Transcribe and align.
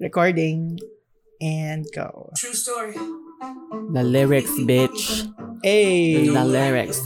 Recording. 0.00 0.78
And 1.40 1.86
go. 1.94 2.30
True 2.36 2.54
story. 2.54 2.94
The 2.94 4.02
lyrics, 4.02 4.50
bitch. 4.60 5.26
Hey. 5.62 6.28
The 6.28 6.44
lyrics. 6.44 7.00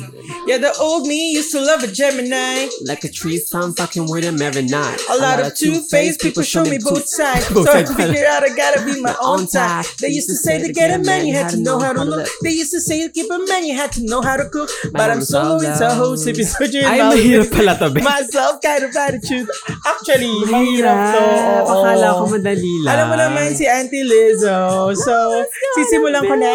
Yeah, 0.46 0.58
the 0.58 0.72
old 0.80 1.06
me 1.06 1.32
used 1.32 1.52
to 1.52 1.60
love 1.60 1.82
a 1.82 1.86
Gemini. 1.86 2.68
Like 2.84 3.04
a 3.04 3.08
tree, 3.10 3.40
I'm 3.54 3.72
fucking 3.74 4.10
with 4.10 4.24
him 4.24 4.42
every 4.42 4.62
night. 4.62 4.98
A 5.10 5.16
lot 5.18 5.40
of 5.40 5.54
two-faced 5.56 6.20
people 6.20 6.42
show 6.42 6.64
me 6.64 6.78
both 6.82 7.06
sides. 7.06 7.46
So 7.46 7.54
Both 7.54 7.68
I 7.68 7.84
sides. 7.84 7.94
figure 7.96 8.26
out 8.26 8.42
I 8.42 8.54
gotta 8.54 8.84
be 8.84 9.00
my 9.00 9.14
own 9.20 9.40
Own 9.40 9.46
type. 9.46 9.86
type. 9.86 9.96
They 10.02 10.08
used 10.08 10.28
to 10.28 10.34
say 10.36 10.60
to 10.60 10.72
get 10.72 10.90
a 10.92 11.02
man, 11.02 11.26
you 11.26 11.34
had 11.34 11.48
to 11.50 11.58
know 11.58 11.78
how 11.78 11.92
to 11.92 12.04
look. 12.04 12.28
They 12.42 12.50
used 12.50 12.72
to 12.72 12.80
say 12.80 13.06
to 13.06 13.12
keep 13.12 13.30
a 13.30 13.38
man, 13.48 13.64
you 13.64 13.74
had 13.76 13.92
to 13.92 14.04
know 14.04 14.20
how 14.20 14.36
to 14.36 14.48
cook. 14.48 14.68
But 14.92 15.10
I'm 15.10 15.22
solo 15.22 15.56
in 15.62 15.72
Tahoe, 15.78 16.16
sipping 16.16 16.44
soju 16.44 16.82
in 16.82 16.84
Ay, 16.84 16.98
Malibu. 16.98 17.16
mahirap 17.16 17.48
pala 17.56 17.72
to, 17.78 17.86
bitch. 17.94 18.04
Myself 18.04 18.60
kind 18.60 18.84
of 18.84 18.94
attitude. 18.96 19.48
Actually, 19.86 20.32
mahirap 20.52 21.00
to. 21.14 21.22
oo. 21.22 21.70
Akala 21.72 22.08
oh. 22.12 22.26
ko 22.26 22.34
madali 22.34 22.72
lang. 22.84 22.92
Alam 22.92 23.06
mo 23.08 23.14
naman 23.16 23.54
si 23.54 23.64
Auntie 23.66 24.04
Lizzo. 24.04 24.92
So, 24.96 25.44
sisimulan 25.78 26.26
ko 26.26 26.34
na. 26.34 26.52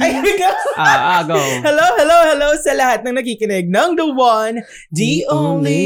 Ay, 0.00 0.12
go. 0.37 0.37
Ah, 0.78 1.18
ah, 1.18 1.22
go. 1.26 1.34
Hello, 1.66 1.86
hello, 1.98 2.18
hello 2.30 2.48
sa 2.62 2.72
lahat 2.74 3.02
ng 3.02 3.18
nakikinig 3.18 3.66
ng 3.66 3.90
The 3.98 4.06
One, 4.14 4.62
The 4.94 5.26
Only 5.26 5.84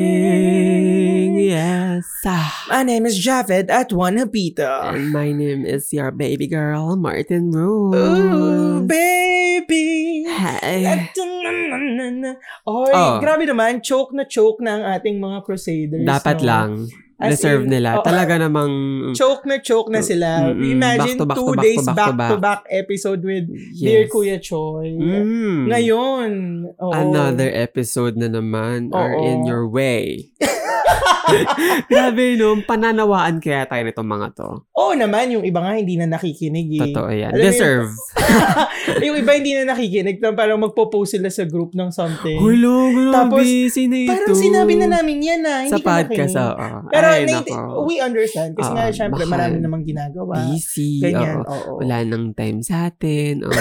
Cruising. 0.00 1.36
Yes. 1.36 2.06
Ah. 2.24 2.64
My 2.70 2.82
name 2.86 3.04
is 3.04 3.18
Javed 3.18 3.68
at 3.68 3.92
One 3.92 4.16
Habita. 4.16 4.94
And 4.94 5.12
my 5.12 5.32
name 5.32 5.66
is 5.66 5.92
your 5.92 6.10
baby 6.10 6.46
girl, 6.46 6.96
Martin 6.96 7.50
Rose. 7.52 7.96
Ooh, 7.96 8.80
baby. 8.86 10.24
Hey. 10.24 11.10
Oy, 12.64 12.92
Oh. 12.94 13.18
grabe 13.20 13.44
naman, 13.44 13.82
choke 13.84 14.14
na 14.16 14.24
choke 14.24 14.62
na 14.64 14.80
ang 14.80 14.84
ating 14.96 15.20
mga 15.20 15.44
crusaders. 15.44 16.06
Dapat 16.06 16.36
no? 16.40 16.46
lang. 16.46 16.70
As 17.20 17.44
in, 17.44 17.68
nila. 17.68 18.00
oh, 18.00 18.04
Talaga 18.04 18.40
namang... 18.40 18.72
Choke 19.20 19.44
na 19.44 19.60
choke 19.60 19.92
na 19.92 20.00
sila. 20.00 20.50
Mm-mm. 20.50 20.72
Imagine 20.72 21.16
Back 21.16 21.20
to 21.20 21.26
back 21.28 21.38
two 21.38 21.46
to 21.46 21.56
back 21.56 21.64
days 21.64 21.84
to 21.84 21.92
back 21.92 22.14
to 22.16 22.36
back 22.40 22.62
episode 22.72 23.20
with 23.20 23.46
Dear 23.76 24.08
Yes. 24.08 24.12
Kuya 24.12 24.36
Choi. 24.40 24.96
Mm. 24.96 25.68
Ngayon, 25.68 26.30
oo. 26.80 26.92
Another 26.92 27.52
episode 27.52 28.16
na 28.16 28.32
naman 28.32 28.90
are 28.96 29.14
Oo. 29.16 29.24
in 29.28 29.38
your 29.44 29.68
way. 29.68 30.32
Grabe, 31.90 32.36
no? 32.36 32.58
Pananawaan 32.62 33.38
kaya 33.38 33.64
tayo 33.64 33.82
nitong 33.82 34.08
mga 34.08 34.26
to. 34.34 34.48
Oo 34.74 34.92
naman, 34.92 35.30
yung 35.30 35.44
iba 35.44 35.60
nga 35.60 35.74
hindi 35.74 35.94
na 35.94 36.06
nakikinig 36.06 36.68
eh. 36.76 36.82
Totoo 36.90 37.08
yan. 37.08 37.32
Alam 37.32 37.44
Deserve. 37.44 37.90
Yung, 37.90 39.02
yung 39.06 39.16
iba 39.20 39.32
hindi 39.34 39.52
na 39.54 39.74
nakikinig, 39.74 40.16
na 40.18 40.32
parang 40.32 40.60
magpo-post 40.60 41.16
sila 41.16 41.28
sa 41.28 41.44
group 41.44 41.72
ng 41.72 41.90
something. 41.90 42.38
Hulo, 42.38 42.90
grabe. 42.90 43.14
Tapos, 43.14 43.44
Sino 43.70 43.94
ito? 43.94 44.10
parang 44.10 44.36
sinabi 44.36 44.72
na 44.76 44.86
namin 44.90 45.18
yan 45.20 45.40
na, 45.40 45.54
hindi 45.66 45.72
Sa 45.72 45.78
podcast, 45.80 46.34
oo. 46.36 46.66
Pero 46.88 47.06
Ay, 47.06 47.24
nako. 47.26 47.84
we 47.86 47.98
understand 47.98 48.54
kasi 48.54 48.70
nga 48.70 48.86
Ah, 48.86 48.92
syempre 48.92 49.22
mahal. 49.24 49.50
marami 49.50 49.56
namang 49.60 49.84
ginagawa. 49.84 50.34
Busy. 50.48 51.00
Ganyan, 51.00 51.42
oo. 51.42 51.50
oo. 51.50 51.72
Wala 51.84 52.02
nang 52.02 52.32
time 52.32 52.60
sa 52.60 52.88
atin. 52.88 53.44
Oh. 53.44 53.52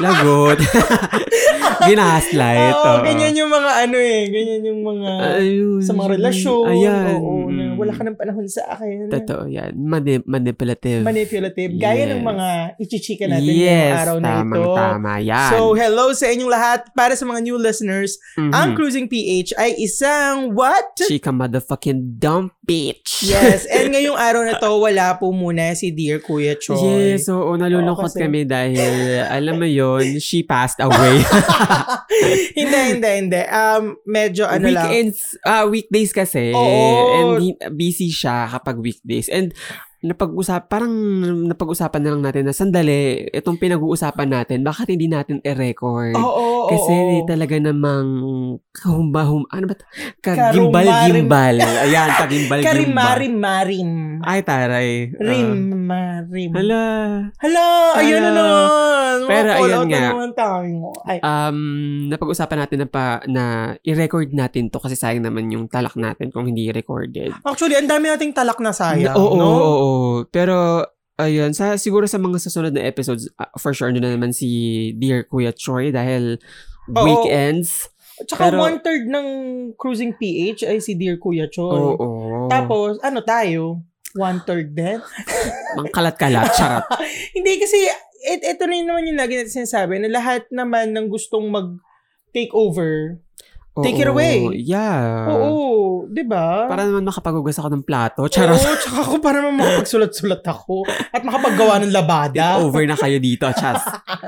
Lagot. 0.00 0.58
Ginahaslight. 1.88 2.74
Oo, 2.74 2.82
oo. 2.82 3.02
ganyan 3.02 3.34
yung 3.34 3.48
mga 3.48 3.70
ano 3.80 3.96
eh, 3.96 4.20
ganyan 4.26 4.62
yung 4.64 4.80
mga 4.82 5.10
Ayun. 5.36 5.80
sa 5.80 5.92
mga 5.92 6.08
relasyon. 6.12 6.64
Ayan. 6.68 7.14
Oo, 7.16 7.32
na 7.48 7.62
Mm. 7.62 7.76
wala 7.78 7.92
ka 7.92 8.02
ng 8.02 8.14
panahon 8.14 8.46
sa 8.46 8.62
akin. 8.70 9.08
Totoo 9.08 9.44
yan. 9.46 9.72
Mani- 9.74 10.24
manipulative. 10.24 11.00
Manipulative. 11.02 11.72
Gaya 11.74 12.04
ng 12.06 12.20
Yes. 12.20 12.26
mga 12.26 12.46
ichichika 12.78 13.24
natin 13.26 13.48
yes, 13.50 13.92
araw 13.98 14.16
na 14.18 14.28
tamang 14.34 14.60
ito. 14.60 14.72
tama 14.74 15.12
yan. 15.18 15.50
So, 15.50 15.58
hello 15.72 16.04
sa 16.12 16.26
inyong 16.26 16.48
lahat. 16.48 16.80
Para 16.92 17.12
sa 17.12 17.24
mga 17.24 17.40
new 17.42 17.56
listeners, 17.56 18.16
Mhm. 18.36 18.52
ang 18.52 18.68
Cruising 18.72 19.06
PH 19.06 19.52
ay 19.54 19.76
isang 19.78 20.52
what? 20.52 20.96
Chika 20.98 21.30
motherfucking 21.30 22.18
dumb 22.18 22.52
bitch. 22.62 23.24
Yes, 23.24 23.64
and 23.64 23.88
ngayong 23.92 24.16
araw 24.16 24.42
na 24.42 24.54
to, 24.54 24.70
wala 24.78 25.14
po 25.14 25.30
muna 25.30 25.72
si 25.72 25.90
Dear 25.90 26.18
Kuya 26.18 26.54
Choi. 26.54 26.78
Yes, 27.12 27.26
oo, 27.26 27.52
nalulungkot 27.52 28.04
Oo, 28.04 28.12
kasi- 28.12 28.20
kami 28.20 28.44
dahil, 28.44 28.78
alam 29.22 29.56
mo 29.56 29.64
yon 29.64 30.18
she 30.18 30.42
passed 30.42 30.78
away. 30.78 31.20
hindi, 32.58 32.78
hindi, 32.96 33.10
hindi. 33.26 33.42
Um, 33.48 33.96
medyo 34.06 34.46
ano 34.46 34.66
lang. 34.68 34.88
Weekends, 34.88 35.38
ah 35.46 35.64
weekdays 35.66 36.12
kasi. 36.12 36.52
Oo. 36.54 37.38
And 37.38 37.56
busy 37.74 38.10
siya 38.12 38.50
kapag 38.50 38.80
weekdays. 38.80 39.28
And 39.28 39.54
napag-usap, 40.02 40.66
parang 40.66 40.90
napag-usapan 41.46 42.02
na 42.02 42.10
lang 42.10 42.22
natin 42.26 42.42
na 42.42 42.50
sandali, 42.50 43.22
itong 43.30 43.54
pinag-uusapan 43.54 44.28
natin, 44.28 44.66
bakit 44.66 44.90
hindi 44.90 45.06
natin 45.06 45.38
i-record? 45.46 46.18
Oo, 46.18 46.66
oo, 46.66 46.70
Kasi 46.74 46.90
oo. 46.92 47.22
talaga 47.22 47.54
namang 47.62 48.08
kahumba-hum, 48.74 49.46
ano 49.46 49.64
ba? 49.70 49.74
Kagimbal-gimbal. 50.18 51.54
Ayan, 51.86 52.10
kagimbal-gimbal. 52.18 52.66
Karimarim-marim. 52.66 53.90
Ay, 54.26 54.42
taray. 54.42 55.14
Rim-marim. 55.14 56.50
hala. 56.50 56.84
Hala, 57.38 57.66
ayun 58.02 58.20
na 58.20 58.30
naman. 58.34 59.18
Pero 59.30 59.48
ayun 59.54 59.86
nga. 59.86 60.06
Ay, 61.06 61.18
Um, 61.22 61.58
napag-usapan 62.10 62.66
natin 62.66 62.78
na, 62.82 62.88
pa, 62.90 63.22
na 63.30 63.44
i-record 63.86 64.34
natin 64.34 64.66
to 64.66 64.82
kasi 64.82 64.98
sayang 64.98 65.22
naman 65.22 65.46
yung 65.54 65.70
talak 65.70 65.94
natin 65.94 66.34
kung 66.34 66.50
hindi 66.50 66.74
recorded. 66.74 67.30
actually, 67.46 67.78
ang 67.78 67.86
dami 67.86 68.10
nating 68.10 68.34
talak 68.34 68.58
na 68.58 68.74
sayang, 68.74 69.14
oo, 69.14 69.38
no? 69.38 69.46
oo, 69.46 69.62
oo. 69.62 69.91
Pero, 70.30 70.86
ayun, 71.16 71.52
sa, 71.52 71.76
siguro 71.76 72.08
sa 72.08 72.18
mga 72.18 72.38
susunod 72.42 72.72
na 72.72 72.84
episodes, 72.84 73.28
ah, 73.36 73.50
for 73.58 73.72
sure, 73.72 73.92
na 73.92 74.02
naman 74.02 74.32
si 74.34 74.48
Dear 74.96 75.24
Kuya 75.28 75.52
Troy 75.52 75.92
dahil 75.92 76.38
Oo. 76.90 77.04
weekends. 77.04 77.88
Tsaka 78.26 78.50
Pero- 78.52 78.62
one-third 78.62 79.08
ng 79.08 79.28
Cruising 79.76 80.14
PH 80.14 80.68
ay 80.68 80.78
si 80.78 80.94
Dear 80.94 81.16
Kuya 81.18 81.48
Choi. 81.48 81.96
Oo. 81.96 82.46
Tapos, 82.46 83.00
ano 83.02 83.24
tayo? 83.24 83.82
One-third 84.12 84.76
din? 84.76 85.00
Mang 85.76 85.88
kalat-kalat, 85.88 86.52
charot. 86.52 86.84
Hindi 87.36 87.52
kasi, 87.56 87.78
it, 88.28 88.44
ito 88.44 88.62
rin 88.68 88.84
naman 88.84 89.08
yung 89.08 89.18
lagi 89.18 89.40
natin 89.40 89.64
sinasabi 89.64 89.98
na 89.98 90.12
lahat 90.12 90.44
naman 90.52 90.92
ng 90.92 91.08
gustong 91.08 91.48
mag-take 91.48 92.52
over. 93.72 93.84
Take 93.84 93.98
it 93.98 94.08
Oo, 94.08 94.12
away. 94.12 94.36
Yeah. 94.60 95.28
Oo, 95.28 95.54
di 96.06 96.22
ba? 96.22 96.68
Para 96.68 96.84
naman 96.84 97.04
makapagugas 97.04 97.56
ako 97.56 97.72
ng 97.72 97.84
plato. 97.84 98.28
Charot. 98.28 98.56
Oo, 98.56 98.76
tsaka 98.76 98.98
ako 99.00 99.14
para 99.18 99.40
naman 99.40 99.56
makapagsulat-sulat 99.60 100.44
ako 100.44 100.84
at 100.84 101.24
makapaggawa 101.24 101.80
ng 101.80 101.92
labada. 101.92 102.60
Over 102.60 102.84
na 102.84 102.96
kayo 102.96 103.16
dito, 103.16 103.48
chas. 103.52 103.80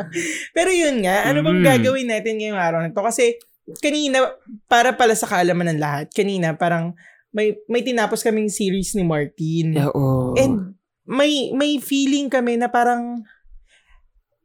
Pero 0.57 0.73
yun 0.73 1.05
nga, 1.05 1.29
ano 1.29 1.41
bang 1.41 1.61
Mm. 1.61 1.67
gagawin 1.67 2.09
natin 2.09 2.35
ngayong 2.41 2.61
araw 2.61 2.81
na 2.81 2.91
to? 2.91 3.01
Kasi 3.01 3.37
kanina, 3.81 4.33
para 4.65 4.93
pala 4.93 5.13
sa 5.13 5.29
kaalaman 5.29 5.77
ng 5.77 5.81
lahat, 5.81 6.07
kanina 6.13 6.53
parang 6.53 6.93
may 7.35 7.53
may 7.67 7.83
tinapos 7.83 8.23
kaming 8.23 8.49
series 8.49 8.95
ni 8.95 9.03
Martin. 9.03 9.75
Oo. 9.81 10.39
And 10.39 10.79
may 11.05 11.53
may 11.53 11.77
feeling 11.77 12.31
kami 12.31 12.57
na 12.57 12.69
parang 12.69 13.25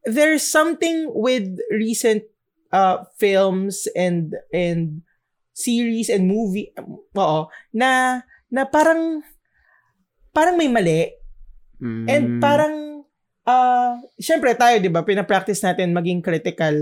there's 0.03 0.43
something 0.43 1.07
with 1.11 1.45
recent 1.69 2.23
uh 2.69 3.03
films 3.15 3.85
and 3.93 4.33
and 4.49 5.01
series 5.51 6.07
and 6.07 6.25
movie 6.25 6.69
oo 7.13 7.39
na 7.71 8.21
na 8.47 8.63
parang 8.63 9.21
parang 10.31 10.55
may 10.55 10.69
mali 10.69 11.15
Mm. 11.79 12.05
and 12.11 12.25
parang 12.39 12.75
uh 13.45 13.95
syempre 14.19 14.51
tayo 14.51 14.77
'di 14.77 14.91
ba 14.91 14.99
pina-practice 14.99 15.63
natin 15.63 15.95
maging 15.95 16.19
critical 16.19 16.75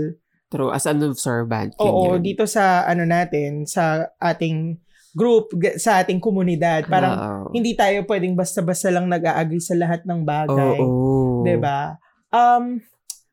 True, 0.50 0.74
as 0.74 0.90
an 0.90 0.98
observant. 1.06 1.70
oo 1.78 2.18
yun. 2.18 2.24
dito 2.24 2.50
sa 2.50 2.82
ano 2.82 3.06
natin 3.06 3.62
sa 3.62 4.10
ating 4.18 4.74
group 5.14 5.54
sa 5.78 6.02
ating 6.02 6.18
komunidad 6.18 6.82
parang 6.86 7.14
Oo. 7.14 7.54
hindi 7.54 7.78
tayo 7.78 8.02
pwedeng 8.04 8.34
basta-basta 8.34 8.90
lang 8.90 9.06
nag-agree 9.06 9.62
sa 9.62 9.78
lahat 9.78 10.02
ng 10.02 10.26
bagay. 10.26 10.78
Oo. 10.82 11.46
'Di 11.46 11.56
ba? 11.62 11.94
Um 12.34 12.82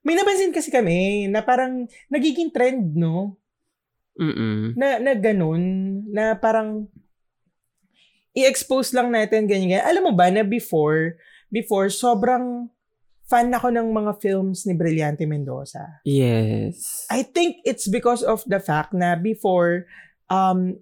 may 0.05 0.13
napansin 0.13 0.53
kasi 0.53 0.69
kami 0.69 1.25
na 1.25 1.41
parang 1.41 1.89
nagiging 2.13 2.53
trend, 2.53 2.93
no? 2.93 3.41
Mm-mm. 4.15 4.77
Na 4.77 5.01
na 5.01 5.17
ganun, 5.17 5.63
na 6.13 6.37
parang 6.37 6.85
i-expose 8.37 8.93
lang 8.93 9.09
natin 9.09 9.49
ganyan, 9.49 9.81
ganyan. 9.81 9.87
Alam 9.89 10.11
mo 10.11 10.13
ba 10.13 10.29
na 10.29 10.45
before 10.45 11.17
before 11.49 11.89
sobrang 11.89 12.69
fan 13.25 13.49
ako 13.49 13.73
ng 13.73 13.89
mga 13.89 14.21
films 14.21 14.69
ni 14.69 14.77
Brillante 14.77 15.25
Mendoza. 15.25 16.05
Yes. 16.05 17.09
I 17.09 17.25
think 17.25 17.65
it's 17.65 17.89
because 17.89 18.21
of 18.21 18.45
the 18.45 18.61
fact 18.61 18.93
na 18.93 19.17
before 19.17 19.89
um 20.29 20.77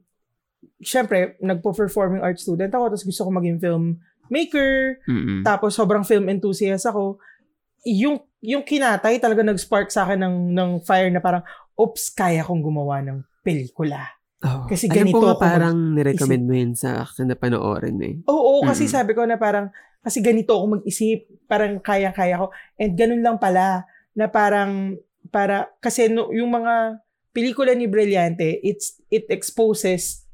syempre 0.83 1.39
nagpo-performing 1.39 2.19
art 2.19 2.35
student 2.39 2.71
ako 2.75 2.91
tapos 2.91 3.07
gusto 3.07 3.23
ko 3.23 3.31
maging 3.31 3.59
film 3.63 4.03
maker 4.27 4.99
Mm-mm. 5.07 5.43
tapos 5.47 5.75
sobrang 5.75 6.03
film 6.03 6.27
enthusiast 6.27 6.83
ako, 6.83 7.19
yung 7.83 8.23
yung 8.43 8.63
kinatay 8.63 9.19
talaga 9.19 9.43
nag-spark 9.43 9.91
sa 9.91 10.07
akin 10.07 10.19
ng 10.19 10.35
ng 10.51 10.69
fire 10.83 11.11
na 11.11 11.23
parang 11.23 11.43
oops, 11.79 12.11
kaya 12.13 12.43
kong 12.43 12.63
gumawa 12.63 13.01
ng 13.03 13.23
pelikula. 13.43 14.03
Oh. 14.43 14.67
Kasi 14.67 14.91
ganito 14.91 15.15
ko 15.15 15.23
nga 15.23 15.39
parang 15.39 15.95
nirecommend 15.95 16.43
mo 16.43 16.53
yun 16.55 16.75
sa 16.75 17.07
akin 17.07 17.31
na 17.31 17.37
panoorin 17.39 17.95
eh. 18.03 18.15
Oo, 18.27 18.59
kasi 18.67 18.85
Mm-mm. 18.87 18.95
sabi 18.95 19.11
ko 19.15 19.23
na 19.23 19.39
parang 19.39 19.71
kasi 20.03 20.19
ganito 20.19 20.51
ako 20.51 20.79
mag-isip, 20.79 21.31
parang 21.47 21.79
kaya-kaya 21.79 22.35
ko. 22.43 22.51
And 22.75 22.91
ganun 22.99 23.23
lang 23.23 23.39
pala 23.39 23.87
na 24.11 24.27
parang 24.27 24.99
para 25.31 25.71
kasi 25.79 26.11
no, 26.11 26.27
yung 26.35 26.51
mga 26.51 26.99
pelikula 27.31 27.71
ni 27.71 27.87
Brillante, 27.87 28.59
it's 28.59 28.99
it 29.07 29.31
exposes 29.31 30.27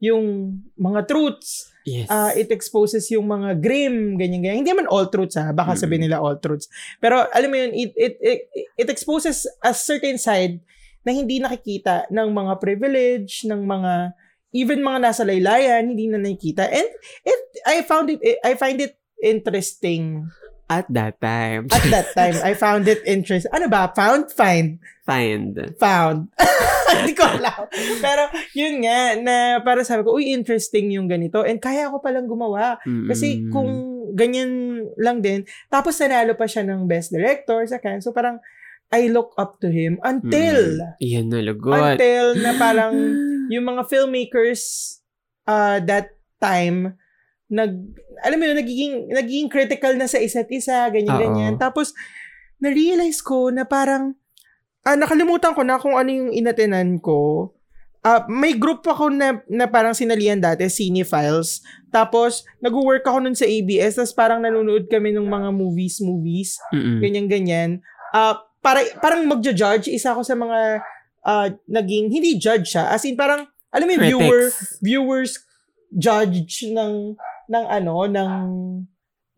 yung 0.00 0.58
mga 0.80 1.04
truths. 1.04 1.71
Yes. 1.82 2.06
Uh, 2.06 2.30
it 2.38 2.48
exposes 2.54 3.10
yung 3.10 3.26
mga 3.26 3.58
grim, 3.58 4.14
ganyan-ganyan. 4.14 4.62
Hindi 4.62 4.72
man 4.74 4.86
all 4.86 5.10
truths 5.10 5.34
ha, 5.34 5.50
baka 5.50 5.74
Mm. 5.74 5.80
sabihin 5.82 6.02
nila 6.06 6.22
all 6.22 6.38
truths. 6.38 6.70
Pero 7.02 7.26
alam 7.30 7.50
mo 7.50 7.56
yun, 7.58 7.74
it, 7.74 7.90
it, 7.98 8.14
it, 8.22 8.40
it 8.78 8.88
exposes 8.88 9.46
a 9.62 9.74
certain 9.74 10.14
side 10.16 10.62
na 11.02 11.10
hindi 11.10 11.42
nakikita 11.42 12.06
ng 12.14 12.28
mga 12.30 12.52
privilege, 12.62 13.42
ng 13.50 13.66
mga, 13.66 14.14
even 14.54 14.78
mga 14.78 14.98
nasa 15.02 15.26
laylayan, 15.26 15.90
hindi 15.90 16.06
na 16.06 16.22
nakikita. 16.22 16.70
And 16.70 16.86
it, 17.26 17.40
I 17.66 17.82
found 17.82 18.14
it, 18.14 18.22
I 18.46 18.54
find 18.54 18.78
it 18.78 18.94
interesting. 19.18 20.30
At 20.72 20.86
that 20.88 21.20
time. 21.20 21.68
At 21.68 21.84
that 21.88 22.08
time, 22.18 22.36
I 22.40 22.52
found 22.54 22.86
it 22.86 23.04
interesting. 23.04 23.52
Ano 23.52 23.68
ba? 23.68 23.92
Found? 23.92 24.32
Find? 24.32 24.80
Find. 25.02 25.52
Found. 25.76 26.32
Hindi 26.96 27.12
ko 27.12 27.24
alam. 27.24 27.68
Pero, 27.98 28.22
yun 28.52 28.80
nga, 28.80 28.98
na 29.16 29.34
para 29.60 29.82
sabi 29.82 30.00
ko, 30.02 30.16
uy, 30.16 30.28
interesting 30.28 30.88
yung 30.90 31.06
ganito. 31.06 31.40
And 31.40 31.58
kaya 31.58 31.88
ako 31.88 32.00
palang 32.00 32.24
gumawa. 32.24 32.76
Kasi 32.84 33.40
Mm-mm. 33.40 33.50
kung 33.50 33.70
ganyan 34.12 34.52
lang 34.96 35.20
din, 35.20 35.42
tapos 35.66 35.96
nanalo 35.98 36.32
pa 36.32 36.44
siya 36.44 36.62
ng 36.62 36.84
Best 36.84 37.10
Director 37.10 37.64
sa 37.64 37.76
Cannes. 37.76 38.04
So 38.04 38.12
parang, 38.12 38.40
I 38.88 39.08
look 39.08 39.32
up 39.36 39.56
to 39.60 39.72
him 39.72 39.96
until, 40.00 40.76
Mm. 40.76 41.00
Iyan 41.00 41.26
na 41.28 41.40
lagot. 41.40 41.96
until 41.96 42.26
na 42.36 42.52
parang 42.54 42.92
yung 43.52 43.64
mga 43.64 43.88
filmmakers 43.88 44.62
uh, 45.44 45.80
that 45.80 46.12
time, 46.36 47.00
nag, 47.52 47.72
alam 48.24 48.36
mo 48.40 48.44
yun, 48.48 48.56
nagiging, 48.56 48.94
nagiging 49.12 49.48
critical 49.52 49.92
na 50.00 50.08
sa 50.08 50.16
isa't 50.16 50.48
isa, 50.48 50.88
ganyan-ganyan. 50.88 51.60
Oo. 51.60 51.60
Tapos, 51.60 51.92
na-realize 52.56 53.20
ko 53.20 53.52
na 53.52 53.68
parang, 53.68 54.16
ah, 54.88 54.96
nakalimutan 54.96 55.52
ko 55.52 55.60
na 55.60 55.76
kung 55.76 55.92
ano 55.92 56.08
yung 56.08 56.32
inatenan 56.32 56.96
ko. 56.96 57.52
Ah, 58.00 58.24
may 58.26 58.56
group 58.56 58.82
ako 58.88 59.12
na, 59.12 59.44
na 59.52 59.68
parang 59.68 59.92
sinalian 59.92 60.40
dati, 60.40 60.66
Cinefiles. 60.72 61.60
Tapos, 61.92 62.48
nag-work 62.64 63.04
ako 63.04 63.20
nun 63.20 63.36
sa 63.36 63.44
ABS, 63.44 64.00
tapos 64.00 64.16
parang 64.16 64.40
nanonood 64.40 64.88
kami 64.88 65.12
ng 65.12 65.28
mga 65.28 65.48
movies, 65.52 66.00
movies, 66.00 66.56
Mm-mm. 66.72 67.04
ganyan-ganyan. 67.04 67.84
Ah, 68.16 68.40
para, 68.64 68.80
parang 68.98 69.28
magja-judge, 69.28 69.92
isa 69.92 70.16
ako 70.16 70.24
sa 70.24 70.34
mga 70.34 70.80
ah, 71.22 71.48
naging, 71.70 72.10
hindi 72.10 72.34
judge 72.40 72.74
siya, 72.74 72.90
as 72.90 73.04
in 73.06 73.14
parang, 73.14 73.46
alam 73.70 73.86
mo 73.86 73.92
yung 73.94 74.04
viewer, 74.08 74.42
viewers 74.82 75.38
judge 75.94 76.64
ng 76.72 77.16
ng 77.52 77.66
ano 77.68 77.94
ng 78.08 78.32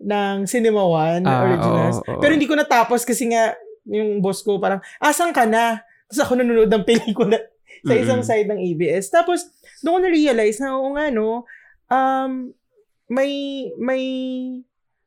ng 0.04 0.36
Cinema 0.46 0.82
One 0.84 1.24
Ah, 1.24 1.42
originals. 1.42 1.98
oo, 1.98 2.14
oo. 2.14 2.20
Pero 2.20 2.32
hindi 2.32 2.46
ko 2.46 2.54
natapos 2.54 3.02
kasi 3.02 3.26
nga 3.26 3.50
yung 3.84 4.22
boss 4.22 4.40
ko 4.40 4.56
parang 4.56 4.78
asan 4.98 5.34
ka 5.34 5.44
na? 5.44 5.82
Tapos 6.06 6.20
ako 6.22 6.32
nanonood 6.38 6.70
ng 6.70 6.84
pelikula 6.88 7.38
sa 7.82 7.92
isang 7.92 8.22
Mm-mm. 8.22 8.30
side 8.30 8.48
ng 8.48 8.60
ABS. 8.62 9.10
Tapos 9.10 9.50
doon 9.80 9.98
ko 9.98 10.00
na-realize 10.00 10.58
na 10.58 10.78
oo 10.78 10.94
nga 10.94 11.10
no, 11.10 11.42
um, 11.88 12.52
may 13.06 13.32
may 13.76 14.02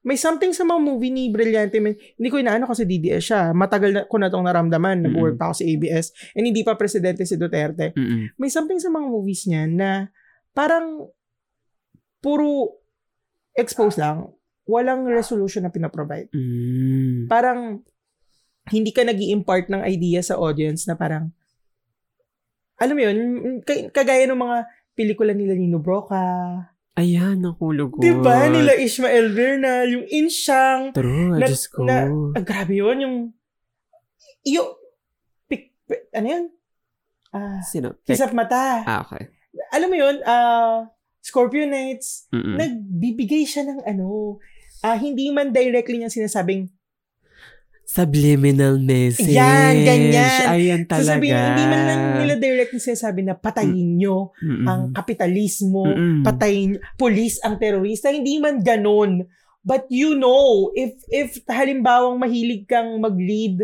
may 0.01 0.15
something 0.15 0.55
sa 0.55 0.63
mga 0.63 0.79
movie 0.79 1.11
ni 1.11 1.27
Brillante 1.27 1.79
Man. 1.79 1.91
Hindi 1.91 2.29
ko 2.29 2.39
inaano 2.39 2.63
kasi 2.63 2.87
DDS 2.87 3.23
siya. 3.25 3.41
Matagal 3.51 3.91
na 3.91 4.01
ko 4.05 4.15
na 4.15 4.31
itong 4.31 4.45
naramdaman. 4.45 5.03
Nag-work 5.03 5.35
pa 5.35 5.51
ako 5.51 5.59
sa 5.59 5.65
ABS. 5.65 6.05
And 6.31 6.47
hindi 6.47 6.63
pa 6.63 6.79
presidente 6.79 7.27
si 7.27 7.35
Duterte 7.35 7.91
Mm-mm. 7.91 8.31
may 8.35 8.47
something 8.47 8.79
sa 8.79 8.87
mga 8.87 9.03
movies 9.05 9.43
niya 9.45 9.67
na 9.67 9.89
parang 10.53 11.11
puro 12.17 12.79
expose 13.57 13.97
lang. 13.97 14.29
Walang 14.63 15.09
resolution 15.09 15.65
na 15.65 15.73
pinaprovide. 15.73 16.29
Mm. 16.31 17.25
Parang 17.25 17.81
hindi 18.67 18.91
ka 18.91 19.01
nag 19.01 19.17
impart 19.17 19.67
ng 19.67 19.81
idea 19.81 20.19
sa 20.21 20.35
audience 20.35 20.85
na 20.85 20.93
parang 20.93 21.31
alam 22.77 22.93
mo 22.93 23.01
yun, 23.01 23.17
kagaya 23.89 24.29
ng 24.29 24.37
mga 24.37 24.57
pelikula 24.93 25.33
nila 25.33 25.57
Nino 25.57 25.81
Broca. 25.81 26.21
Ayan, 26.93 27.41
nakulugod. 27.41 28.01
Diba? 28.01 28.49
Nila 28.49 28.73
Ishmael 28.73 29.33
Bernal, 29.33 29.85
yung 29.85 30.05
Insyang. 30.09 30.93
True, 30.93 31.37
na- 31.37 31.45
Diyos 31.45 31.65
ko. 31.69 31.85
na- 31.85 32.09
Ah, 32.33 32.41
grabe 32.41 32.77
yun, 32.77 32.97
yung 33.01 33.15
yung 34.41 34.69
pik, 35.45 35.73
pik- 35.85 36.09
ano 36.13 36.25
yun? 36.25 36.45
Ah, 37.29 37.61
Sino? 37.61 37.97
Kisap 38.01 38.33
Mata. 38.33 38.81
Ah, 38.81 39.01
okay. 39.05 39.29
Alam 39.73 39.89
mo 39.89 39.97
yun, 39.97 40.15
ah, 40.25 40.89
Nights, 41.67 42.27
Mm-mm. 42.31 42.55
nagbibigay 42.55 43.43
siya 43.43 43.67
ng 43.67 43.83
ano, 43.83 44.39
ah, 44.81 44.95
hindi 44.95 45.29
man 45.31 45.51
directly 45.51 45.99
niya 45.99 46.11
sinasabing, 46.11 46.71
Subliminal 47.87 48.83
message. 48.83 49.31
Yan, 49.31 49.87
ganyan. 49.87 50.43
Ayan 50.51 50.83
talaga. 50.83 51.15
sasabihin, 51.15 51.39
hindi 51.39 51.65
man 51.71 51.81
lang 51.87 52.01
nila 52.19 52.35
directly 52.35 52.83
sinasabi 52.83 53.23
na 53.23 53.31
patayin 53.31 53.95
nyo 53.95 54.35
Mm-mm. 54.43 54.67
ang 54.67 54.81
kapitalismo, 54.91 55.87
Mm-mm. 55.95 56.19
patayin, 56.19 56.83
police 56.99 57.39
ang 57.47 57.55
terorista, 57.55 58.11
hindi 58.11 58.43
man 58.43 58.59
ganon. 58.59 59.23
But 59.63 59.87
you 59.87 60.19
know, 60.19 60.75
if 60.75 60.99
if 61.07 61.39
halimbawang 61.47 62.19
mahilig 62.19 62.67
kang 62.67 62.99
mag-lead 62.99 63.63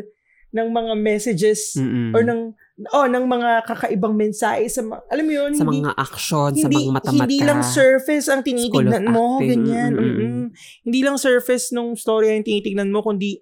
ng 0.55 0.67
mga 0.71 0.93
messages 1.03 1.75
Mm-mm. 1.75 2.15
or 2.15 2.23
ng 2.23 2.55
oh 2.89 3.05
ng 3.05 3.25
mga 3.29 3.69
kakaibang 3.69 4.17
mensahe 4.17 4.65
sa 4.65 4.81
mga, 4.81 5.01
alam 5.05 5.25
mo 5.29 5.33
yun, 5.33 5.51
sa 5.53 5.65
hindi, 5.65 5.79
mga 5.85 5.93
action, 5.93 6.51
sa 6.57 6.67
hindi, 6.67 6.77
mga 6.81 6.93
mata-mata. 6.97 7.21
Hindi 7.29 7.39
lang 7.45 7.61
surface 7.61 8.27
ang 8.33 8.41
tinitignan 8.41 9.05
mo, 9.13 9.37
acting, 9.37 9.49
ganyan. 9.53 9.91
mm-mm. 9.93 10.41
Hindi 10.81 10.99
lang 11.05 11.17
surface 11.21 11.69
nung 11.69 11.93
story 11.93 12.33
ang 12.33 12.41
tinitignan 12.41 12.89
mo, 12.89 13.05
kundi 13.05 13.37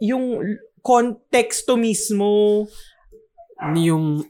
yung 0.00 0.40
konteksto 0.80 1.76
mismo. 1.76 2.64
Yung 3.76 4.24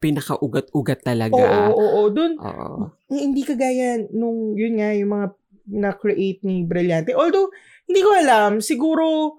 pinakaugat-ugat 0.00 1.00
talaga. 1.04 1.36
Oo, 1.36 1.72
oo, 1.72 1.84
oo. 2.00 2.02
Doon, 2.12 2.32
Oo. 2.36 2.92
hindi 3.12 3.40
kagaya 3.44 4.04
nung, 4.12 4.52
yun 4.56 4.80
nga, 4.80 4.92
yung 4.96 5.12
mga 5.12 5.26
na-create 5.64 6.44
ni 6.44 6.64
Brillante. 6.64 7.16
Although, 7.16 7.48
hindi 7.88 8.00
ko 8.04 8.10
alam, 8.12 8.60
siguro, 8.60 9.36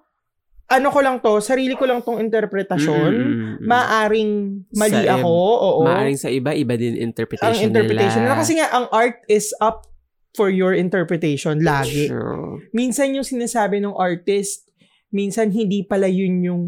ano 0.76 0.88
ko 0.90 1.00
lang 1.00 1.18
to, 1.18 1.40
sarili 1.40 1.74
ko 1.74 1.84
lang 1.84 2.00
tong 2.00 2.20
interpretasyon. 2.20 3.12
Mm-mm. 3.12 3.64
Maaring 3.64 4.32
mali 4.72 5.02
Sa 5.02 5.16
ako, 5.16 5.32
oo. 5.58 5.82
Maaring 5.84 6.16
sa 6.16 6.28
iba, 6.28 6.52
iba 6.52 6.76
din 6.76 6.96
interpretation 6.96 7.50
ang 7.50 7.64
interpretation 7.64 8.22
nila. 8.22 8.32
nila. 8.32 8.42
Kasi 8.42 8.54
nga, 8.56 8.68
ang 8.70 8.86
art 8.90 9.24
is 9.26 9.56
up 9.58 9.88
for 10.32 10.48
your 10.48 10.72
interpretation 10.72 11.64
lagi. 11.64 12.08
True. 12.08 12.60
minsan 12.70 13.12
yung 13.12 13.24
sinasabi 13.24 13.80
ng 13.80 13.96
artist, 13.96 14.68
minsan 15.10 15.48
hindi 15.50 15.82
pala 15.82 16.06
yun 16.06 16.44
yung 16.44 16.64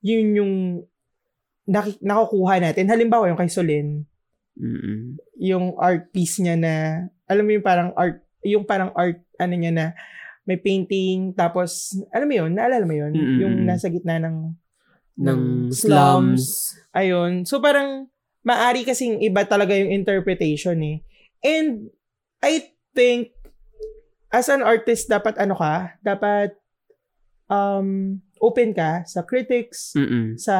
yun 0.00 0.26
yung 0.34 0.52
naki- 1.64 1.98
nakukuha 2.00 2.58
natin. 2.60 2.86
Halimbawa 2.86 3.26
yung 3.26 3.38
kay 3.38 3.46
Solen, 3.46 4.02
Mm-mm. 4.54 5.18
yung 5.36 5.74
art 5.76 6.10
piece 6.10 6.38
niya 6.38 6.54
na 6.54 6.72
alam 7.26 7.42
mo 7.42 7.52
yung 7.52 7.62
parang 7.62 7.90
art 7.92 8.18
yung 8.42 8.62
parang 8.62 8.90
art 8.92 9.18
ano 9.36 9.54
niya 9.54 9.70
na 9.70 9.86
may 10.46 10.56
painting 10.56 11.34
tapos 11.34 11.98
alam 12.14 12.30
mo 12.30 12.34
yun, 12.38 12.54
naalala 12.54 12.86
mo 12.86 12.94
yun, 12.94 13.12
Mm-mm. 13.12 13.38
yung 13.42 13.54
nasa 13.66 13.90
gitna 13.90 14.22
ng 14.22 14.54
Ng 15.16 15.72
slums. 15.72 16.76
Ayun. 16.92 17.48
So 17.48 17.56
parang 17.56 18.12
maari 18.44 18.84
kasing 18.84 19.24
iba 19.24 19.48
talaga 19.48 19.72
yung 19.72 19.88
interpretation 19.88 20.76
eh. 20.84 21.00
And 21.40 21.88
I 22.44 22.76
think 22.92 23.32
as 24.28 24.52
an 24.52 24.60
artist 24.60 25.08
dapat 25.08 25.40
ano 25.40 25.56
ka, 25.56 25.96
dapat 26.04 26.52
um 27.48 28.20
open 28.44 28.76
ka 28.76 29.08
sa 29.08 29.24
critics, 29.24 29.96
Mm-mm. 29.96 30.36
sa 30.36 30.56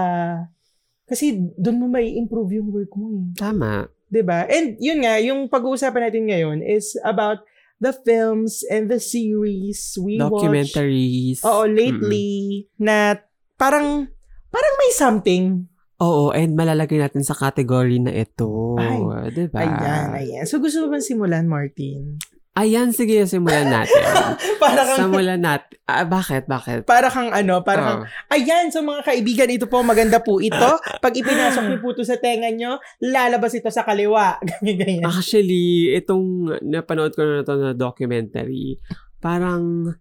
kasi 1.04 1.36
doon 1.60 1.84
mo 1.84 1.86
may 1.92 2.16
improve 2.16 2.56
yung 2.56 2.72
work 2.72 2.96
mo 2.96 3.12
eh. 3.12 3.36
Tama. 3.36 3.92
'Di 4.08 4.22
ba? 4.24 4.48
And 4.48 4.80
yun 4.80 5.04
nga, 5.04 5.20
yung 5.20 5.52
pag-uusapan 5.52 6.08
natin 6.08 6.32
ngayon 6.32 6.58
is 6.64 6.96
about 7.04 7.44
the 7.80 7.92
films 7.92 8.64
and 8.72 8.88
the 8.88 9.00
series 9.00 9.96
we 10.00 10.16
watch. 10.16 10.46
Documentaries. 10.46 11.44
Oo, 11.44 11.68
lately 11.68 12.68
na 12.80 13.20
parang 13.56 14.08
parang 14.48 14.74
may 14.80 14.92
something 14.92 15.68
Oo, 15.96 16.28
and 16.28 16.52
malalagay 16.52 17.00
natin 17.00 17.24
sa 17.24 17.32
category 17.32 17.96
na 17.96 18.12
ito. 18.12 18.76
Ay. 18.76 19.32
diba? 19.32 19.64
Ayan, 19.64 20.12
ayan. 20.12 20.44
So, 20.44 20.60
gusto 20.60 20.84
mo 20.84 20.92
ba 20.92 21.00
simulan, 21.00 21.48
Martin? 21.48 22.20
Ayan, 22.56 22.88
sige, 22.90 23.20
simulan 23.22 23.68
natin. 23.68 24.00
para 24.62 24.80
kang, 24.82 24.96
simulan 24.98 25.36
natin. 25.38 25.76
Ah, 25.84 26.02
bakit? 26.02 26.44
Bakit? 26.46 26.82
para 26.82 27.06
kang 27.06 27.28
ano, 27.28 27.60
para 27.60 27.80
kang, 27.80 28.00
Oh. 28.02 28.32
ayan, 28.32 28.72
so 28.72 28.80
mga 28.80 29.04
kaibigan, 29.04 29.46
ito 29.46 29.66
po, 29.66 29.84
maganda 29.84 30.18
po 30.18 30.40
ito. 30.40 30.70
Pag 30.98 31.14
ipinasok 31.14 31.62
niyo 31.62 31.78
po 31.78 31.92
ito 31.92 32.00
sa 32.00 32.16
tenga 32.16 32.48
nyo, 32.48 32.80
lalabas 32.98 33.52
ito 33.52 33.68
sa 33.68 33.84
kaliwa. 33.84 34.40
Ganyan. 34.64 35.04
Actually, 35.04 35.92
itong 35.94 36.24
napanood 36.62 37.12
ko 37.12 37.22
na 37.22 37.44
to 37.44 37.54
na 37.54 37.70
documentary, 37.70 38.80
parang 39.18 39.92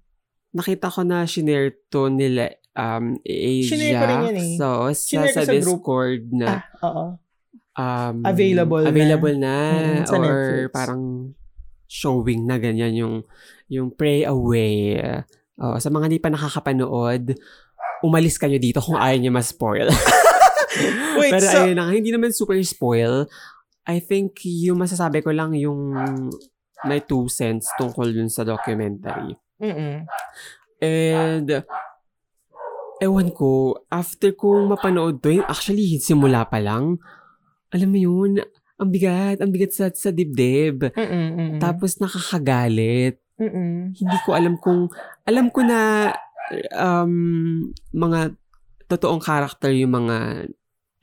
nakita 0.49 0.87
ko 0.87 1.03
na 1.03 1.23
shinare 1.23 1.75
to 1.85 2.07
nila 2.07 2.47
um, 2.71 3.19
Asia. 3.21 3.67
Shinare 3.69 3.93
ko 3.93 4.05
rin 4.05 4.19
yan 4.23 4.37
eh. 4.37 4.55
So, 4.55 4.67
sa, 4.89 5.27
sa, 5.27 5.41
sa 5.41 5.51
group. 5.51 5.83
Discord 5.83 6.31
na 6.31 6.47
Ah, 6.47 6.63
oo. 6.81 7.05
um, 7.75 8.15
Available 8.23 8.79
na. 8.81 8.89
available 8.89 9.35
na, 9.35 9.55
Mm, 9.67 10.01
sa 10.01 10.15
or 10.15 10.23
Netflix. 10.23 10.71
parang 10.71 11.03
showing 11.95 12.43
na 12.43 12.59
ganyan 12.59 12.93
yung 12.95 13.15
yung 13.71 13.87
Pray 13.95 14.27
Away. 14.27 14.99
Oh, 15.55 15.79
sa 15.79 15.87
mga 15.87 16.11
di 16.11 16.19
pa 16.19 16.27
nakakapanood, 16.27 17.31
umalis 18.03 18.35
kayo 18.35 18.59
dito 18.59 18.83
kung 18.83 18.99
ayaw 18.99 19.15
niyo 19.15 19.31
ma-spoil. 19.31 19.87
Wait, 21.19 21.31
Pero 21.31 21.47
so, 21.47 21.63
ayun 21.63 21.79
na, 21.79 21.87
hindi 21.87 22.11
naman 22.11 22.35
super 22.35 22.59
spoil. 22.67 23.23
I 23.87 24.03
think 24.03 24.43
yung 24.43 24.83
masasabi 24.83 25.23
ko 25.23 25.31
lang 25.31 25.55
yung 25.55 25.95
my 26.83 26.99
two 27.07 27.31
cents 27.31 27.71
tungkol 27.79 28.11
dun 28.11 28.27
sa 28.27 28.43
documentary. 28.43 29.39
Mm-mm. 29.63 30.03
And, 30.83 31.47
ewan 32.99 33.31
ko, 33.31 33.79
after 33.87 34.35
kong 34.35 34.67
mapanood 34.75 35.23
to, 35.23 35.39
actually, 35.47 35.97
simula 36.03 36.43
pa 36.51 36.59
lang, 36.59 36.99
alam 37.71 37.89
mo 37.89 37.99
yun, 37.99 38.43
ang 38.75 38.89
bigat, 38.91 39.39
ang 39.39 39.51
bigat 39.51 39.71
sa, 39.71 39.87
sa 39.91 40.11
dibdib. 40.11 40.91
Mm-mm. 40.91 41.27
Mm-mm. 41.35 41.59
Tapos 41.63 41.95
nakakagalit. 41.99 43.19
Mm-mm. 43.39 43.95
Hindi 43.95 44.17
ko 44.23 44.35
alam 44.35 44.55
kung, 44.59 44.91
alam 45.27 45.47
ko 45.51 45.63
na 45.63 46.11
um, 46.75 47.13
mga 47.95 48.35
totoong 48.85 49.23
character 49.23 49.71
yung 49.73 49.95
mga 49.95 50.47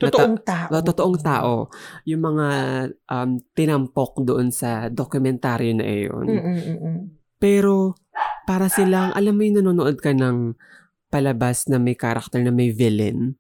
Totoong 0.03 0.43
tao. 0.43 0.67
uh, 0.75 0.83
totoong 0.83 1.19
tao, 1.23 1.55
yung 2.03 2.23
mga 2.27 2.49
um, 3.07 3.39
tinampok 3.55 4.27
doon 4.27 4.51
sa 4.51 4.91
dokumentaryo 4.91 5.79
na 5.79 5.87
iyon. 5.87 6.27
Mm-mm. 6.27 6.59
Mm-mm. 6.59 6.97
Pero, 7.39 7.95
para 8.43 8.67
silang, 8.67 9.15
alam 9.15 9.39
mo 9.39 9.47
yung 9.47 9.63
nanonood 9.63 10.03
ka 10.03 10.11
ng 10.11 10.59
palabas 11.07 11.71
na 11.71 11.79
may 11.79 11.95
character 11.95 12.43
na 12.43 12.51
may 12.51 12.75
villain, 12.75 13.39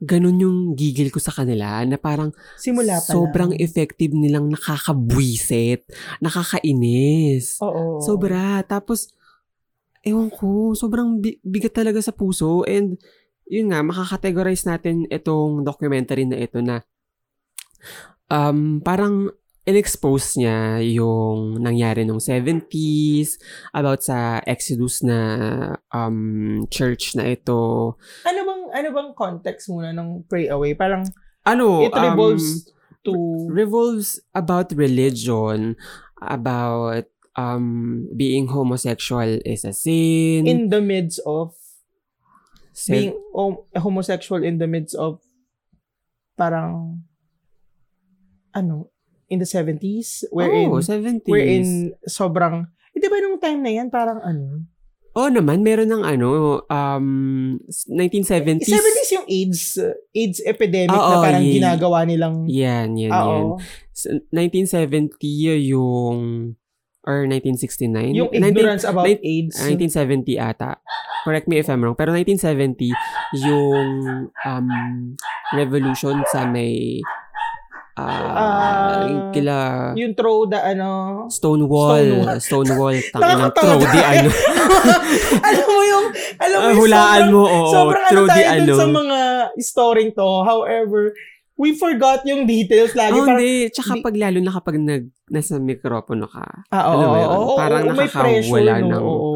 ganun 0.00 0.40
yung 0.40 0.58
gigil 0.72 1.12
ko 1.12 1.20
sa 1.20 1.28
kanila 1.30 1.84
na 1.84 2.00
parang 2.00 2.32
Simula 2.56 2.96
pa 2.98 3.04
sobrang 3.12 3.52
lang. 3.52 3.60
effective 3.60 4.16
nilang 4.16 4.48
nakakabwisit, 4.48 5.84
nakakainis. 6.24 7.60
Oo. 7.60 8.00
Sobra. 8.00 8.64
Tapos, 8.64 9.12
ewan 10.00 10.32
ko, 10.32 10.72
sobrang 10.72 11.20
bi- 11.20 11.36
bigat 11.44 11.76
talaga 11.76 12.00
sa 12.00 12.16
puso. 12.16 12.64
And, 12.64 12.96
yun 13.44 13.68
nga, 13.68 13.84
makakategorize 13.84 14.64
natin 14.64 15.04
itong 15.12 15.68
documentary 15.68 16.24
na 16.24 16.40
ito 16.40 16.64
na 16.64 16.80
um, 18.32 18.80
parang 18.80 19.28
in-expose 19.68 20.40
niya 20.40 20.80
yung 20.82 21.60
nangyari 21.60 22.02
nung 22.08 22.18
70s 22.18 23.36
about 23.76 24.00
sa 24.00 24.40
Exodus 24.48 25.04
na 25.04 25.18
um, 25.92 26.64
church 26.72 27.14
na 27.14 27.28
ito. 27.28 27.94
Ano 28.24 28.40
bang 28.40 28.59
ano 28.70 28.88
bang 28.94 29.10
context 29.14 29.68
muna 29.68 29.90
ng 29.92 30.24
Pray 30.26 30.48
Away? 30.48 30.74
Parang 30.74 31.06
Ano, 31.40 31.88
it 31.88 31.94
revolves 31.96 32.68
um, 32.68 33.00
to 33.08 33.12
revolves 33.48 34.20
about 34.36 34.76
religion, 34.76 35.72
about 36.20 37.08
um, 37.32 38.04
being 38.12 38.44
homosexual 38.48 39.40
is 39.48 39.64
a 39.64 39.72
sin. 39.72 40.44
in 40.44 40.68
the 40.68 40.84
midst 40.84 41.20
of 41.24 41.56
se- 42.72 42.92
being 42.92 43.16
hom- 43.32 43.64
homosexual 43.72 44.44
in 44.44 44.60
the 44.60 44.68
midst 44.68 44.94
of 45.00 45.24
parang 46.36 47.00
ano 48.52 48.88
in 49.28 49.38
the 49.38 49.46
70s 49.46 50.24
wherein 50.32 50.68
oh, 50.72 50.80
70s. 50.82 51.28
wherein 51.28 51.94
sobrang 52.08 52.66
eh, 52.96 52.98
di 52.98 53.06
ba 53.06 53.20
nung 53.22 53.38
time 53.38 53.60
na 53.62 53.70
yan 53.70 53.88
parang 53.92 54.18
ano 54.24 54.64
Oo 55.10 55.26
naman, 55.26 55.66
meron 55.66 55.90
ng 55.90 56.04
ano, 56.06 56.28
um, 56.64 57.06
1970s. 57.90 58.70
70s 58.70 59.10
yung 59.10 59.26
AIDS 59.26 59.62
AIDS 60.14 60.38
epidemic 60.46 60.94
Oo, 60.94 61.10
na 61.10 61.16
parang 61.18 61.42
yeah. 61.42 61.54
ginagawa 61.58 61.98
nilang 62.06 62.46
Yan, 62.46 62.94
yan, 62.94 63.10
Ah, 63.10 63.26
yan. 63.26 63.42
oo. 63.42 63.58
S- 63.90 64.22
1970 64.30 65.18
yung, 65.66 66.54
or 67.02 67.26
1969? 67.26 68.14
yung 68.14 68.30
19 68.30 68.54
ignorance 68.54 68.84
about 68.86 69.10
nine- 69.10 69.18
AIDS 69.20 69.58
1970 69.58 70.38
ata. 70.38 70.78
Correct 71.26 71.50
me 71.50 71.58
if 71.58 71.66
I'm 71.66 71.82
wrong. 71.82 71.98
Pero 71.98 72.14
1970, 72.14 72.94
yung 73.34 73.88
um, 74.32 74.68
revolution 75.52 76.22
sa 76.30 76.46
may 76.46 77.02
ah 77.92 78.30
Ah, 78.32 79.02
yung 79.04 79.30
kila 79.30 79.56
yung 79.94 80.12
throw 80.12 80.44
the 80.44 80.56
ano 80.56 80.88
Stonewall. 81.28 82.38
Stonewall. 82.38 82.96
Tangin 83.12 83.36
ng 83.40 83.52
throw 83.52 83.78
tayo. 83.82 84.00
ano. 84.12 84.30
alam 85.40 85.66
mo 85.66 85.82
yung 85.82 86.06
alam 86.36 86.56
mo 86.56 86.62
Ah, 86.62 86.68
yung 86.68 86.78
hulaan 86.78 87.20
sobrang, 87.20 87.32
mo, 87.32 87.42
oo. 87.42 87.70
sobrang 87.70 88.02
ano 88.02 88.10
throw 88.10 88.26
di 88.26 88.32
tayo 88.32 88.48
ano. 88.56 88.74
sa 88.74 88.86
mga 88.86 89.18
storing 89.58 90.10
to 90.10 90.28
however 90.42 91.00
we 91.54 91.74
forgot 91.74 92.24
yung 92.24 92.44
details 92.44 92.94
lagi 92.94 93.12
Oh, 93.12 93.22
parang 93.22 93.36
hindi. 93.36 93.68
Tsaka 93.68 93.92
di- 93.92 94.02
pag 94.02 94.16
lalo 94.16 94.38
na 94.38 94.48
kapag 94.50 94.76
nag, 94.76 95.02
nasa 95.28 95.58
mikropono 95.58 96.24
ka. 96.24 96.64
ah, 96.66 96.84
oo, 96.88 96.96
yun, 96.96 97.08
oo, 97.10 97.28
oo, 97.28 97.52
parang 97.54 97.84
pressure, 97.90 98.16
nakakawala 98.16 98.72
no? 98.78 98.88
ng- 98.88 99.04
oo. 99.04 99.32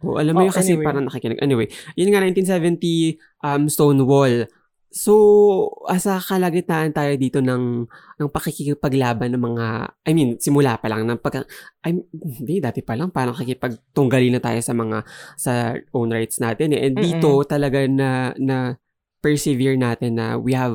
Oh, 0.00 0.16
alam 0.16 0.32
mo 0.32 0.40
Oh, 0.40 0.46
yun 0.48 0.54
kasi 0.56 0.72
anyway. 0.72 0.82
parang 0.82 1.04
nakikinig. 1.04 1.38
Anyway, 1.38 1.68
yun 1.92 2.08
nga 2.08 2.24
1970 2.24 3.20
um, 3.38 3.62
Stonewall. 3.68 4.48
So, 4.90 5.14
asa 5.86 6.18
kalagitnaan 6.18 6.90
tayo 6.90 7.14
dito 7.14 7.38
ng 7.38 7.86
ng 8.18 8.28
pakikipaglaban 8.28 9.30
ng 9.38 9.42
mga 9.42 9.66
I 10.02 10.10
mean, 10.10 10.34
simula 10.42 10.74
pa 10.82 10.90
lang 10.90 11.06
ng 11.06 11.22
pag 11.22 11.46
I 11.86 11.94
hindi 11.94 12.58
dati 12.58 12.82
pa 12.82 12.98
lang 12.98 13.14
parang 13.14 13.38
nakikipagtunggali 13.38 14.34
na 14.34 14.42
tayo 14.42 14.58
sa 14.58 14.74
mga 14.74 15.06
sa 15.38 15.78
own 15.94 16.10
rights 16.10 16.42
natin 16.42 16.74
eh. 16.74 16.90
And 16.90 16.98
dito 16.98 17.38
talaga 17.46 17.86
na 17.86 18.34
na 18.34 18.82
persevere 19.22 19.78
natin 19.78 20.18
na 20.18 20.34
we 20.34 20.58
have 20.58 20.74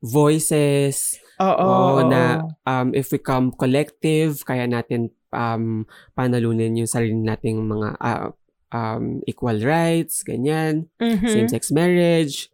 voices 0.00 1.20
Oo, 1.36 1.60
oo, 1.60 2.08
na 2.08 2.40
um, 2.64 2.96
if 2.96 3.12
we 3.12 3.20
come 3.20 3.52
collective, 3.52 4.40
kaya 4.48 4.64
natin 4.64 5.12
um, 5.36 5.84
panalunin 6.16 6.80
yung 6.80 6.88
sarili 6.88 7.12
nating 7.12 7.60
mga 7.68 7.88
ah, 8.00 8.32
um, 8.72 9.20
equal 9.28 9.60
rights, 9.60 10.24
ganyan, 10.24 10.88
Mhm. 10.96 11.28
same-sex 11.28 11.68
marriage. 11.68 12.48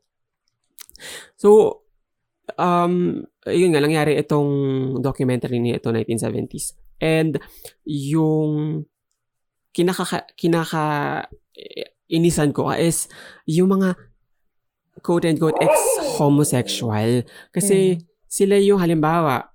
So, 1.36 1.82
um, 2.58 3.26
yun 3.46 3.70
nga, 3.74 3.82
nangyari 3.82 4.18
itong 4.18 4.50
documentary 5.02 5.58
ni 5.58 5.76
ito, 5.76 5.90
1970s. 5.90 6.78
And 7.02 7.38
yung 7.86 8.84
kinaka, 9.74 10.26
kinaka 10.38 10.84
inisan 12.12 12.52
ko 12.52 12.70
is 12.70 13.08
yung 13.48 13.74
mga 13.74 13.96
quote-unquote 15.02 15.58
ex-homosexual. 15.58 17.24
Kasi 17.50 17.98
sila 18.28 18.60
yung 18.60 18.78
halimbawa, 18.78 19.50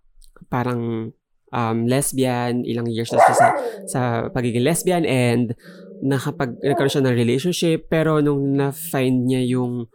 parang 0.50 1.14
um, 1.54 1.78
lesbian, 1.88 2.66
ilang 2.66 2.90
years 2.90 3.14
na 3.14 3.22
sa, 3.22 3.48
sa 3.88 4.02
pagiging 4.34 4.66
lesbian 4.66 5.06
and 5.06 5.56
nakapag, 6.02 6.58
nagkaroon 6.62 6.94
siya 6.94 7.06
ng 7.06 7.18
relationship 7.18 7.90
pero 7.90 8.22
nung 8.22 8.54
na-find 8.58 9.26
niya 9.26 9.58
yung 9.58 9.90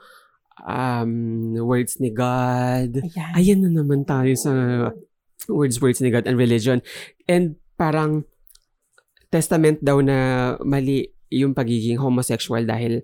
um, 0.63 1.53
words 1.59 1.99
ni 1.99 2.11
God, 2.11 3.03
Ayan. 3.03 3.33
ayan 3.35 3.61
na 3.67 3.71
naman 3.83 4.07
tayo 4.07 4.33
sa 4.39 4.53
words, 5.51 5.83
words 5.83 5.99
ni 6.01 6.11
God 6.11 6.27
and 6.27 6.39
religion. 6.39 6.81
And 7.27 7.59
parang 7.75 8.25
testament 9.29 9.83
daw 9.83 9.99
na 10.05 10.55
mali 10.63 11.11
yung 11.33 11.57
pagiging 11.57 11.97
homosexual 11.99 12.63
dahil 12.63 13.01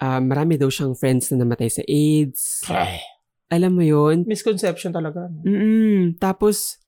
um, 0.00 0.22
marami 0.26 0.56
daw 0.56 0.72
siyang 0.72 0.96
friends 0.96 1.30
na 1.30 1.44
namatay 1.44 1.68
sa 1.68 1.82
AIDS. 1.84 2.64
Alam 3.50 3.72
mo 3.76 3.84
yun? 3.84 4.24
Misconception 4.24 4.94
talaga. 4.94 5.28
no? 5.28 5.42
Mm 5.44 6.16
Tapos, 6.16 6.80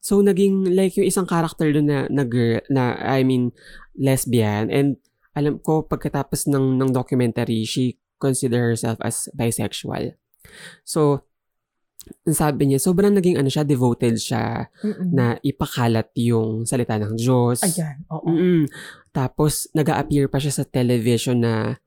so 0.00 0.18
naging 0.24 0.74
like 0.74 0.96
yung 0.96 1.06
isang 1.06 1.28
character 1.28 1.70
doon 1.70 1.86
na, 1.86 1.98
na 2.10 2.24
girl, 2.26 2.60
na 2.72 2.98
I 2.98 3.22
mean, 3.22 3.52
lesbian. 3.94 4.72
And 4.72 4.96
alam 5.36 5.62
ko, 5.62 5.86
pagkatapos 5.86 6.50
ng, 6.50 6.80
ng 6.80 6.90
documentary, 6.90 7.62
she 7.62 8.00
consider 8.20 8.70
herself 8.70 9.00
as 9.00 9.26
bisexual. 9.32 10.14
So, 10.84 11.24
sabi 12.28 12.70
niya, 12.70 12.80
sobrang 12.80 13.16
naging 13.16 13.40
ano 13.40 13.48
siya, 13.48 13.64
devoted 13.64 14.16
siya 14.20 14.68
Mm-mm. 14.84 15.12
na 15.12 15.36
ipakalat 15.40 16.12
yung 16.16 16.64
salita 16.68 16.96
ng 17.00 17.16
Diyos. 17.16 17.64
Ayan, 17.64 18.04
oo. 18.12 18.28
Mm-mm. 18.28 18.60
Tapos, 19.10 19.68
nag 19.72 19.88
appear 19.90 20.28
pa 20.28 20.36
siya 20.40 20.52
sa 20.52 20.64
television 20.64 21.40
na 21.40 21.80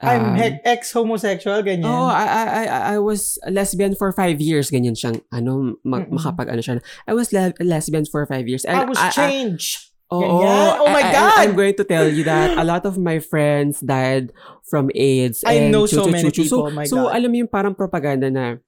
I'm 0.00 0.32
um, 0.32 0.36
he- 0.40 0.64
ex-homosexual, 0.64 1.60
ganyan. 1.60 1.84
Oh, 1.84 2.08
I, 2.08 2.24
I, 2.24 2.44
I, 2.48 2.64
I 2.96 2.98
was 3.04 3.36
lesbian 3.44 3.92
for 3.92 4.08
five 4.16 4.40
years. 4.40 4.72
Ganyan 4.72 4.96
siyang, 4.96 5.20
ano, 5.28 5.76
Mm-mm. 5.84 6.08
makapag, 6.08 6.48
ano 6.48 6.64
siya. 6.64 6.80
I 7.04 7.12
was 7.12 7.36
le- 7.36 7.52
lesbian 7.60 8.08
for 8.08 8.24
five 8.24 8.48
years. 8.48 8.64
I 8.64 8.88
was 8.88 8.96
changed. 9.12 9.89
Oo, 10.10 10.18
Ganyan? 10.18 10.68
Oh 10.76 10.88
my 10.88 10.98
I- 10.98 11.06
I- 11.06 11.12
God! 11.12 11.36
I'm 11.38 11.54
going 11.54 11.76
to 11.76 11.84
tell 11.84 12.04
you 12.04 12.22
that 12.24 12.54
a 12.54 12.64
lot 12.64 12.82
of 12.82 12.98
my 12.98 13.18
friends 13.18 13.78
died 13.78 14.34
from 14.62 14.90
AIDS. 14.92 15.42
I 15.42 15.54
and 15.60 15.70
know 15.70 15.86
so 15.86 16.04
many 16.04 16.28
people, 16.28 16.50
So, 16.50 16.66
oh 16.66 16.72
my 16.72 16.82
so 16.84 17.06
God. 17.06 17.14
alam 17.14 17.28
mo 17.28 17.36
yung 17.38 17.48
parang 17.48 17.72
propaganda 17.72 18.26
na 18.26 18.58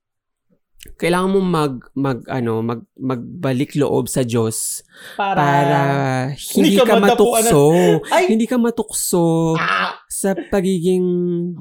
kailangan 0.98 1.30
mo 1.30 1.38
mag, 1.40 1.78
mag, 1.94 2.26
ano, 2.26 2.58
mag, 2.58 2.82
magbalik 2.94 3.74
loob 3.74 4.06
sa 4.06 4.22
Diyos 4.22 4.82
Para, 5.14 5.38
para 5.38 5.80
hindi 6.54 6.74
ka 6.74 6.82
ka 6.84 6.94
ng- 6.94 7.02
matukso. 7.06 7.62
Ay! 8.10 8.24
Hindi 8.26 8.46
ka 8.46 8.56
matukso 8.58 9.54
ah, 9.54 9.94
sa 10.06 10.34
pagiging 10.34 11.06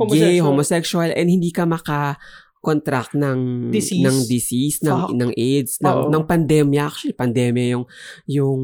gay, 0.10 0.42
Homosexual. 0.42 0.46
homosexual, 0.46 1.10
and 1.12 1.28
hindi 1.28 1.50
ka 1.50 1.66
maka 1.66 2.18
contract 2.58 3.14
ng 3.14 3.70
Disease. 3.70 4.06
ng 4.06 4.18
disease 4.28 4.78
ng 4.82 4.94
Fuck. 5.02 5.18
ng 5.18 5.32
AIDS 5.34 5.82
ng 5.82 5.98
Oo. 5.98 6.10
ng 6.14 6.24
pandemya 6.24 6.82
actually 6.86 7.18
pandemya 7.18 7.74
yung 7.74 7.86
yung 8.30 8.62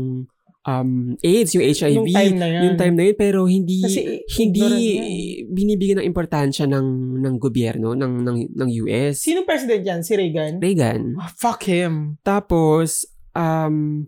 um, 0.68 1.16
AIDS, 1.24 1.56
yung 1.56 1.64
HIV, 1.64 1.96
Yung 1.96 2.08
time 2.12 2.36
na 2.36 2.48
yan. 2.52 2.62
yung 2.68 2.76
time 2.78 2.96
na 3.00 3.04
yun, 3.08 3.16
pero 3.16 3.40
hindi 3.48 3.80
Kasi 3.82 4.28
hindi 4.38 4.68
eh. 4.68 5.48
binibigyan 5.48 6.04
ng 6.04 6.10
importansya 6.12 6.68
ng 6.68 6.88
ng 7.24 7.36
gobyerno 7.40 7.96
ng 7.96 8.14
ng 8.22 8.38
ng 8.54 8.70
US. 8.84 9.24
Sino 9.24 9.48
president 9.48 9.82
yan? 9.82 10.00
Si 10.04 10.14
Reagan? 10.14 10.60
Reagan. 10.60 11.16
Ah, 11.18 11.32
fuck 11.32 11.64
him. 11.64 12.20
Tapos 12.22 13.08
um 13.32 14.06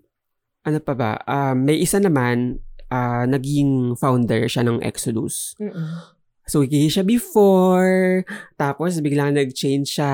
ano 0.62 0.78
pa 0.84 0.94
ba? 0.94 1.12
Um, 1.24 1.63
may 1.63 1.80
isa 1.80 1.98
naman 1.98 2.60
ah, 2.92 3.24
naging 3.25 3.96
founder 3.96 4.46
siya 4.46 4.68
ng 4.68 4.84
Exodus. 4.84 5.56
Mm-mm. 5.58 6.20
So, 6.50 6.66
gay 6.66 6.89
siya 6.89 7.06
before. 7.06 8.25
Tapos, 8.58 8.98
biglang 9.06 9.38
nag-change 9.38 10.01
siya. 10.01 10.13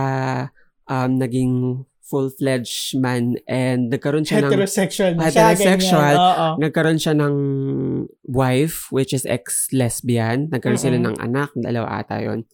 Um, 0.84 1.16
naging 1.16 1.88
full-fledged 2.06 3.02
man. 3.02 3.42
And 3.50 3.90
nagkaroon 3.90 4.24
siya 4.24 4.46
ng... 4.46 4.54
Heterosexual. 4.54 5.18
siya, 5.18 5.26
Heterosexual. 5.26 6.14
ganyan. 6.14 6.22
Oo. 6.22 6.48
Nagkaroon 6.62 7.00
siya 7.02 7.14
ng 7.18 7.36
wife, 8.30 8.94
which 8.94 9.12
is 9.12 9.26
ex-lesbian. 9.26 10.54
Nagkaroon 10.54 10.82
sila 10.82 11.02
Mm-mm. 11.02 11.14
ng 11.14 11.18
anak. 11.18 11.50
Dalawa 11.58 12.06
ata 12.06 12.22
yon 12.22 12.46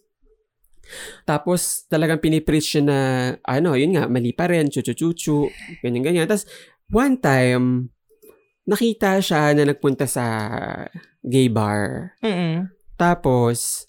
Tapos, 1.23 1.87
talagang 1.87 2.19
pinipreach 2.19 2.79
siya 2.79 2.83
na, 2.83 2.99
ano, 3.47 3.75
yun 3.79 3.95
nga, 3.95 4.11
mali 4.11 4.35
pa 4.35 4.51
rin, 4.51 4.67
chuchu-chuchu, 4.67 5.47
ganyan-ganyan. 5.79 6.27
Tapos, 6.27 6.47
one 6.91 7.15
time, 7.19 7.91
nakita 8.67 9.23
siya 9.23 9.55
na 9.55 9.71
nagpunta 9.71 10.07
sa 10.07 10.25
gay 11.23 11.47
bar. 11.47 12.11
Mm-mm. 12.19 12.67
Tapos, 12.99 13.87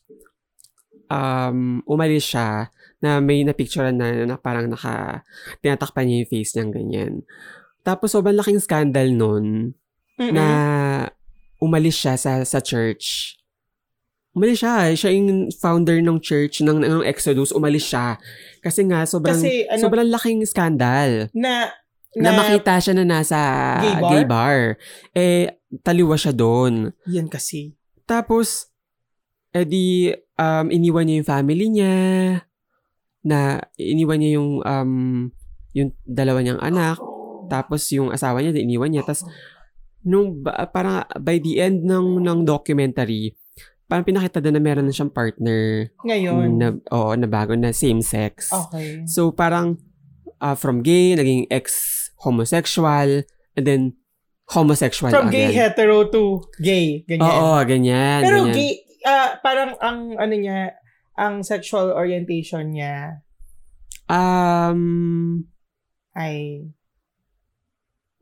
um, 1.13 1.85
umalis 1.85 2.25
siya 2.25 2.73
na 3.03 3.19
may 3.19 3.43
na-picture 3.43 3.91
na, 3.91 4.25
na 4.25 4.39
parang 4.39 4.71
naka, 4.71 5.27
tinatakpan 5.59 6.07
niya 6.07 6.17
yung 6.23 6.31
face 6.31 6.53
niya 6.55 6.65
ganyan. 6.71 7.13
Tapos, 7.83 8.15
sobrang 8.15 8.39
laking 8.39 8.63
scandal 8.63 9.11
nun 9.11 9.75
Mm-mm. 10.17 10.31
na 10.33 10.47
umalis 11.59 11.99
siya 11.99 12.15
sa, 12.15 12.47
sa 12.47 12.63
church. 12.63 13.35
Umalis 14.33 14.63
siya. 14.63 14.89
eh. 14.89 14.95
Siya 14.95 15.11
yung 15.11 15.51
founder 15.53 15.99
ng 15.99 16.17
church 16.19 16.63
ng, 16.63 16.79
ng 16.79 17.03
Exodus. 17.03 17.51
Umalis 17.51 17.85
siya. 17.85 18.17
Kasi 18.63 18.87
nga, 18.87 19.03
sobrang, 19.03 19.35
Kasi, 19.37 19.67
ano, 19.67 19.83
sobrang 19.83 20.09
laking 20.09 20.47
scandal. 20.47 21.27
na, 21.35 21.69
Na, 22.15 22.33
makita 22.33 22.77
siya 22.77 22.95
na 22.95 23.05
nasa 23.05 23.39
Gay 23.81 23.97
bar? 23.97 24.11
gay 24.11 24.25
bar. 24.25 24.59
Eh, 25.13 25.49
taliwa 25.81 26.13
siya 26.15 26.31
doon. 26.31 26.93
Yan 27.09 27.27
kasi. 27.27 27.73
Tapos, 28.05 28.69
edi, 29.51 30.13
um, 30.37 30.67
iniwan 30.69 31.05
niya 31.05 31.17
yung 31.19 31.29
family 31.29 31.67
niya, 31.69 31.97
na 33.23 33.63
iniwan 33.79 34.19
niya 34.19 34.31
yung, 34.39 34.51
um, 34.63 34.93
yung 35.73 35.95
dalawa 36.05 36.43
niyang 36.43 36.63
anak, 36.63 36.99
tapos 37.49 37.87
yung 37.95 38.11
asawa 38.11 38.43
niya, 38.43 38.55
di 38.55 38.67
iniwan 38.67 38.91
niya. 38.91 39.07
Tapos, 39.07 39.27
nung, 40.03 40.43
parang 40.75 41.07
by 41.23 41.39
the 41.39 41.63
end 41.63 41.87
ng, 41.87 42.23
ng 42.23 42.39
documentary, 42.43 43.35
parang 43.87 44.03
pinakita 44.07 44.43
doon 44.43 44.59
na 44.59 44.63
meron 44.63 44.87
na 44.89 44.95
siyang 44.95 45.13
partner 45.13 45.93
Ngayon. 46.03 46.49
na, 46.59 46.69
oo, 46.91 47.13
na 47.15 47.29
bago 47.29 47.55
na 47.55 47.71
same 47.71 48.01
sex. 48.03 48.51
Okay. 48.51 49.05
So, 49.07 49.31
parang, 49.31 49.79
uh, 50.43 50.57
from 50.59 50.83
gay, 50.83 51.15
naging 51.15 51.47
ex-homosexual, 51.53 53.23
and 53.55 53.65
then, 53.67 53.95
homosexual 54.53 55.09
From 55.09 55.33
gay 55.33 55.49
again. 55.49 55.73
hetero 55.73 56.05
to 56.13 56.45
gay. 56.61 57.01
Ganyan. 57.09 57.25
Oo, 57.25 57.57
ganyan. 57.65 58.21
Pero 58.21 58.39
ganyan. 58.45 58.53
gay, 58.53 58.73
ah, 59.07 59.39
parang 59.41 59.79
ang 59.81 60.13
ano 60.19 60.35
niya, 60.37 60.77
ang 61.15 61.43
sexual 61.43 61.93
orientation 61.93 62.73
niya 62.73 63.21
Um, 64.13 65.49
ay 66.13 66.69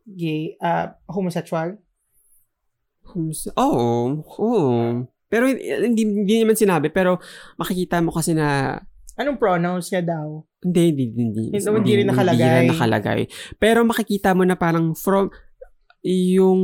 gay, 0.07 0.55
ah, 0.61 0.95
homosexual. 1.07 1.79
homs- 3.03 3.51
oo, 3.59 4.23
oo. 4.23 4.71
Pero 5.27 5.51
hindi, 5.51 6.03
hindi 6.07 6.35
naman 6.39 6.55
sinabi, 6.55 6.91
pero 6.91 7.19
makikita 7.57 7.99
mo 7.99 8.15
kasi 8.15 8.35
na, 8.35 8.79
Anong 9.19 9.37
pronouns 9.37 9.91
niya 9.91 10.03
daw? 10.07 10.47
hindi, 10.63 10.95
hindi, 10.95 11.05
hindi. 11.11 11.43
Hindi- 11.51 11.59
hindi 11.59 11.93
rin 11.97 12.07
nakalagay. 12.07 12.39
Hindi 12.39 12.55
rin 12.55 12.71
nakalagay. 12.71 13.21
Pero 13.59 13.83
makikita 13.83 14.31
mo 14.31 14.47
na 14.47 14.55
parang 14.55 14.95
from, 14.95 15.27
yung, 16.07 16.61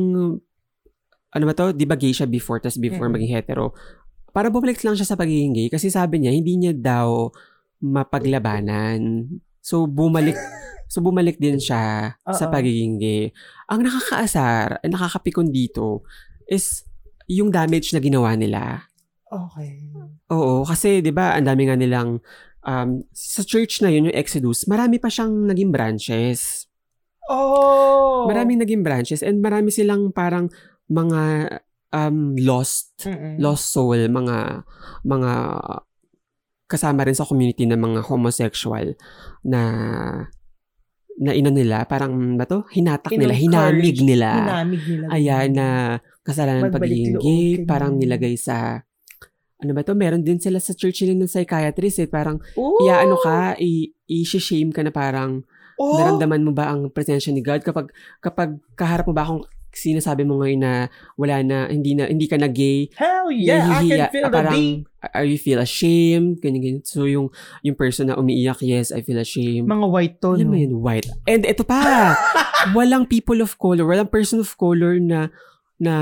ano 1.33 1.45
ba 1.45 1.53
to, 1.53 1.75
di 1.75 1.85
ba 1.85 1.99
gay 1.99 2.15
siya 2.15 2.31
before, 2.31 2.63
tas 2.63 2.79
before 2.79 3.11
Mm-mm. 3.11 3.19
maging 3.19 3.35
hetero, 3.35 3.75
para 4.37 4.53
bumalik 4.53 4.85
lang 4.85 4.93
siya 4.93 5.09
sa 5.09 5.17
pagiging 5.17 5.57
gay 5.57 5.69
kasi 5.73 5.89
sabi 5.89 6.21
niya, 6.21 6.37
hindi 6.37 6.61
niya 6.61 6.77
daw 6.77 7.33
mapaglabanan. 7.81 9.25
So, 9.65 9.89
bumalik, 9.89 10.37
so 10.93 11.01
bumalik 11.01 11.41
din 11.41 11.57
siya 11.57 12.13
sa 12.21 12.45
Oo. 12.45 12.53
pagiging 12.53 13.01
gay. 13.01 13.33
Ang 13.73 13.89
nakakaasar, 13.89 14.85
ang 14.85 14.93
nakakapikon 14.93 15.49
dito, 15.49 16.05
is 16.45 16.85
yung 17.33 17.49
damage 17.49 17.97
na 17.97 18.01
ginawa 18.05 18.37
nila. 18.37 18.85
Okay. 19.33 19.89
Oo, 20.31 20.69
kasi 20.69 21.01
'di 21.03 21.11
ba, 21.17 21.35
ang 21.35 21.49
dami 21.49 21.67
nga 21.67 21.75
nilang 21.75 22.23
um, 22.63 22.91
sa 23.11 23.43
church 23.43 23.81
na 23.83 23.91
yun, 23.91 24.13
yung 24.13 24.19
Exodus, 24.21 24.69
marami 24.71 25.01
pa 25.03 25.09
siyang 25.09 25.49
naging 25.49 25.73
branches. 25.73 26.69
Oh! 27.27 28.31
Maraming 28.31 28.63
naging 28.63 28.87
branches 28.87 29.25
and 29.25 29.43
marami 29.43 29.75
silang 29.75 30.15
parang 30.15 30.47
mga 30.87 31.51
um, 31.97 32.37
lost, 32.37 32.93
Mm-mm. 33.09 33.41
lost 33.41 33.73
soul, 33.73 33.97
mga 33.97 34.61
mga 35.03 35.33
kasama 36.67 37.07
rin 37.07 37.17
sa 37.17 37.25
community 37.25 37.65
ng 37.65 37.79
mga 37.79 38.01
homosexual 38.11 38.93
na 39.47 39.63
na 41.17 41.33
ino 41.33 41.49
nila, 41.49 41.89
parang 41.89 42.13
ba 42.37 42.45
to? 42.45 42.69
Hinatak 42.69 43.09
nila, 43.17 43.33
hinamig 43.33 44.05
nila. 44.05 44.31
Hinamig 44.37 44.83
nila. 44.85 45.05
Ayan 45.09 45.49
na 45.57 45.69
kasalanan 46.21 46.69
pagiging 46.69 47.17
gay, 47.17 47.65
parang 47.65 47.97
nilagay 47.97 48.37
sa 48.37 48.85
ano 49.57 49.73
ba 49.73 49.81
to? 49.81 49.97
Meron 49.97 50.21
din 50.21 50.37
sila 50.37 50.61
sa 50.61 50.77
church 50.77 51.01
nila 51.09 51.25
ng 51.25 51.33
psychiatrist 51.33 52.05
eh. 52.05 52.11
Parang, 52.11 52.37
Ooh! 52.61 52.85
iya 52.85 53.01
ano 53.01 53.17
ka, 53.17 53.57
i- 53.57 53.89
i-shame 54.05 54.69
ka 54.69 54.85
na 54.85 54.93
parang, 54.93 55.41
Oh! 55.81 55.97
naramdaman 55.97 56.41
mo 56.45 56.53
ba 56.57 56.73
ang 56.73 56.89
presensya 56.93 57.33
ni 57.33 57.41
God 57.45 57.61
kapag, 57.65 57.93
kapag 58.21 58.61
kaharap 58.77 59.09
mo 59.09 59.17
ba 59.17 59.25
akong 59.29 59.45
sinasabi 59.77 60.25
mo 60.25 60.41
ngayon 60.41 60.61
na 60.61 60.73
wala 61.15 61.45
na, 61.45 61.69
hindi 61.69 61.93
na, 61.95 62.09
hindi 62.09 62.27
ka 62.27 62.41
na 62.41 62.49
gay, 62.49 62.89
Hell 62.97 63.29
yeah! 63.31 63.69
I 63.77 63.85
can 63.85 64.09
feel 64.11 64.27
the 64.27 64.33
parang, 64.33 64.55
beat! 64.57 64.89
are 65.15 65.29
you 65.29 65.39
feel 65.39 65.61
ashamed? 65.63 66.43
Ganyan, 66.43 66.63
ganyan. 66.65 66.83
So, 66.83 67.07
yung, 67.07 67.31
yung 67.63 67.79
person 67.79 68.11
na 68.11 68.19
umiiyak, 68.19 68.59
yes, 68.65 68.91
I 68.91 69.05
feel 69.07 69.21
ashamed. 69.21 69.69
Mga 69.71 69.87
white 69.87 70.17
tone. 70.19 70.43
Alam 70.43 70.51
mo 70.51 70.59
yun, 70.59 70.75
white. 70.83 71.07
And 71.29 71.47
ito 71.47 71.63
pa, 71.63 72.17
walang 72.77 73.07
people 73.07 73.39
of 73.39 73.55
color, 73.61 73.87
walang 73.87 74.11
person 74.11 74.43
of 74.43 74.51
color 74.59 74.99
na 74.99 75.31
na 75.79 75.95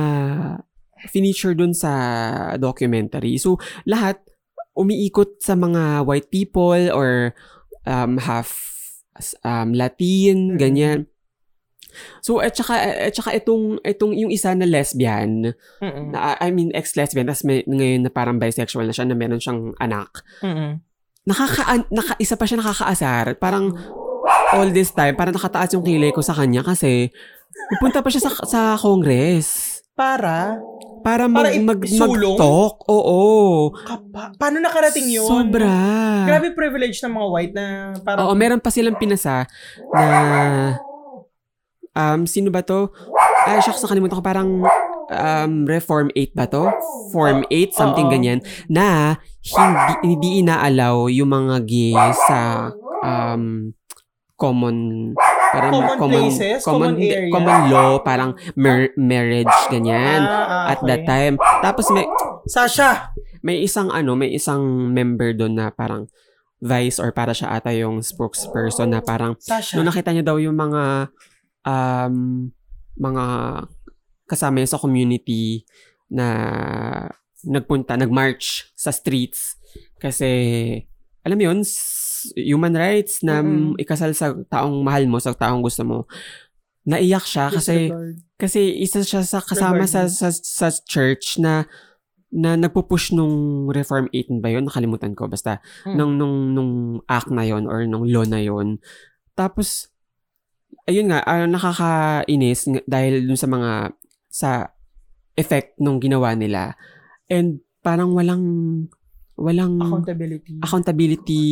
feature 1.10 1.52
dun 1.52 1.74
sa 1.74 1.92
documentary. 2.56 3.36
So, 3.36 3.60
lahat 3.84 4.24
umiikot 4.72 5.38
sa 5.44 5.54
mga 5.54 6.06
white 6.08 6.30
people 6.32 6.90
or 6.90 7.36
um, 7.84 8.16
half 8.18 8.56
um, 9.44 9.70
Latin, 9.74 10.56
Mm. 10.56 10.58
ganyan. 10.58 10.98
So, 12.20 12.38
at 12.40 12.54
saka, 12.54 12.74
at 13.08 13.14
saka 13.14 13.34
itong, 13.34 13.82
itong, 13.82 14.12
yung 14.14 14.30
isa 14.30 14.54
na 14.54 14.66
lesbian, 14.66 15.54
Mm-mm. 15.82 16.10
na, 16.10 16.38
I 16.38 16.50
mean, 16.50 16.70
ex-lesbian, 16.74 17.26
tapos 17.26 17.44
may, 17.44 17.62
ngayon 17.64 18.06
na 18.06 18.10
parang 18.10 18.38
bisexual 18.38 18.86
na 18.86 18.94
siya, 18.94 19.06
na 19.06 19.16
meron 19.16 19.40
siyang 19.40 19.74
anak 19.78 20.22
Mm-mm. 20.42 20.80
nakaka, 21.24 21.88
naka, 21.88 22.14
isa 22.20 22.36
pa 22.36 22.44
siya 22.44 22.60
nakakaasar. 22.60 23.40
Parang 23.40 23.72
all 24.52 24.70
this 24.70 24.92
time, 24.92 25.16
parang 25.16 25.32
nakataas 25.36 25.72
yung 25.72 25.84
kilay 25.84 26.12
ko 26.12 26.20
sa 26.20 26.36
kanya 26.36 26.60
kasi 26.60 27.10
pupunta 27.76 28.04
pa 28.04 28.08
siya 28.12 28.28
sa, 28.28 28.30
sa 28.44 28.60
Congress. 28.76 29.80
Para? 29.94 30.58
Para 31.04 31.28
mag, 31.28 31.44
Para 31.44 31.60
mag, 31.60 31.80
mag-talk. 31.84 32.76
Oo. 32.88 33.20
Kapa- 33.76 34.32
paano 34.40 34.56
nakarating 34.56 35.12
yun? 35.12 35.28
Sobra. 35.28 35.68
Grabe 36.24 36.56
privilege 36.56 36.98
ng 37.04 37.12
mga 37.12 37.28
white 37.28 37.54
na 37.54 37.66
parang... 38.00 38.24
Oo, 38.24 38.32
meron 38.32 38.56
pa 38.56 38.72
silang 38.72 38.96
pinasa 38.96 39.44
na 39.92 40.08
um, 41.94 42.26
sino 42.26 42.50
ba 42.50 42.62
to? 42.62 42.90
Ay, 43.44 43.60
shucks, 43.60 43.82
nakalimutan 43.82 44.18
ko. 44.18 44.24
Parang 44.24 44.48
um, 45.10 45.52
Reform 45.64 46.08
8 46.14 46.32
ba 46.36 46.46
to? 46.46 46.70
Form 47.12 47.44
8, 47.48 47.72
something 47.72 48.06
Oo. 48.08 48.12
ganyan. 48.12 48.38
Na 48.66 49.18
hindi, 49.44 49.94
hindi 50.02 50.28
inaalaw 50.40 51.08
yung 51.12 51.30
mga 51.30 51.56
gay 51.64 51.94
sa 52.26 52.70
um, 53.04 53.72
common 54.34 55.12
parang 55.54 55.72
Common 55.94 56.26
places, 56.34 56.66
common 56.66 56.98
area. 56.98 57.30
common 57.30 57.70
law, 57.70 58.02
parang 58.02 58.34
mar- 58.58 58.90
marriage, 58.98 59.54
ganyan. 59.70 60.26
Ah, 60.26 60.66
ah, 60.66 60.72
At 60.74 60.82
that 60.82 61.06
okay. 61.06 61.30
time. 61.30 61.34
Tapos 61.62 61.86
may, 61.94 62.02
Sasha! 62.50 63.14
may 63.38 63.62
isang 63.62 63.86
ano, 63.94 64.18
may 64.18 64.34
isang 64.34 64.90
member 64.90 65.30
doon 65.30 65.54
na 65.54 65.70
parang 65.70 66.10
vice 66.58 66.98
or 66.98 67.14
para 67.14 67.30
siya 67.30 67.54
ata 67.54 67.70
yung 67.70 68.02
spokesperson 68.02 68.90
na 68.90 69.04
parang 69.04 69.36
Sasha. 69.38 69.76
nung 69.78 69.86
nakita 69.86 70.10
niya 70.10 70.26
daw 70.26 70.40
yung 70.42 70.56
mga 70.58 71.12
um, 71.64 72.48
mga 72.96 73.24
kasama 74.24 74.64
sa 74.64 74.78
community 74.78 75.64
na 76.08 76.28
nagpunta, 77.42 77.96
nagmarch 77.96 78.72
sa 78.72 78.88
streets 78.88 79.56
kasi 79.98 80.30
alam 81.24 81.36
mo 81.36 81.44
yun, 81.44 81.60
human 82.36 82.72
rights 82.72 83.20
na 83.20 83.40
Mm-mm. 83.40 83.76
ikasal 83.76 84.12
sa 84.12 84.32
taong 84.48 84.80
mahal 84.80 85.04
mo, 85.08 85.20
sa 85.20 85.32
taong 85.32 85.60
gusto 85.60 85.84
mo. 85.84 85.98
naiyak 86.84 87.24
siya 87.24 87.48
kasi 87.48 87.88
kasi 88.36 88.60
isa 88.76 89.00
siya 89.00 89.24
sa 89.24 89.40
kasama 89.40 89.88
sa, 89.88 90.04
sa 90.04 90.28
sa 90.28 90.68
church 90.84 91.40
na 91.40 91.64
na 92.28 92.60
nagpo-push 92.60 93.14
nung 93.16 93.70
Reform 93.70 94.10
18 94.12 94.42
ba 94.42 94.50
yun? 94.50 94.66
Nakalimutan 94.66 95.14
ko. 95.14 95.30
Basta, 95.30 95.62
Mm. 95.86 95.94
nung, 95.94 96.12
nung, 96.18 96.36
nung 96.50 96.72
act 97.06 97.30
na 97.30 97.46
yon 97.46 97.64
or 97.64 97.86
nung 97.86 98.02
law 98.10 98.26
na 98.26 98.42
yon 98.42 98.82
Tapos, 99.32 99.93
ayun 100.84 101.08
nga, 101.08 101.20
ah, 101.20 101.46
nakakainis 101.46 102.68
ng- 102.68 102.84
dahil 102.84 103.24
dun 103.24 103.36
sa 103.36 103.46
mga, 103.46 103.72
sa 104.28 104.50
effect 105.34 105.78
nung 105.78 105.98
ginawa 105.98 106.32
nila. 106.32 106.74
And 107.26 107.58
parang 107.80 108.12
walang, 108.12 108.44
walang 109.34 109.78
accountability. 109.78 110.62
accountability, 110.62 111.44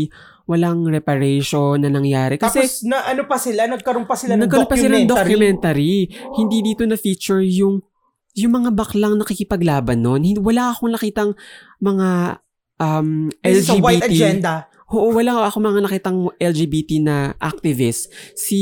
walang 0.44 0.86
reparation 0.86 1.82
na 1.82 1.90
nangyari. 1.90 2.38
Kasi, 2.38 2.62
Tapos 2.62 2.74
na 2.84 3.02
ano 3.04 3.26
pa 3.26 3.36
sila, 3.36 3.66
nagkaroon 3.66 4.06
pa 4.06 4.14
sila 4.14 4.38
ng 4.38 4.46
Nagkaroon 4.46 4.70
pa 4.70 4.76
sila 4.76 4.96
ng 4.96 5.06
documentary. 5.06 5.26
documentary. 5.26 5.94
Hindi 6.36 6.58
dito 6.62 6.82
na 6.84 6.94
feature 6.94 7.42
yung 7.42 7.82
yung 8.32 8.52
mga 8.54 8.72
baklang 8.72 9.20
nakikipaglaban 9.20 10.00
noon. 10.00 10.24
Hindi 10.24 10.40
wala 10.40 10.72
akong 10.72 10.88
nakitang 10.88 11.36
mga 11.78 12.40
um 12.80 13.28
This 13.44 13.66
is 13.66 13.68
a 13.68 13.76
LGBT. 13.76 13.82
white 13.82 14.04
agenda. 14.06 14.71
Oo, 14.92 15.16
wala 15.16 15.48
ako 15.48 15.56
mga 15.58 15.80
nakitang 15.88 16.28
LGBT 16.36 16.90
na 17.00 17.16
activist. 17.40 18.12
Si 18.36 18.60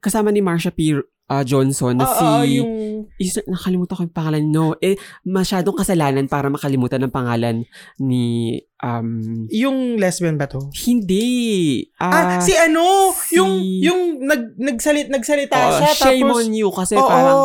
kasama 0.00 0.32
ni 0.32 0.40
Marsha 0.40 0.72
P. 0.72 0.96
uh, 1.28 1.44
Johnson 1.44 1.98
na 1.98 2.06
si 2.06 2.24
oo, 2.24 2.42
yung 2.46 2.72
is, 3.20 3.36
nakalimutan 3.44 3.94
ko 3.98 4.02
yung 4.08 4.16
pangalan 4.16 4.44
no. 4.48 4.72
Eh 4.80 4.96
masyadong 5.26 5.76
kasalanan 5.76 6.26
para 6.30 6.48
makalimutan 6.48 7.02
ng 7.04 7.12
pangalan 7.12 7.68
ni 8.00 8.56
um 8.80 9.44
yung 9.52 10.00
lesbian 10.00 10.38
ba 10.38 10.46
to? 10.48 10.70
hindi 10.86 11.82
Ah, 11.98 12.38
ah 12.38 12.40
si 12.40 12.54
ano, 12.56 13.12
si- 13.12 13.36
yung 13.36 13.52
yung 13.82 14.00
nag 14.24 14.56
nagsalit 14.56 15.10
nagsalita 15.12 15.56
oh, 15.56 15.70
siya 15.82 15.92
shame 15.92 16.24
tapos 16.24 16.36
on 16.40 16.48
you 16.54 16.68
kasi 16.72 16.94
Oo, 16.96 17.04
parang 17.08 17.40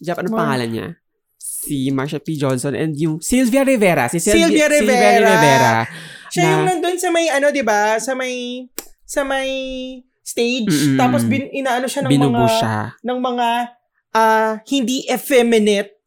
Jap, 0.00 0.16
ano 0.24 0.28
Mar- 0.32 0.40
pangalan 0.48 0.68
niya? 0.72 0.88
Si 1.36 1.92
Marsha 1.92 2.16
P. 2.16 2.40
Johnson 2.40 2.72
and 2.72 2.96
yung 2.96 3.20
Sylvia 3.20 3.60
Rivera. 3.68 4.08
Si 4.08 4.16
Sylvia, 4.16 4.48
Sylvia 4.48 4.80
Sylvia 4.80 5.10
Rivera. 5.20 5.74
Siya 6.30 6.42
na- 6.42 6.50
yung 6.52 6.64
nandun 6.66 6.96
sa 6.96 7.08
may 7.08 7.26
ano, 7.26 7.46
'di 7.48 7.62
ba? 7.62 7.96
Sa 7.96 8.12
may 8.12 8.64
sa 9.02 9.20
may 9.22 9.50
stage 10.22 10.70
Mm-mm. 10.70 10.96
tapos 10.96 11.22
bin, 11.24 11.50
inaano 11.50 11.84
siya 11.84 12.06
ng 12.06 12.10
Binubo 12.10 12.38
mga 12.40 12.54
siya. 12.56 12.76
ng 13.02 13.18
mga 13.18 13.48
ah, 14.12 14.52
hindi 14.64 15.02
effeminate 15.04 15.98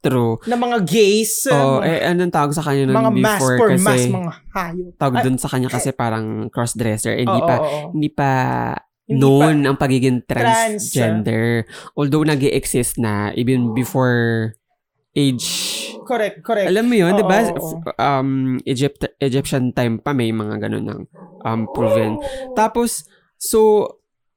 True. 0.00 0.38
na 0.44 0.54
mga 0.56 0.82
gays, 0.82 1.46
Oh, 1.46 1.78
mga, 1.78 1.86
eh, 1.88 2.00
anong 2.04 2.30
tawag 2.32 2.50
sa 2.50 2.62
kanya 2.62 2.82
nun 2.84 2.94
mga 2.96 3.12
before 3.12 3.54
for 3.56 3.68
kasi 3.70 3.82
mass, 3.84 4.02
mga 4.04 4.32
hayop. 4.52 4.92
tawag 4.96 5.14
dun 5.22 5.38
sa 5.38 5.46
kanya 5.46 5.68
kasi 5.68 5.90
parang 5.92 6.26
crossdresser. 6.48 7.14
Eh, 7.14 7.22
hindi 7.22 7.38
oo, 7.38 7.46
pa, 7.46 7.54
oo, 7.56 7.66
oo. 7.66 7.88
hindi 7.92 8.08
pa 8.08 8.30
Hindi 9.04 9.14
known 9.16 9.56
ang 9.64 9.76
pagiging 9.76 10.22
Trans. 10.24 10.42
transgender. 10.90 11.66
Although 11.94 12.22
nag 12.24 12.42
exist 12.44 12.98
na 12.98 13.30
even 13.32 13.70
before 13.72 14.54
age 15.12 15.46
Correct, 16.02 16.42
correct. 16.42 16.66
Alam 16.66 16.90
mo 16.90 16.94
yun, 16.98 17.14
Oo, 17.14 17.18
di 17.18 17.24
ba? 17.24 17.38
Um, 17.98 18.58
Egypt, 18.66 19.06
Egyptian 19.22 19.70
time 19.70 20.02
pa 20.02 20.10
may 20.10 20.34
mga 20.34 20.58
ganun 20.58 20.86
ng 20.90 21.00
um, 21.46 21.60
proven. 21.70 22.18
Tapos, 22.58 23.06
so, 23.38 23.86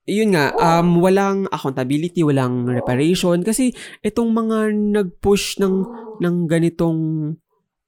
yun 0.06 0.38
nga, 0.38 0.54
um, 0.62 1.01
walang 1.01 1.49
accountability, 1.49 2.21
walang 2.21 2.69
reparation. 2.69 3.41
Kasi, 3.41 3.73
itong 4.06 4.30
mga 4.30 4.71
nag-push 4.73 5.58
ng, 5.58 5.89
ng 6.21 6.36
ganitong 6.45 7.34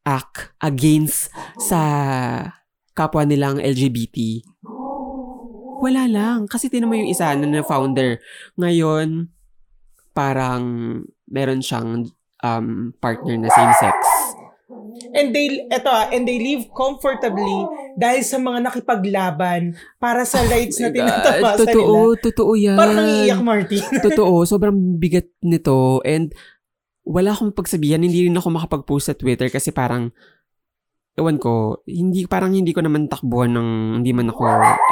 act 0.08 0.58
against 0.64 1.30
sa 1.62 1.82
kapwa 2.98 3.22
nilang 3.30 3.62
LGBT, 3.62 4.42
wala 5.78 6.10
lang. 6.10 6.50
Kasi 6.50 6.74
tinan 6.74 6.90
mo 6.90 6.98
yung 6.98 7.12
isa 7.12 7.38
na 7.38 7.46
na 7.46 7.62
founder. 7.62 8.18
Ngayon, 8.58 9.30
parang 10.18 10.66
meron 11.30 11.62
siyang 11.62 12.10
um, 12.44 12.94
partner 13.02 13.36
na 13.38 13.50
same-sex. 13.54 13.98
And 15.16 15.32
they, 15.32 15.64
eto 15.72 15.88
ah, 15.88 16.12
and 16.12 16.28
they 16.28 16.38
live 16.38 16.68
comfortably 16.76 17.64
dahil 17.96 18.22
sa 18.22 18.38
mga 18.38 18.68
nakipaglaban 18.68 19.80
para 19.98 20.28
sa 20.28 20.44
rights 20.52 20.78
na 20.84 20.92
tinatamasa 20.92 21.64
totoo, 21.64 22.14
nila. 22.14 22.24
totoo 22.24 22.52
yan. 22.54 22.78
Parang 22.78 22.98
nangiiyak, 23.00 23.42
Martin. 23.42 23.84
totoo, 24.12 24.44
sobrang 24.44 24.76
bigat 25.00 25.32
nito. 25.40 26.04
And 26.04 26.36
wala 27.08 27.32
akong 27.32 27.56
pagsabihan, 27.56 28.04
hindi 28.04 28.28
rin 28.28 28.36
ako 28.36 28.48
makapag-post 28.52 29.06
sa 29.08 29.16
Twitter 29.16 29.48
kasi 29.48 29.72
parang, 29.72 30.12
ewan 31.18 31.42
ko, 31.42 31.82
hindi, 31.84 32.30
parang 32.30 32.54
hindi 32.54 32.70
ko 32.70 32.86
naman 32.86 33.10
takbuhan 33.10 33.50
ng, 33.50 33.70
hindi 34.00 34.14
man 34.14 34.30
ako, 34.30 34.42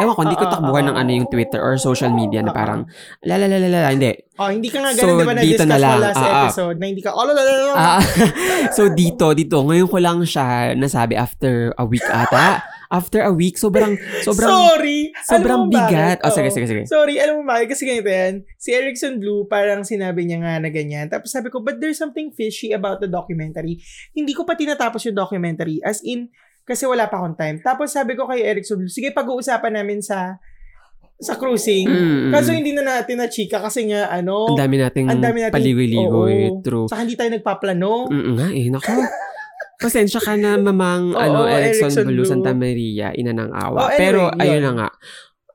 ewan 0.02 0.14
ko, 0.18 0.22
hindi 0.26 0.34
ko 0.34 0.42
Ah, 0.42 0.50
ah, 0.50 0.54
takbuhan 0.58 0.86
ng 0.90 0.98
ah. 0.98 1.02
ano 1.06 1.10
yung 1.14 1.30
Twitter 1.30 1.62
or 1.62 1.78
social 1.78 2.10
media 2.10 2.42
na 2.42 2.50
Ah, 2.50 2.52
ah. 2.52 2.58
parang, 2.58 2.82
lalalala, 3.22 3.94
hindi. 3.94 4.10
oh, 4.36 4.50
hindi 4.50 4.68
ka 4.68 4.82
nga 4.82 4.90
So, 4.92 5.06
ganun, 5.06 5.22
di 5.22 5.22
ba, 5.22 5.34
dito 5.38 5.62
na-discuss 5.62 5.70
na 5.70 5.78
lang. 5.78 5.98
last 6.02 6.18
Ah, 6.18 6.34
episode 6.42 6.78
na 6.82 6.86
hindi 6.90 7.02
ka, 7.06 7.10
oh, 7.14 7.24
lalalala. 7.24 7.74
Ah, 7.78 8.02
so 8.76 8.90
dito, 8.90 9.38
dito, 9.38 9.62
ngayon 9.62 9.86
ko 9.86 9.98
lang 10.02 10.18
siya 10.26 10.74
nasabi 10.74 11.14
after 11.14 11.78
a 11.78 11.86
week 11.86 12.02
ata. 12.04 12.66
After 12.88 13.20
a 13.20 13.30
week, 13.30 13.56
sobrang, 13.56 13.98
sobrang, 14.28 14.46
Sorry! 14.48 15.10
sobrang 15.24 15.66
Alam 15.66 15.68
mo 15.68 15.74
bakit? 15.74 15.90
bigat. 15.90 16.18
Oh, 16.22 16.30
sige, 16.30 16.50
sige, 16.50 16.66
sige. 16.66 16.82
Sorry, 16.86 17.18
alam 17.18 17.40
mo 17.40 17.44
ba? 17.44 17.62
Kasi 17.64 17.84
ganito 17.84 18.08
yan. 18.08 18.46
Si 18.56 18.70
Erickson 18.70 19.18
Blue, 19.18 19.46
parang 19.46 19.82
sinabi 19.82 20.24
niya 20.24 20.40
nga 20.40 20.58
na 20.58 20.70
ganyan. 20.70 21.08
Tapos 21.08 21.30
sabi 21.30 21.50
ko, 21.50 21.60
but 21.60 21.78
there's 21.78 21.98
something 21.98 22.30
fishy 22.30 22.72
about 22.72 22.98
the 22.98 23.08
documentary. 23.08 23.82
Hindi 24.12 24.32
ko 24.32 24.44
pa 24.44 24.54
tinatapos 24.54 25.02
yung 25.04 25.16
documentary. 25.16 25.82
As 25.82 26.02
in, 26.02 26.30
kasi 26.62 26.86
wala 26.86 27.06
pa 27.06 27.18
akong 27.18 27.36
time. 27.36 27.58
Tapos 27.60 27.90
sabi 27.90 28.14
ko 28.14 28.26
kay 28.26 28.42
Erickson 28.42 28.78
Blue, 28.78 28.90
sige, 28.90 29.10
pag-uusapan 29.10 29.76
namin 29.76 30.02
sa 30.02 30.38
sa 31.16 31.40
cruising. 31.40 31.88
Mm, 31.88 31.96
mm. 32.28 32.32
Kaso 32.34 32.52
hindi 32.52 32.76
na 32.76 32.84
natin 32.84 33.16
na 33.16 33.32
chika 33.32 33.56
kasi 33.58 33.88
nga, 33.88 34.12
ano, 34.12 34.52
Ang 34.52 34.60
dami 34.60 34.76
nating 34.76 35.08
ang 35.08 35.24
dami 35.24 35.40
nating- 35.42 35.56
paligoy-ligoy. 35.56 36.60
True. 36.60 36.92
saka 36.92 37.08
hindi 37.08 37.16
tayo 37.16 37.32
nagpaplano. 37.32 38.12
Mm 38.12 38.34
nga 38.36 38.48
eh, 38.52 38.68
nako. 38.68 38.94
Pasensya 39.80 40.20
ka 40.24 40.34
na, 40.40 40.56
mamang 40.56 41.12
Oo, 41.14 41.20
ano, 41.20 41.40
Erickson 41.46 41.92
Erickson 41.92 42.08
Blue. 42.08 42.28
Santa 42.28 42.52
Maria, 42.56 43.12
ina 43.14 43.36
ng 43.36 43.52
awa. 43.52 43.78
Oh, 43.78 43.88
anyway, 43.92 44.00
Pero, 44.00 44.22
yun. 44.32 44.40
ayun 44.42 44.64
na 44.64 44.74
nga. 44.74 44.90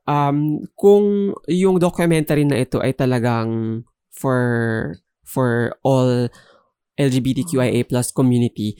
Um, 0.05 0.37
kung 0.75 1.05
yung 1.47 1.77
documentary 1.77 2.43
na 2.43 2.57
ito 2.61 2.81
ay 2.81 2.93
talagang 2.97 3.81
for 4.11 4.41
for 5.23 5.71
all 5.85 6.27
LGBTQIA 6.99 7.87
plus 7.87 8.11
community, 8.11 8.75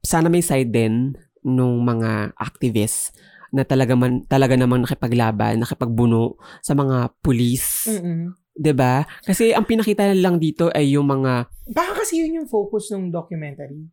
sana 0.00 0.30
may 0.30 0.44
side 0.44 0.70
din 0.70 1.16
nung 1.42 1.82
mga 1.82 2.34
activists 2.38 3.12
na 3.54 3.62
talaga 3.62 3.94
man 3.94 4.26
talaga 4.26 4.54
namang 4.58 4.84
nakipaglaban, 4.84 5.62
nakipagbuno 5.62 6.36
sa 6.60 6.74
mga 6.74 7.14
police, 7.22 7.88
Mm-mm. 7.88 8.34
'di 8.52 8.72
ba? 8.74 9.04
Kasi 9.22 9.54
ang 9.54 9.64
pinakita 9.64 10.10
lang 10.16 10.40
dito 10.42 10.68
ay 10.72 10.96
yung 10.98 11.06
mga 11.06 11.46
Baka 11.70 12.02
kasi 12.02 12.22
yun 12.22 12.42
yung 12.42 12.48
focus 12.50 12.94
ng 12.94 13.10
documentary. 13.10 13.86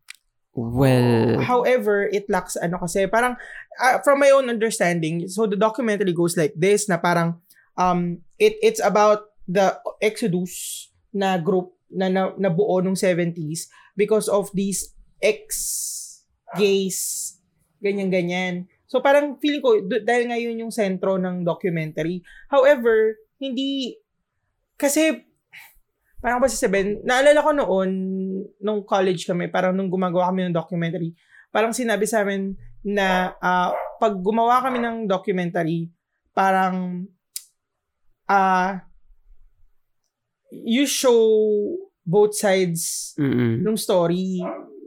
Well, 0.55 1.41
However, 1.41 2.05
it 2.09 2.29
lacks 2.29 2.55
ano 2.55 2.77
kasi 2.77 3.09
parang 3.09 3.37
uh, 3.81 3.97
from 4.05 4.21
my 4.21 4.29
own 4.29 4.49
understanding, 4.49 5.27
so 5.27 5.49
the 5.49 5.57
documentary 5.57 6.13
goes 6.13 6.37
like 6.37 6.53
this 6.55 6.87
na 6.87 6.97
parang 7.01 7.41
um 7.77 8.21
it 8.37 8.57
it's 8.61 8.81
about 8.81 9.33
the 9.49 9.75
Exodus 9.99 10.87
na 11.11 11.37
group 11.41 11.73
na, 11.89 12.09
na 12.09 12.33
nabuo 12.37 12.81
nung 12.81 12.97
70s 12.97 13.69
because 13.93 14.25
of 14.29 14.49
these 14.53 14.93
ex 15.21 15.53
gays 16.57 17.33
ganyan 17.83 18.09
ganyan. 18.09 18.55
So 18.87 19.01
parang 19.01 19.41
feeling 19.41 19.61
ko 19.65 19.81
dahil 19.83 20.29
ngayon 20.29 20.61
yung 20.63 20.73
sentro 20.73 21.17
ng 21.17 21.43
documentary. 21.43 22.21
However, 22.47 23.17
hindi 23.41 23.97
kasi 24.77 25.32
parang 26.23 26.39
ba 26.39 26.47
sasabihin, 26.47 27.03
naalala 27.03 27.43
ko 27.43 27.51
noon, 27.51 27.91
nung 28.63 28.87
college 28.87 29.27
kami, 29.27 29.51
parang 29.51 29.75
nung 29.75 29.91
gumagawa 29.91 30.31
kami 30.31 30.47
ng 30.47 30.55
documentary, 30.55 31.11
parang 31.51 31.75
sinabi 31.75 32.07
sa 32.07 32.23
amin 32.23 32.55
na 32.87 33.35
ah, 33.43 33.75
pag 33.99 34.15
gumawa 34.23 34.63
kami 34.63 34.79
ng 34.79 35.03
documentary, 35.03 35.91
parang 36.31 37.03
ah 38.23 38.87
you 40.49 40.87
show 40.87 41.19
both 42.07 42.31
sides 42.39 43.11
mm 43.19 43.59
ng 43.59 43.75
story. 43.75 44.39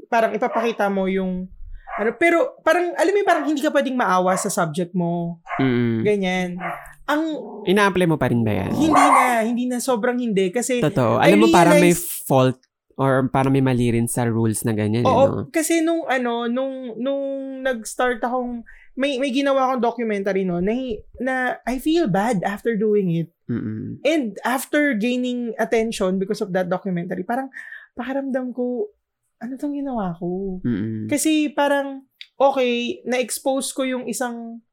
Parang 0.08 0.32
ipapakita 0.32 0.88
mo 0.88 1.04
yung 1.04 1.52
ano, 1.96 2.12
pero 2.16 2.60
parang, 2.60 2.92
alam 2.92 3.12
mo 3.12 3.24
parang 3.24 3.44
hindi 3.48 3.64
ka 3.64 3.72
pwedeng 3.72 3.96
maawa 3.96 4.36
sa 4.36 4.52
subject 4.52 4.92
mo. 4.92 5.40
mm 5.60 6.00
Ganyan. 6.00 6.60
Ang, 7.06 7.22
Ina-apply 7.66 8.06
mo 8.06 8.18
pa 8.18 8.30
rin 8.30 8.42
ba 8.42 8.52
yan? 8.52 8.70
hindi 8.74 9.04
na, 9.06 9.24
hindi 9.42 9.64
na, 9.66 9.78
sobrang 9.78 10.18
hindi. 10.18 10.50
Kasi, 10.50 10.82
Totoo. 10.82 11.22
I 11.22 11.30
Alam 11.30 11.46
mo, 11.46 11.48
parang 11.50 11.78
may 11.78 11.94
fault 11.94 12.58
or 12.96 13.28
parang 13.28 13.52
may 13.52 13.60
mali 13.60 13.92
rin 13.92 14.08
sa 14.08 14.24
rules 14.24 14.64
na 14.64 14.72
ganyan. 14.72 15.04
eh, 15.04 15.08
Oo, 15.08 15.24
no? 15.28 15.52
kasi 15.52 15.84
nung 15.84 16.08
ano, 16.08 16.48
nung 16.48 16.96
nung 16.96 17.24
nag-start 17.60 18.24
akong 18.24 18.64
may 18.96 19.20
may 19.20 19.28
ginawa 19.28 19.68
akong 19.68 19.84
documentary 19.84 20.48
no 20.48 20.64
na, 20.64 20.72
na 21.20 21.60
I 21.68 21.76
feel 21.76 22.08
bad 22.08 22.40
after 22.40 22.72
doing 22.72 23.12
it. 23.12 23.28
Mm-mm. 23.52 24.00
And 24.00 24.40
after 24.42 24.96
gaining 24.96 25.52
attention 25.60 26.16
because 26.16 26.40
of 26.40 26.56
that 26.56 26.72
documentary, 26.72 27.22
parang 27.22 27.52
pakiramdam 27.92 28.56
ko 28.56 28.88
ano 29.36 29.52
tong 29.60 29.76
ginawa 29.76 30.16
ko? 30.16 30.64
Mm-mm. 30.64 31.12
Kasi 31.12 31.52
parang 31.52 32.08
okay, 32.40 33.04
na-expose 33.04 33.76
ko 33.76 33.84
yung 33.84 34.08
isang 34.08 34.64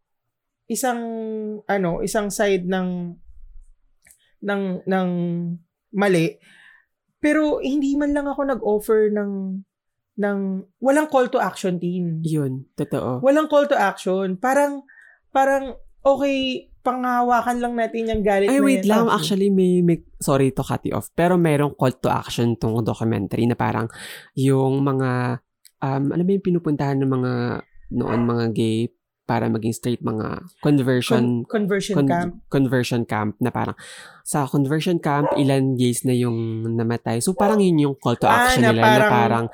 isang 0.67 1.01
ano, 1.67 1.99
isang 2.01 2.31
side 2.31 2.67
ng 2.67 3.17
ng 4.43 4.63
ng 4.87 5.09
mali. 5.95 6.37
Pero 7.23 7.63
hindi 7.63 7.95
man 7.95 8.11
lang 8.11 8.27
ako 8.27 8.41
nag-offer 8.43 9.11
ng 9.15 9.31
ng 10.13 10.39
walang 10.83 11.07
call 11.09 11.31
to 11.31 11.39
action 11.41 11.79
team. 11.79 12.21
Yun, 12.21 12.69
totoo. 12.75 13.23
Walang 13.23 13.49
call 13.49 13.65
to 13.65 13.77
action. 13.77 14.37
Parang 14.37 14.85
parang 15.33 15.79
okay, 16.03 16.69
panghawakan 16.83 17.63
lang 17.63 17.73
natin 17.79 18.11
yung 18.11 18.21
galit 18.21 18.51
Ay, 18.51 18.59
na 18.59 18.65
wait 18.67 18.83
yan. 18.83 18.91
lang. 18.91 19.05
Okay. 19.07 19.15
Actually, 19.15 19.49
may, 19.49 19.79
may, 19.79 20.03
sorry 20.19 20.51
to 20.51 20.61
cut 20.61 20.83
you 20.83 20.93
off. 20.93 21.07
Pero 21.15 21.39
merong 21.39 21.73
call 21.79 21.95
to 22.03 22.11
action 22.11 22.59
tong 22.59 22.83
documentary 22.83 23.47
na 23.47 23.55
parang 23.55 23.87
yung 24.35 24.83
mga, 24.83 25.39
um, 25.79 26.03
alam 26.11 26.25
mo 26.27 26.31
yung 26.35 26.45
pinupuntahan 26.45 26.99
ng 26.99 27.07
mga, 27.09 27.33
noon 27.95 28.21
mga 28.27 28.45
gay 28.51 28.91
para 29.23 29.47
maging 29.47 29.71
straight 29.71 29.99
mga 29.99 30.43
conversion 30.59 31.47
Con- 31.47 31.63
conversion 31.63 31.95
con- 31.95 32.07
camp. 32.07 32.31
conversion 32.47 33.01
camp 33.03 33.33
na 33.39 33.49
parang 33.49 33.75
sa 34.21 34.43
conversion 34.45 34.99
camp 34.99 35.31
ilan 35.35 35.75
gays 35.75 36.03
na 36.03 36.11
yung 36.11 36.35
namatay. 36.69 37.23
So 37.23 37.31
parang 37.31 37.59
yun 37.59 37.79
yung 37.79 37.95
call 37.95 38.19
to 38.19 38.27
Ah, 38.27 38.51
action 38.51 38.63
na 38.63 38.71
nila 38.71 38.81
na 38.81 38.85
parang- 38.85 39.11
parang 39.11 39.45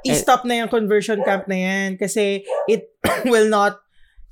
I-stop 0.00 0.46
na 0.46 0.54
yung 0.58 0.70
conversion 0.70 1.20
camp 1.20 1.44
na 1.44 1.58
yan 1.58 1.88
kasi 1.94 2.40
it 2.64 2.88
will 3.28 3.46
not 3.46 3.76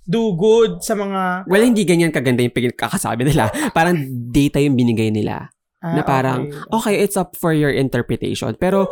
do 0.07 0.33
good 0.33 0.81
sa 0.81 0.95
mga 0.95 1.45
well 1.45 1.61
hindi 1.61 1.83
ganyan 1.83 2.15
kaganda 2.15 2.41
yung 2.41 2.55
pagkakasabi 2.55 3.27
nila. 3.27 3.51
Parang 3.77 3.99
data 4.31 4.63
yung 4.63 4.79
binigay 4.79 5.11
nila. 5.11 5.51
ah, 5.83 5.93
na 5.93 6.03
parang, 6.03 6.47
okay. 6.73 6.95
okay, 6.95 7.05
it's 7.05 7.19
up 7.19 7.35
for 7.35 7.53
your 7.53 7.69
interpretation. 7.69 8.55
Pero, 8.57 8.89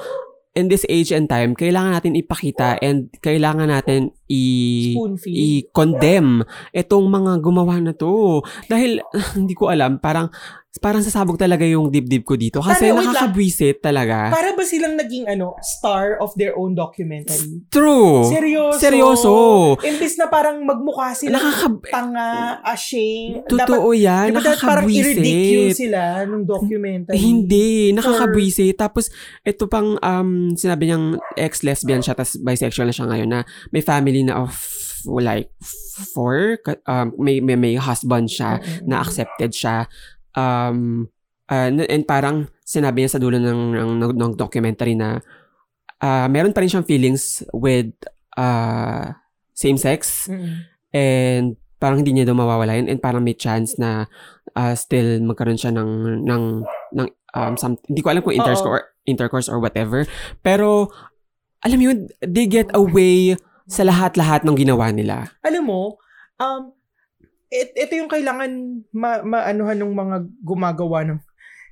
in 0.55 0.67
this 0.67 0.87
age 0.87 1.11
and 1.11 1.27
time, 1.27 1.53
kailangan 1.53 1.99
natin 1.99 2.15
ipakita 2.15 2.79
and 2.79 3.11
kailangan 3.19 3.67
natin 3.67 4.01
i- 4.25 4.95
i-condemn 5.35 6.43
itong 6.73 7.07
mga 7.07 7.33
gumawa 7.39 7.83
na 7.83 7.93
to. 7.93 8.39
Dahil, 8.65 9.03
hindi 9.37 9.53
ko 9.53 9.69
alam, 9.69 9.99
parang, 9.99 10.31
parang 10.75 11.01
sasabog 11.01 11.39
talaga 11.39 11.63
yung 11.63 11.87
dibdib 11.87 12.27
ko 12.27 12.35
dito. 12.35 12.59
Kasi 12.59 12.91
Para, 12.91 12.99
nakakabwisit 12.99 13.79
talaga. 13.79 14.29
Para 14.29 14.53
ba 14.53 14.63
silang 14.63 14.99
naging 14.99 15.27
ano, 15.27 15.55
star 15.63 16.19
of 16.19 16.35
their 16.35 16.55
own 16.55 16.75
documentary? 16.75 17.63
True. 17.71 18.27
Seryoso. 18.27 18.79
Seryoso. 18.79 19.33
Imbis 19.81 20.19
na 20.19 20.27
parang 20.27 20.67
magmukha 20.67 21.15
sila 21.15 21.39
Nakaka- 21.39 21.91
tanga, 21.91 22.31
ashamed. 22.67 23.47
Totoo 23.47 23.95
yan. 23.95 24.35
Dapat, 24.35 24.43
diba, 24.43 24.55
parang 24.61 24.87
i-ridicule 24.87 25.23
Nakakabwisit. 25.71 25.79
sila 25.79 26.01
nung 26.27 26.45
documentary. 26.45 27.17
Hindi, 27.17 27.95
nakakabwisit. 27.95 28.75
Tapos, 28.75 29.15
ito 29.41 29.71
pang, 29.71 29.95
um, 29.95 30.31
sinabi 30.53 30.91
niyang 30.91 31.07
ex-lesbian 31.35 32.03
siya, 32.03 32.19
tapos 32.19 32.35
bisexual 32.37 32.91
na 32.91 32.95
siya 32.95 33.07
ngayon, 33.07 33.29
na 33.31 33.41
may 33.71 33.81
family 33.81 34.27
na 34.27 34.43
of, 34.43 34.51
like, 35.07 35.55
four, 36.11 36.59
um, 36.85 37.15
may, 37.17 37.39
may, 37.39 37.55
may 37.55 37.75
husband 37.77 38.27
siya, 38.27 38.59
Mm-mm. 38.59 38.91
na 38.91 38.99
accepted 38.99 39.55
siya. 39.55 39.87
Um, 40.35 41.11
uh, 41.49 41.71
and 41.89 42.05
parang, 42.05 42.51
sinabi 42.67 43.07
niya 43.07 43.17
sa 43.17 43.23
dulo 43.23 43.39
ng, 43.39 43.75
ng, 43.75 43.91
ng, 44.03 44.13
ng 44.15 44.33
documentary 44.35 44.99
na, 44.99 45.23
uh, 46.03 46.27
meron 46.29 46.53
pa 46.53 46.61
rin 46.61 46.71
siyang 46.71 46.87
feelings 46.87 47.47
with, 47.55 47.95
uh, 48.39 49.15
same-sex, 49.55 50.27
Mm-mm. 50.27 50.67
and 50.91 51.55
parang 51.79 52.03
hindi 52.03 52.17
niya 52.17 52.27
daw 52.27 52.35
mawawala 52.35 52.75
yun. 52.75 52.91
And 52.91 52.99
parang 52.99 53.23
may 53.23 53.39
chance 53.39 53.79
na 53.79 54.11
uh, 54.57 54.75
still 54.75 55.23
magkaroon 55.23 55.61
siya 55.61 55.71
ng 55.71 56.25
ng 56.27 56.45
ng 56.97 57.07
um 57.37 57.55
some, 57.55 57.77
hindi 57.87 58.01
ko 58.03 58.09
alam 58.11 58.23
kung 58.25 58.35
intercourse 58.35 58.65
or 58.67 58.79
intercourse 59.05 59.47
or 59.47 59.61
whatever. 59.61 60.09
Pero 60.41 60.89
alam 61.63 61.77
mo 61.79 61.85
yun 61.93 62.09
they 62.25 62.49
get 62.49 62.73
away 62.73 63.39
sa 63.69 63.85
lahat-lahat 63.85 64.43
ng 64.43 64.57
ginawa 64.57 64.91
nila. 64.91 65.31
Alam 65.45 65.65
mo, 65.69 65.83
um, 66.41 66.73
it, 67.55 67.71
ito 67.79 67.93
yung 67.95 68.11
kailangan 68.11 68.51
ma, 68.91 69.23
maanuhan 69.23 69.79
ng 69.79 69.95
mga 69.95 70.17
gumagawa 70.43 71.07
ng, 71.07 71.19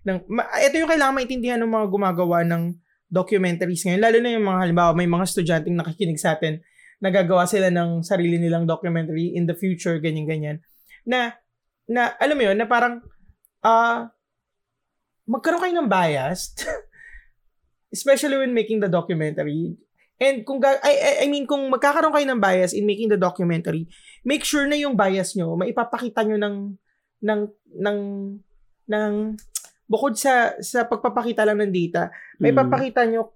ng 0.07 0.17
ma, 0.31 0.47
ito 0.63 0.79
yung 0.79 0.91
kailangan 0.91 1.19
maintindihan 1.19 1.59
ng 1.59 1.73
mga 1.75 1.87
gumagawa 1.91 2.47
ng 2.47 2.79
documentaries 3.11 3.83
ngayon. 3.83 4.01
Lalo 4.01 4.19
na 4.23 4.31
yung 4.33 4.47
mga, 4.47 4.59
halimbawa, 4.63 4.91
may 4.95 5.11
mga 5.11 5.27
estudyanteng 5.27 5.77
nakikinig 5.77 6.23
sa 6.23 6.39
atin, 6.39 6.63
nagagawa 7.03 7.45
sila 7.51 7.69
ng 7.69 8.07
sarili 8.07 8.39
nilang 8.39 8.65
documentary 8.65 9.35
in 9.35 9.45
the 9.45 9.59
future, 9.59 9.99
ganyan-ganyan. 9.99 10.63
Na, 11.03 11.35
na, 11.91 12.15
alam 12.23 12.39
mo 12.39 12.43
yun, 12.47 12.57
na 12.57 12.65
parang, 12.65 13.03
ah, 13.67 14.09
magkaroon 15.27 15.61
kayo 15.67 15.75
ng 15.77 15.91
bias, 15.91 16.55
especially 17.97 18.39
when 18.39 18.55
making 18.55 18.79
the 18.79 18.89
documentary. 18.89 19.77
And 20.23 20.47
kung, 20.47 20.63
ga- 20.63 20.79
I, 20.87 21.27
I, 21.27 21.27
mean, 21.27 21.51
kung 21.51 21.67
magkakaroon 21.67 22.15
kayo 22.15 22.27
ng 22.31 22.39
bias 22.39 22.71
in 22.71 22.87
making 22.87 23.11
the 23.11 23.19
documentary, 23.19 23.91
make 24.23 24.47
sure 24.47 24.71
na 24.71 24.79
yung 24.79 24.95
bias 24.95 25.35
nyo, 25.35 25.59
maipapakita 25.59 26.23
nyo 26.23 26.39
ng, 26.39 26.57
ng, 27.27 27.41
ng, 27.83 27.99
ng, 28.87 29.13
bukod 29.91 30.15
sa, 30.15 30.55
sa 30.63 30.87
pagpapakita 30.87 31.43
lang 31.43 31.59
ng 31.59 31.75
data, 31.75 32.15
may 32.39 32.55
Mm. 32.55 33.11
nyo 33.11 33.35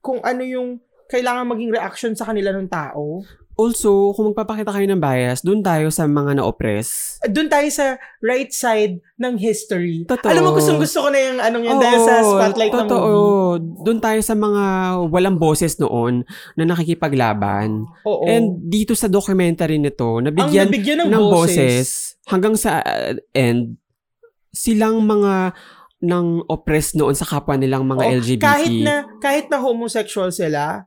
kung 0.00 0.24
ano 0.24 0.40
yung 0.40 0.80
kailangan 1.12 1.44
maging 1.44 1.76
reaction 1.76 2.12
sa 2.16 2.32
kanila 2.32 2.56
ng 2.56 2.72
tao. 2.72 3.20
Also 3.54 4.10
kung 4.14 4.34
magpapakita 4.34 4.74
kayo 4.74 4.86
ng 4.90 4.98
bias 4.98 5.46
doon 5.46 5.62
tayo 5.62 5.90
sa 5.90 6.10
mga 6.10 6.42
na-oppress 6.42 7.14
Doon 7.24 7.48
tayo 7.48 7.68
sa 7.72 7.96
right 8.20 8.52
side 8.52 9.00
ng 9.16 9.40
history. 9.40 10.04
Totoo. 10.04 10.28
Alam 10.28 10.42
mo, 10.44 10.50
gustong 10.52 10.76
gusto 10.76 11.06
ko 11.06 11.08
na 11.08 11.18
yung 11.24 11.38
anong 11.40 11.64
yun 11.64 11.78
dahil 11.80 12.00
sa 12.04 12.14
spotlight 12.20 12.72
ng 12.74 12.80
totoo. 12.84 13.08
movie. 13.08 13.84
Doon 13.84 13.98
tayo 14.02 14.20
sa 14.20 14.34
mga 14.36 14.64
walang 15.08 15.36
boses 15.40 15.80
noon 15.80 16.28
na 16.58 16.64
nakikipaglaban. 16.68 17.88
Oo. 18.04 18.28
And 18.28 18.60
dito 18.68 18.92
sa 18.92 19.08
documentary 19.08 19.80
nito, 19.80 20.20
ang 20.20 20.28
nabigyan 20.28 20.68
nabigyan 20.68 20.98
ng, 21.08 21.16
ng 21.16 21.24
boses, 21.32 21.56
boses 21.56 21.88
hanggang 22.28 22.54
sa 22.60 22.84
uh, 22.84 23.16
end 23.32 23.80
silang 24.52 25.02
mga 25.02 25.56
ng 26.04 26.44
oppressed 26.52 27.00
noon 27.00 27.16
sa 27.16 27.24
kapwa 27.24 27.56
nilang 27.56 27.88
mga 27.88 28.04
Oo, 28.04 28.12
LGBT. 28.20 28.44
Kahit 28.44 28.74
na 28.84 28.94
kahit 29.18 29.46
na 29.48 29.58
homosexual 29.64 30.28
sila, 30.28 30.84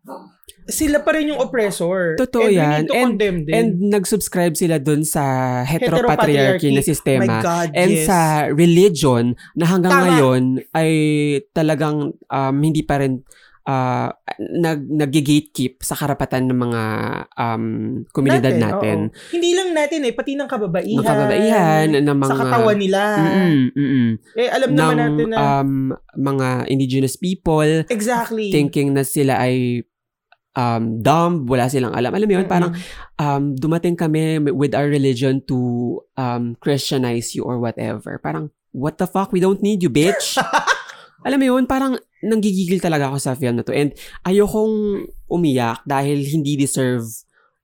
sila 0.68 1.00
pa 1.02 1.16
rin 1.16 1.32
yung 1.32 1.40
oppressor. 1.40 2.20
Totoo 2.20 2.52
and 2.52 2.56
yan. 2.56 2.82
And- 2.92 3.18
them. 3.18 3.36
And 3.50 3.70
nag-subscribe 3.92 4.60
sila 4.60 4.78
dun 4.78 5.08
sa 5.08 5.24
heteropatriarchy 5.64 6.76
na 6.76 6.84
My 6.84 6.88
sistema. 6.88 7.34
God, 7.40 7.72
And 7.74 7.92
yes. 7.92 8.06
sa 8.06 8.52
religion 8.52 9.34
na 9.56 9.66
hanggang 9.66 9.96
Tama. 9.96 10.04
ngayon 10.12 10.42
ay 10.76 10.92
talagang 11.56 12.14
um, 12.28 12.56
hindi 12.60 12.84
pa 12.84 13.00
rin 13.00 13.24
uh, 13.68 14.10
nag 14.38 14.80
nag-gatekeep 14.88 15.84
sa 15.84 15.96
karapatan 15.96 16.52
ng 16.52 16.60
mga 16.60 16.84
um, 17.36 17.66
komunidad 18.12 18.56
natin. 18.56 19.12
oo. 19.12 19.32
Hindi 19.36 19.52
lang 19.56 19.76
natin 19.76 20.04
eh, 20.08 20.14
pati 20.16 20.36
ng 20.36 20.50
kababaihan. 20.52 21.00
Ng 21.00 21.08
kababaihan, 21.08 21.88
ng 22.04 22.18
mga... 22.18 22.32
Sa 22.32 22.40
katawan 22.44 22.78
nila. 22.80 23.02
Mm-mm, 23.18 23.58
mm-mm. 23.76 24.08
Eh, 24.36 24.50
alam 24.52 24.70
naman 24.72 24.96
ng 24.96 25.00
natin 25.00 25.28
na... 25.32 25.38
um, 25.40 25.72
mga 26.16 26.48
indigenous 26.72 27.16
people 27.20 27.88
exactly. 27.92 28.52
thinking 28.52 28.96
na 28.96 29.04
sila 29.04 29.40
ay 29.40 29.84
um, 30.58 31.00
dumb, 31.06 31.46
wala 31.46 31.70
silang 31.70 31.94
alam. 31.94 32.10
Alam 32.10 32.28
mo 32.28 32.34
yun, 32.42 32.48
parang 32.50 32.74
um, 33.22 33.54
dumating 33.54 33.94
kami 33.94 34.42
with 34.50 34.74
our 34.74 34.90
religion 34.90 35.46
to 35.46 36.02
um, 36.18 36.58
Christianize 36.58 37.38
you 37.38 37.46
or 37.46 37.62
whatever. 37.62 38.18
Parang, 38.18 38.50
what 38.74 38.98
the 38.98 39.06
fuck? 39.06 39.30
We 39.30 39.40
don't 39.40 39.62
need 39.62 39.86
you, 39.86 39.94
bitch. 39.94 40.42
Alam 41.28 41.38
mo 41.38 41.46
yun, 41.56 41.64
parang 41.70 42.02
nanggigigil 42.26 42.82
talaga 42.82 43.14
ako 43.14 43.18
sa 43.22 43.38
film 43.38 43.62
na 43.62 43.64
to. 43.64 43.72
And 43.72 43.94
ayokong 44.26 45.06
umiyak 45.30 45.86
dahil 45.86 46.26
hindi 46.26 46.58
deserve 46.58 47.06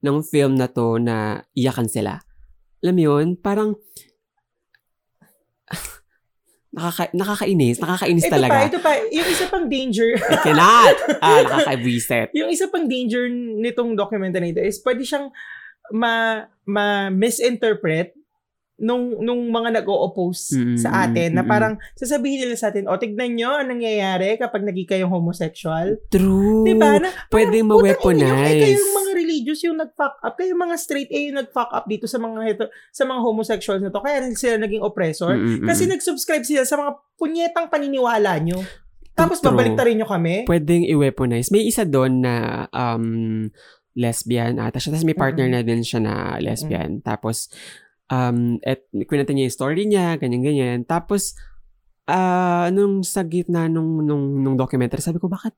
ng 0.05 0.21
film 0.21 0.61
na 0.61 0.69
to 0.69 1.01
na 1.01 1.41
iyakan 1.57 1.89
sila. 1.89 2.21
Alam 2.85 2.93
mo 2.99 3.01
yun, 3.01 3.27
parang 3.39 3.79
nakaka, 6.73 7.03
nakakainis, 7.13 7.77
nakakainis 7.77 8.25
ito 8.25 8.33
talaga. 8.33 8.57
pa, 8.57 8.65
ito 8.65 8.79
pa. 8.81 8.91
Yung 9.13 9.27
isa 9.29 9.45
pang 9.45 9.65
danger. 9.69 10.09
I 10.33 10.37
cannot. 10.41 10.95
ah, 11.21 11.41
nakaka-reset. 11.45 12.33
yung 12.33 12.49
isa 12.49 12.65
pang 12.67 12.89
danger 12.89 13.29
nitong 13.29 13.93
documentary 13.93 14.49
nito 14.51 14.61
is 14.65 14.81
pwede 14.81 15.05
siyang 15.05 15.29
ma, 15.93 16.43
ma 16.65 17.13
misinterpret 17.13 18.17
nung 18.83 19.15
nung 19.23 19.47
mga 19.47 19.79
nag-o-oppose 19.79 20.53
Mm, 20.53 20.75
sa 20.75 21.07
atin 21.07 21.33
na 21.33 21.47
parang 21.47 21.73
sasabihin 21.95 22.43
nila 22.43 22.59
sa 22.59 22.69
atin, 22.69 22.85
o 22.85 22.99
tignan 22.99 23.31
nyo 23.31 23.55
anong 23.55 23.79
nangyayari 23.79 24.35
kapag 24.35 24.61
naging 24.61 24.85
kayong 24.85 25.09
homosexual. 25.09 25.95
True. 26.11 26.67
Di 26.67 26.75
ba? 26.75 26.99
Na, 26.99 27.07
Pwedeng 27.31 27.63
nyo, 27.65 27.79
Eh, 27.79 27.95
kayo 27.95 28.03
yung 28.03 28.19
ma-weaponize. 28.75 28.79
mga 28.93 29.11
religious 29.15 29.59
yung 29.63 29.79
nag-fuck 29.79 30.19
up. 30.19 30.35
Kayo 30.35 30.51
yung 30.51 30.61
mga 30.61 30.75
straight 30.75 31.09
A 31.09 31.19
yung 31.23 31.39
nag-fuck 31.39 31.71
up 31.71 31.87
dito 31.87 32.05
sa 32.05 32.19
mga 32.19 32.39
ito, 32.45 32.65
sa 32.91 33.07
mga 33.07 33.19
homosexuals 33.23 33.79
na 33.79 33.89
to. 33.89 34.03
Kaya 34.03 34.19
sila 34.35 34.59
naging 34.59 34.83
oppressor. 34.83 35.31
Mm, 35.31 35.39
mm, 35.39 35.57
mm. 35.63 35.67
Kasi 35.71 35.83
nag-subscribe 35.87 36.43
sila 36.43 36.67
sa 36.67 36.75
mga 36.75 36.91
punyetang 37.15 37.71
paniniwala 37.71 38.35
nyo. 38.43 38.59
Tapos 39.13 39.39
True. 39.39 39.53
babalik 39.53 39.77
rin 39.85 40.01
nyo 40.01 40.09
kami. 40.09 40.43
Pwedeng 40.43 40.83
i-weaponize. 40.83 41.53
May 41.53 41.69
isa 41.69 41.85
doon 41.85 42.19
na 42.19 42.65
um, 42.69 43.47
lesbian 43.93 44.57
ata 44.57 44.81
siya. 44.81 44.97
Tapos 44.97 45.05
may 45.05 45.13
partner 45.13 45.45
Mm-mm. 45.45 45.61
na 45.61 45.65
din 45.65 45.81
siya 45.85 46.01
na 46.01 46.13
lesbian. 46.41 46.97
Tapos, 46.99 47.45
um, 48.11 48.59
et, 48.63 48.87
kwento 49.07 49.31
niya 49.31 49.47
yung 49.47 49.57
story 49.57 49.83
niya, 49.87 50.17
ganyan-ganyan. 50.17 50.83
Tapos, 50.83 51.37
ah 52.03 52.67
nung 52.75 52.99
sa 52.99 53.23
gitna 53.23 53.71
nung, 53.71 54.03
nung, 54.03 54.43
nung 54.43 54.57
documentary, 54.59 54.99
sabi 54.99 55.19
ko, 55.23 55.31
bakit 55.31 55.55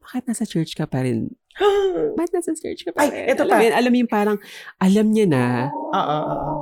bakit 0.00 0.22
nasa 0.30 0.46
church 0.46 0.78
ka 0.78 0.86
pa 0.86 1.02
rin? 1.02 1.34
Bakit 2.14 2.32
nasa 2.36 2.52
church 2.54 2.86
ka 2.86 2.94
pa 2.94 3.02
Ay, 3.02 3.08
rin? 3.10 3.34
eto 3.34 3.42
alam 3.42 3.58
pa. 3.58 3.74
alam 3.74 3.90
mo 3.90 3.98
yung 3.98 4.12
parang, 4.12 4.38
alam 4.78 5.06
niya 5.10 5.26
na, 5.26 5.44
Oo, 5.72 6.18
oo. 6.22 6.54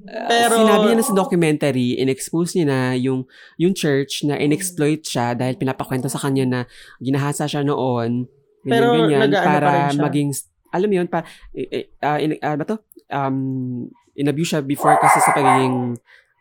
Pero- 0.00 0.64
sinabi 0.64 0.84
niya 0.90 0.96
na 0.98 1.06
sa 1.06 1.14
documentary, 1.14 2.00
in-expose 2.00 2.56
niya 2.56 2.66
na 2.66 2.80
yung, 2.96 3.28
yung 3.60 3.76
church 3.76 4.24
na 4.24 4.40
in-exploit 4.40 5.04
siya 5.04 5.36
dahil 5.36 5.60
pinapakwento 5.60 6.08
sa 6.08 6.18
kanya 6.18 6.44
na 6.48 6.60
ginahasa 6.98 7.44
siya 7.44 7.60
noon, 7.62 8.24
ganyan, 8.64 8.72
Pero 8.72 8.86
ganyan, 9.06 9.28
para 9.28 9.68
pa 9.92 10.08
maging, 10.08 10.32
alam 10.70 10.88
mo 10.88 10.94
yun, 11.02 11.08
para, 11.10 11.26
uh, 11.54 12.18
in, 12.18 12.38
ah, 12.40 12.56
ba 12.56 12.64
to? 12.64 12.78
Um, 13.10 13.90
in-abuse 14.14 14.54
siya 14.54 14.62
before 14.62 14.94
kasi 14.98 15.18
sa 15.22 15.34
pagiging 15.34 15.98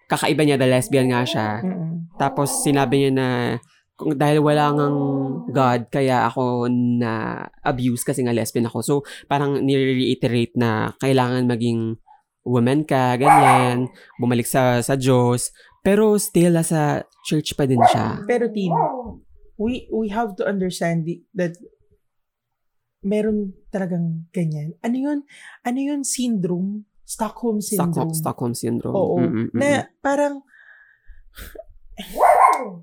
kakaiba 0.10 0.42
niya, 0.42 0.58
the 0.58 0.66
lesbian 0.66 1.14
nga 1.14 1.22
siya. 1.22 1.62
Mm-mm. 1.62 2.14
Tapos 2.18 2.66
sinabi 2.66 3.06
niya 3.06 3.12
na 3.14 3.28
kung 4.00 4.16
dahil 4.16 4.40
wala 4.40 4.72
ngang 4.72 5.00
God, 5.52 5.82
kaya 5.92 6.24
ako 6.32 6.72
na 6.72 7.44
abuse 7.68 8.08
kasi 8.08 8.24
nga 8.24 8.32
lesbian 8.32 8.72
ako. 8.72 8.80
So, 8.80 8.96
parang 9.28 9.60
nire-reiterate 9.60 10.56
na 10.56 10.96
kailangan 11.04 11.52
maging 11.52 12.00
woman 12.48 12.88
ka, 12.88 13.20
ganyan, 13.20 13.92
bumalik 14.16 14.48
sa 14.48 14.80
sa 14.80 14.96
Diyos. 14.96 15.52
Pero 15.84 16.16
still, 16.16 16.56
sa 16.64 17.04
church 17.28 17.60
pa 17.60 17.68
din 17.68 17.84
siya. 17.92 18.24
Pero 18.24 18.48
team, 18.48 18.72
we 19.60 19.92
we 19.92 20.08
have 20.08 20.32
to 20.40 20.48
understand 20.48 21.04
the, 21.04 21.20
that 21.36 21.60
meron 23.02 23.56
talagang 23.70 24.28
ganyan. 24.30 24.76
Ano 24.80 24.96
yun? 24.96 25.20
Ano 25.64 25.80
yun? 25.80 26.02
Syndrome? 26.04 26.84
Stockholm 27.04 27.58
Stockholm, 27.58 28.14
Syndrome. 28.14 28.14
Stockholm 28.14 28.54
Syndrome. 28.54 28.94
Oo. 28.94 29.16
Mm, 29.18 29.26
mm, 29.26 29.48
mm, 29.50 29.58
Na 29.58 29.70
parang 30.00 30.46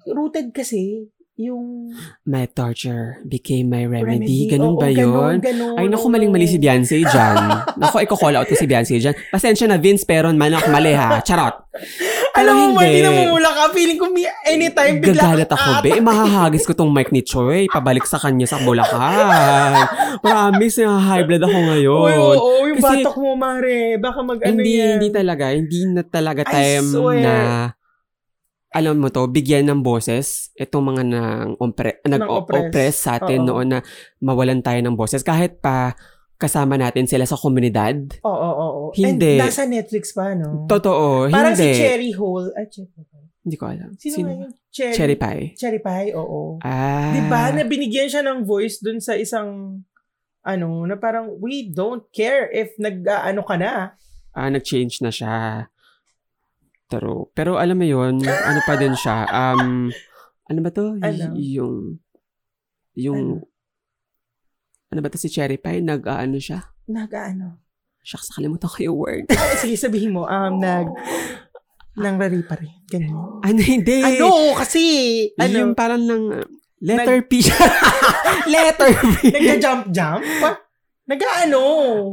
rooted 0.04 0.50
kasi 0.50 1.06
yung 1.36 1.92
My 2.24 2.48
torture 2.48 3.20
became 3.22 3.68
my 3.68 3.84
remedy. 3.84 4.24
remedy. 4.24 4.40
Ganun 4.48 4.72
Oo, 4.72 4.80
ba 4.80 4.88
ganun, 4.88 4.96
yun? 4.96 5.36
ganun, 5.38 5.76
Ay, 5.76 5.86
naku, 5.86 6.06
maling-mali 6.08 6.48
si 6.48 6.56
Beyonce 6.56 7.04
dyan. 7.04 7.36
naku, 7.76 7.96
iko-call 8.02 8.34
out 8.34 8.48
ko 8.48 8.56
si 8.56 8.64
Beyonce 8.64 8.96
dyan. 8.96 9.12
Pasensya 9.28 9.68
na, 9.68 9.76
Vince, 9.76 10.02
pero 10.02 10.32
man 10.32 10.56
ako 10.56 10.72
mali 10.72 10.96
ha. 10.96 11.20
Charot. 11.20 11.54
Pero 12.36 12.52
Alam 12.52 12.76
mo, 12.76 12.80
hindi 12.84 13.00
hindi. 13.00 13.00
na 13.00 13.10
mamula 13.16 13.48
ka. 13.48 13.62
Feeling 13.72 13.98
ko 13.98 14.06
may 14.12 14.28
anytime 14.44 14.96
bigla 15.00 15.22
Gagalit 15.24 15.48
ako, 15.48 15.68
be. 15.80 15.88
Eh, 15.96 16.02
mahahagis 16.04 16.64
ko 16.68 16.72
tong 16.76 16.92
mic 16.92 17.08
ni 17.08 17.24
Choi. 17.24 17.64
Pabalik 17.72 18.04
sa 18.04 18.20
kanya 18.20 18.44
sa 18.44 18.60
Bulacan. 18.60 19.72
Promise, 20.24 20.84
na 20.84 21.00
high 21.00 21.24
blood 21.24 21.48
ako 21.48 21.58
ngayon. 21.72 21.96
Oo, 21.96 22.12
oo, 22.12 22.36
oo, 22.36 22.62
yung 22.68 22.80
Kasi- 22.84 23.02
batok 23.08 23.16
mo, 23.16 23.32
mare. 23.34 23.96
Baka 23.96 24.20
mag-ano 24.20 24.52
hindi, 24.52 24.76
yan. 24.76 25.00
hindi 25.00 25.08
talaga. 25.08 25.44
Hindi 25.48 25.78
na 25.88 26.02
talaga 26.04 26.42
time 26.44 26.86
na 27.24 27.34
alam 28.76 29.00
mo 29.00 29.08
to, 29.08 29.24
bigyan 29.32 29.64
ng 29.72 29.80
boses 29.80 30.52
itong 30.52 30.92
mga 30.92 31.02
nang 31.08 31.56
ompre, 31.56 31.96
nag-oppress 32.04 32.68
oppress. 32.68 32.96
sa 33.08 33.16
atin 33.16 33.48
Oo. 33.48 33.56
noon 33.56 33.66
na 33.72 33.78
mawalan 34.20 34.60
tayo 34.60 34.76
ng 34.84 34.92
boses. 34.92 35.24
Kahit 35.24 35.64
pa 35.64 35.96
kasama 36.36 36.76
natin 36.76 37.08
sila 37.08 37.24
sa 37.24 37.34
komunidad. 37.34 38.20
Oo, 38.20 38.30
oo, 38.30 38.66
oo. 38.78 38.84
Hindi. 38.92 39.36
And 39.36 39.48
nasa 39.48 39.64
Netflix 39.64 40.12
pa, 40.12 40.36
no? 40.36 40.68
Totoo, 40.68 41.28
Parang 41.28 41.56
hindi. 41.56 41.72
si 41.72 41.80
Cherry 41.80 42.12
Hole. 42.12 42.52
Ay, 42.52 42.68
Cherry 42.68 42.92
Hole. 42.92 43.28
Hindi 43.40 43.56
ko 43.56 43.64
alam. 43.64 43.90
Sino, 43.96 44.16
yun? 44.20 44.50
Cherry, 44.68 44.94
Cherry 44.94 45.16
pie. 45.16 45.44
Cherry 45.54 45.78
Pie, 45.78 46.10
oo. 46.12 46.58
Ah. 46.60 47.14
Di 47.14 47.22
ba? 47.26 47.48
Na 47.50 47.62
binigyan 47.62 48.10
siya 48.10 48.20
ng 48.20 48.42
voice 48.42 48.82
dun 48.82 48.98
sa 48.98 49.14
isang 49.14 49.80
ano, 50.42 50.82
na 50.84 50.94
parang 50.94 51.34
we 51.38 51.66
don't 51.66 52.06
care 52.10 52.46
if 52.50 52.70
nag-ano 52.76 53.42
ka 53.42 53.56
na. 53.56 53.94
ah, 54.30 54.50
nag-change 54.50 55.00
na 55.00 55.08
siya. 55.08 55.66
Pero, 56.86 57.32
pero 57.34 57.58
alam 57.58 57.74
mo 57.74 57.82
yun, 57.82 58.22
ano 58.22 58.60
pa 58.62 58.76
din 58.76 58.94
siya, 58.94 59.26
um, 59.26 59.90
ano 60.46 60.58
ba 60.60 60.70
to? 60.70 60.94
Y- 60.94 61.02
Ano? 61.02 61.34
Yung, 61.34 61.74
yung, 62.94 63.20
ano? 63.42 63.55
Ba 64.94 65.10
to 65.10 65.18
si 65.18 65.28
Cherry 65.28 65.58
Pie? 65.58 65.82
Nag-ano 65.82 66.38
siya? 66.38 66.62
Nag-ano. 66.86 67.58
Shucks, 68.06 68.30
nakalimutan 68.30 68.70
ko 68.70 68.78
yung 68.86 68.98
word. 69.02 69.24
Sige, 69.62 69.74
sabihin 69.74 70.14
mo, 70.14 70.30
um, 70.30 70.62
nag, 70.62 70.86
nang 71.98 72.16
rari 72.22 72.38
pa 72.46 72.54
rin. 72.54 72.70
Ganyan. 72.86 73.42
ano, 73.42 73.60
hindi. 73.60 73.98
Ano? 73.98 74.54
Kasi, 74.54 74.82
ano? 75.34 75.56
Yung 75.58 75.74
parang 75.74 76.06
lang, 76.06 76.22
uh, 76.30 76.46
letter 76.78 77.26
P 77.26 77.42
siya. 77.42 77.58
letter 78.54 78.94
P. 78.94 79.14
Nagja-jump-jump? 79.34 80.22
Nag-ano? 81.06 81.62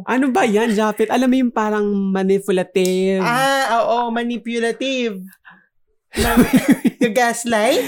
ano 0.05 0.25
ba 0.33 0.45
yan, 0.45 0.73
Japet? 0.73 1.13
Alam 1.13 1.29
mo 1.29 1.36
yung 1.38 1.53
parang 1.53 1.86
manipulative. 2.13 3.21
Ah, 3.21 3.86
oo, 3.86 4.09
manipulative. 4.09 5.21
Nang, 6.17 6.41
gaslight? 7.13 7.86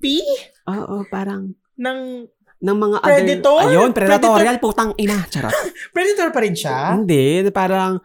P? 0.00 0.20
Oo, 0.68 1.08
parang, 1.08 1.56
Ng 1.80 2.28
ng 2.64 2.76
mga 2.80 2.96
Predator? 3.04 3.60
other... 3.60 3.70
Ayun, 3.76 3.90
predatorial, 3.92 4.56
putang 4.56 4.96
ina. 4.96 5.20
Charot. 5.28 5.52
predator 5.94 6.32
pa 6.32 6.40
rin 6.40 6.56
siya? 6.56 6.96
Hindi, 6.96 7.44
parang 7.52 8.00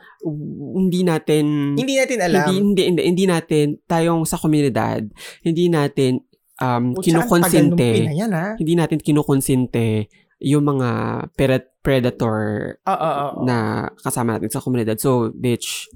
hindi 0.76 1.08
natin 1.08 1.76
Hindi 1.80 1.96
natin 1.96 2.18
alam. 2.20 2.52
hindi, 2.52 2.56
hindi 2.60 2.82
hindi 2.92 3.02
hindi 3.08 3.24
natin 3.24 3.80
tayong 3.88 4.28
sa 4.28 4.36
komunidad, 4.36 5.08
hindi 5.48 5.72
natin 5.72 6.20
um 6.60 6.92
nung 6.92 7.00
kinukonsente. 7.00 8.04
pinayan, 8.04 8.36
ha? 8.36 8.60
Hindi 8.60 8.76
natin 8.76 9.00
kinukonsente 9.00 10.12
yung 10.44 10.68
mga 10.68 10.90
pere- 11.40 11.72
predator 11.80 12.76
Oo, 12.84 12.92
oo, 12.96 13.24
oo. 13.40 13.42
na 13.48 13.88
kasama 14.04 14.36
natin 14.36 14.52
sa 14.52 14.60
komunidad. 14.60 15.00
So, 15.00 15.32
bitch, 15.32 15.88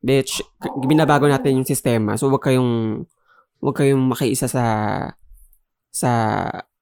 bitch, 0.00 0.44
binabago 0.84 1.24
natin 1.24 1.56
yung 1.56 1.68
sistema. 1.68 2.20
So, 2.20 2.28
wag 2.28 2.44
kayong 2.44 3.04
wag 3.64 3.76
kayong 3.76 4.04
makiisa 4.12 4.44
sa 4.44 4.64
sa 5.88 6.12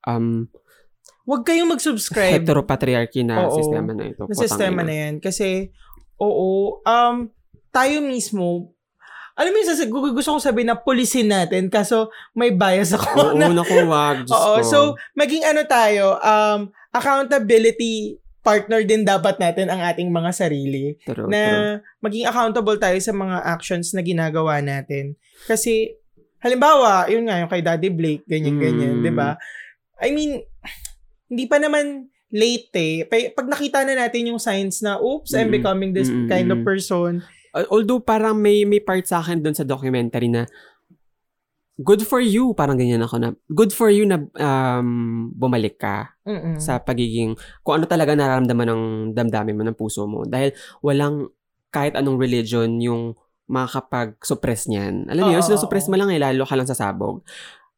um 0.03 0.51
Huwag 1.29 1.45
kayong 1.45 1.69
mag-subscribe 1.69 2.41
heteropatriarchy 2.41 3.21
na 3.21 3.45
Oo. 3.53 3.61
sistema 3.61 3.93
na 3.93 4.05
ito. 4.09 4.25
na 4.25 4.33
sistema 4.33 4.81
na 4.81 4.95
yan. 4.97 5.15
Kasi, 5.21 5.69
oo, 6.17 6.81
um, 6.81 7.17
tayo 7.69 8.01
mismo, 8.01 8.73
alam 9.37 9.53
mo 9.53 9.61
yung 9.61 10.17
gusto 10.17 10.33
kong 10.33 10.43
sabihin 10.43 10.73
na 10.73 10.81
pulisin 10.81 11.29
natin 11.29 11.69
kaso 11.69 12.09
may 12.33 12.49
bias 12.51 12.97
ako. 12.97 13.13
Oo, 13.13 13.33
na, 13.37 13.53
naku, 13.53 13.77
wag. 13.85 14.25
Oo, 14.25 14.59
ko. 14.59 14.67
so 14.67 14.79
maging 15.13 15.45
ano 15.45 15.69
tayo, 15.69 16.17
um, 16.19 16.73
accountability 16.91 18.17
partner 18.41 18.81
din 18.81 19.05
dapat 19.05 19.37
natin 19.37 19.69
ang 19.69 19.85
ating 19.85 20.09
mga 20.09 20.33
sarili. 20.33 20.97
True, 21.05 21.29
true. 21.29 21.29
na 21.29 21.41
maging 22.01 22.25
accountable 22.25 22.81
tayo 22.81 22.97
sa 23.05 23.13
mga 23.13 23.45
actions 23.45 23.93
na 23.93 24.01
ginagawa 24.01 24.65
natin. 24.65 25.13
Kasi, 25.45 25.93
halimbawa, 26.41 27.05
yun 27.13 27.29
nga, 27.29 27.45
yung 27.45 27.53
kay 27.53 27.61
Daddy 27.61 27.93
Blake, 27.93 28.25
ganyan-ganyan, 28.25 28.99
Mm. 28.99 29.05
di 29.05 29.13
ba? 29.13 29.37
I 30.01 30.09
mean, 30.17 30.48
hindi 31.29 31.45
pa 31.45 31.61
naman 31.61 32.09
late 32.29 32.73
eh. 32.75 32.95
Pa- 33.05 33.33
Pag 33.33 33.49
nakita 33.49 33.85
na 33.85 33.97
natin 33.97 34.29
yung 34.29 34.41
signs 34.41 34.81
na, 34.81 35.01
oops, 35.01 35.33
I'm 35.33 35.49
Mm-mm. 35.49 35.57
becoming 35.57 35.91
this 35.93 36.09
Mm-mm. 36.09 36.29
kind 36.29 36.49
of 36.53 36.61
person. 36.61 37.25
Although 37.73 38.05
parang 38.05 38.37
may 38.37 38.69
may 38.69 38.79
part 38.79 39.09
sa 39.09 39.25
akin 39.25 39.41
doon 39.41 39.57
sa 39.57 39.65
documentary 39.65 40.29
na 40.29 40.45
good 41.79 42.03
for 42.05 42.19
you, 42.19 42.53
parang 42.53 42.77
ganyan 42.77 43.01
ako 43.01 43.17
na 43.17 43.29
good 43.49 43.71
for 43.71 43.89
you 43.89 44.05
na 44.05 44.19
um, 44.37 45.31
bumalik 45.33 45.79
ka 45.79 46.13
Mm-mm. 46.27 46.59
sa 46.59 46.83
pagiging 46.83 47.39
kung 47.63 47.81
ano 47.81 47.87
talaga 47.87 48.13
nararamdaman 48.13 48.69
ng 48.69 48.83
damdamin 49.15 49.57
mo 49.57 49.63
ng 49.65 49.79
puso 49.79 50.05
mo 50.05 50.27
dahil 50.27 50.53
walang 50.83 51.31
kahit 51.71 51.95
anong 51.95 52.19
religion 52.19 52.83
yung 52.83 53.15
makakapag-suppress 53.49 54.69
niyan. 54.69 55.09
Alam 55.09 55.33
yun, 55.33 55.41
Oo, 55.41 55.47
sinusuppress 55.49 55.89
mo 55.89 55.97
lang 55.97 56.13
eh, 56.13 56.21
lalo 56.21 56.45
ka 56.45 56.53
lang 56.53 56.69
sasabog. 56.69 57.25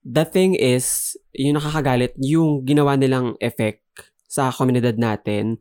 The 0.00 0.24
thing 0.24 0.56
is, 0.56 1.16
yung 1.36 1.60
nakakagalit, 1.60 2.16
yung 2.16 2.64
ginawa 2.64 2.96
nilang 2.96 3.36
effect 3.36 3.84
sa 4.24 4.48
komunidad 4.48 4.96
natin, 4.96 5.60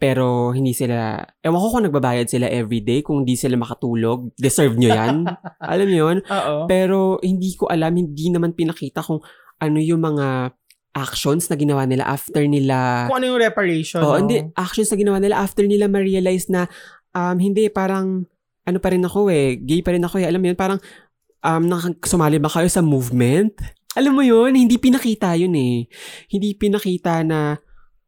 pero 0.00 0.50
hindi 0.52 0.74
sila, 0.74 1.22
ewan 1.44 1.60
ko 1.62 1.68
kung 1.72 1.84
nagbabayad 1.88 2.26
sila 2.28 2.50
everyday, 2.50 3.00
kung 3.00 3.22
hindi 3.22 3.38
sila 3.38 3.56
makatulog, 3.56 4.32
deserve 4.36 4.76
nyo 4.76 4.90
yan. 4.90 5.24
Alam 5.72 5.86
mo 5.86 5.96
yun? 5.96 6.16
Oo. 6.26 6.56
Pero 6.66 7.16
hindi 7.22 7.54
ko 7.54 7.70
alam, 7.70 7.94
hindi 7.94 8.28
naman 8.28 8.52
pinakita 8.52 9.00
kung 9.00 9.22
ano 9.62 9.78
yung 9.80 10.02
mga 10.04 10.52
actions 10.96 11.48
na 11.52 11.56
ginawa 11.60 11.84
nila 11.84 12.08
after 12.08 12.40
nila 12.48 13.08
Kung 13.08 13.20
ano 13.20 13.36
yung 13.36 13.40
reparation. 13.40 14.00
Oo, 14.00 14.16
no? 14.16 14.20
hindi. 14.24 14.40
Actions 14.56 14.88
na 14.88 14.96
ginawa 14.96 15.18
nila 15.20 15.36
after 15.40 15.64
nila 15.68 15.88
ma-realize 15.88 16.48
na, 16.48 16.68
um, 17.12 17.36
hindi, 17.36 17.68
parang, 17.68 18.24
ano 18.66 18.78
pa 18.80 18.88
rin 18.90 19.04
ako 19.04 19.28
eh, 19.30 19.60
gay 19.60 19.84
pa 19.84 19.92
rin 19.92 20.02
ako 20.02 20.18
eh. 20.20 20.26
Alam 20.26 20.40
mo 20.40 20.46
yun, 20.50 20.58
parang, 20.58 20.80
um, 21.46 21.70
sumali 22.02 22.42
ba 22.42 22.50
kayo 22.50 22.66
sa 22.66 22.82
movement? 22.82 23.54
Alam 23.94 24.18
mo 24.18 24.22
yun, 24.26 24.52
hindi 24.52 24.76
pinakita 24.76 25.38
yun 25.38 25.54
eh. 25.54 25.86
Hindi 26.28 26.52
pinakita 26.58 27.22
na, 27.22 27.56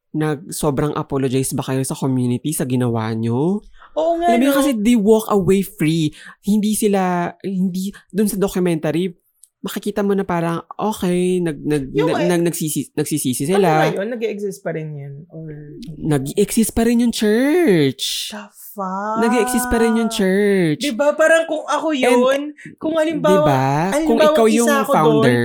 nag 0.09 0.51
sobrang 0.53 0.96
apologize 0.96 1.53
ba 1.53 1.62
kayo 1.62 1.85
sa 1.85 1.96
community 1.96 2.51
sa 2.53 2.66
ginawa 2.66 3.12
nyo? 3.14 3.61
Oo 3.96 4.12
nga, 4.20 4.35
Alam 4.35 4.40
mo 4.40 4.51
no? 4.53 4.57
kasi 4.57 4.70
they 4.77 4.96
walk 4.98 5.29
away 5.31 5.61
free. 5.64 6.13
Hindi 6.44 6.75
sila, 6.77 7.33
hindi, 7.44 7.94
dun 8.13 8.29
sa 8.29 8.37
documentary, 8.37 9.17
makikita 9.58 10.06
mo 10.06 10.15
na 10.15 10.23
parang, 10.23 10.63
okay, 10.79 11.42
nag, 11.42 11.58
nag, 11.60 11.90
Yung 11.92 12.15
nag, 12.15 12.42
nagsisisi 12.46 13.42
Ano 13.48 13.50
sila. 13.58 13.69
ngayon? 13.90 14.08
Nag-exist 14.15 14.60
pa 14.63 14.71
rin 14.77 14.88
yan? 14.94 15.15
Or... 15.29 15.50
Nag-exist 15.98 16.73
pa 16.77 16.87
rin 16.87 17.02
yung 17.02 17.13
church. 17.13 18.31
The 18.31 18.44
fuck? 18.79 19.18
Nag-exist 19.26 19.66
pa 19.66 19.83
rin 19.83 19.98
yung 19.98 20.10
church. 20.10 20.79
Diba? 20.79 21.10
Parang 21.18 21.50
kung 21.50 21.66
ako 21.66 21.90
yun, 21.90 22.54
kung 22.79 22.94
halimbawa, 22.94 23.42
diba? 23.42 23.62
Kung 24.06 24.18
halimbawa, 24.22 24.31
ikaw 24.31 24.46
yung 24.46 24.70
founder, 24.87 25.42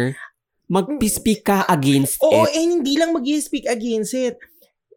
mag-speak 0.70 1.42
ka 1.42 1.66
against 1.66 2.22
Oo, 2.22 2.46
it. 2.46 2.54
eh, 2.54 2.62
hindi 2.62 2.94
lang 3.02 3.10
mag 3.10 3.26
speak 3.26 3.66
against 3.66 4.14
it. 4.14 4.38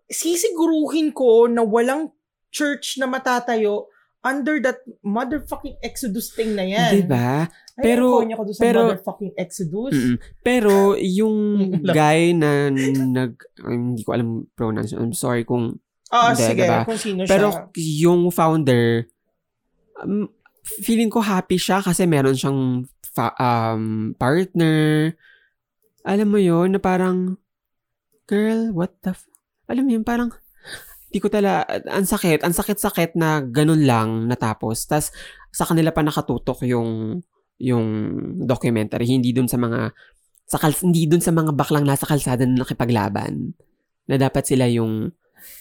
Sisiguruhin 0.06 1.10
ko 1.10 1.48
na 1.48 1.64
walang 1.64 2.12
church 2.52 3.00
na 3.00 3.08
matatayo 3.08 3.88
under 4.26 4.58
that 4.58 4.82
motherfucking 5.06 5.78
Exodus 5.82 6.34
thing 6.34 6.58
na 6.58 6.66
yan. 6.66 6.90
Diba? 7.02 7.46
Ay, 7.76 7.82
Pero- 7.92 8.18
konya 8.18 8.34
ko 8.34 8.42
doon 8.42 8.56
sa 8.56 8.62
pero- 8.64 8.86
motherfucking 8.90 9.34
Exodus. 9.38 9.94
Mm-mm. 9.94 10.16
Pero 10.42 10.96
yung 10.98 11.36
guy 11.98 12.32
na 12.34 12.72
nag 12.72 13.36
hindi 13.62 14.02
ko 14.02 14.10
alam 14.16 14.50
pronunciation. 14.58 14.98
I'm 15.02 15.14
sorry 15.14 15.46
kung 15.46 15.78
Ah, 16.08 16.30
Hindi, 16.30 16.42
sige, 16.46 16.62
diba? 16.64 16.86
kung 16.86 17.00
sino 17.00 17.26
pero 17.26 17.50
siya. 17.50 17.62
yung 18.06 18.30
founder 18.30 19.10
um, 19.98 20.30
feeling 20.82 21.10
ko 21.10 21.18
happy 21.18 21.58
siya 21.58 21.82
kasi 21.82 22.06
meron 22.06 22.34
siyang 22.34 22.84
fa- 23.06 23.34
um, 23.38 24.12
partner. 24.14 25.14
Alam 26.02 26.28
mo 26.28 26.38
yon 26.38 26.74
na 26.74 26.80
parang 26.82 27.38
girl, 28.26 28.70
what 28.70 28.94
the 29.02 29.14
f- 29.14 29.30
alam 29.66 29.86
mo 29.86 29.94
yun, 29.94 30.04
parang 30.04 30.30
di 31.10 31.18
ko 31.18 31.30
tala, 31.30 31.64
ang 31.86 32.04
sakit, 32.04 32.42
ang 32.42 32.52
sakit-sakit 32.52 33.14
na 33.14 33.40
ganun 33.40 33.82
lang 33.82 34.26
natapos. 34.26 34.84
Tas 34.84 35.10
sa 35.50 35.64
kanila 35.64 35.90
pa 35.90 36.04
nakatutok 36.04 36.66
yung 36.66 37.22
yung 37.56 37.86
documentary, 38.44 39.08
hindi 39.08 39.32
dun 39.32 39.48
sa 39.48 39.56
mga 39.56 39.90
sa 40.46 40.58
kal- 40.60 40.82
hindi 40.84 41.08
dun 41.08 41.24
sa 41.24 41.32
mga 41.32 41.56
baklang 41.56 41.86
nasa 41.86 42.04
kalsada 42.04 42.44
na 42.44 42.62
nakipaglaban. 42.62 43.56
Na 44.06 44.14
dapat 44.14 44.46
sila 44.46 44.68
yung 44.68 45.10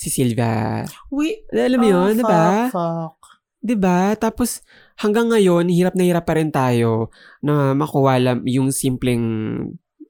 si 0.01 0.09
Silvia. 0.09 0.83
Wait, 1.09 1.45
Alam 1.53 1.79
mo 1.81 1.87
yun, 1.87 2.13
ah, 2.13 2.17
di 2.17 2.23
ba? 2.23 2.45
Fuck. 2.71 3.17
'Di 3.65 3.75
ba? 3.77 4.13
Tapos 4.13 4.61
hanggang 5.01 5.33
ngayon, 5.33 5.73
hirap 5.73 5.97
na 5.97 6.05
hirap 6.05 6.29
pa 6.29 6.37
rin 6.37 6.53
tayo 6.53 7.09
na 7.41 7.73
makuha 7.73 8.21
lang 8.21 8.45
yung 8.45 8.69
simpleng 8.69 9.25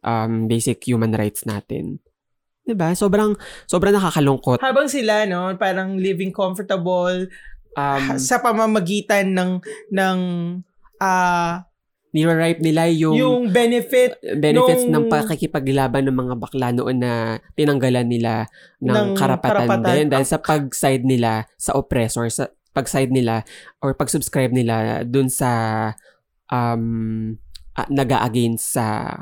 um, 0.04 0.34
basic 0.52 0.84
human 0.84 1.16
rights 1.16 1.48
natin. 1.48 2.04
'Di 2.68 2.76
ba? 2.76 2.92
Sobrang 2.92 3.32
sobrang 3.64 3.96
nakakalungkot. 3.96 4.60
Habang 4.60 4.92
sila, 4.92 5.24
no, 5.24 5.56
parang 5.56 5.96
living 5.96 6.36
comfortable 6.36 7.32
Um, 7.76 8.16
sa 8.16 8.40
pamamagitan 8.40 9.36
ng 9.36 9.60
ng 9.92 10.20
ah 11.04 11.68
nire-ripe 12.16 12.64
nila 12.64 12.88
yung, 12.88 13.16
yung 13.20 13.42
benefit 13.52 14.16
benefits 14.40 14.88
nung- 14.88 15.12
ng 15.12 15.12
pakikipaglaban 15.12 16.08
ng 16.08 16.16
mga 16.16 16.36
bakla 16.40 16.72
noon 16.72 17.04
na 17.04 17.44
tinanggalan 17.60 18.08
nila 18.08 18.48
ng, 18.80 18.96
Ng 18.96 19.08
karapatan, 19.20 19.68
karapatan. 19.68 19.92
din 19.92 20.08
dahil 20.08 20.24
sa 20.24 20.40
pag-side 20.40 21.04
nila 21.04 21.44
sa 21.60 21.76
oppressor, 21.76 22.32
sa 22.32 22.48
pag-side 22.72 23.12
nila 23.12 23.44
or 23.84 23.92
pag-subscribe 23.92 24.56
nila 24.56 25.04
dun 25.04 25.28
sa 25.28 25.92
um, 26.48 27.36
ah, 27.76 27.88
naga-against 27.92 28.80
sa 28.80 29.20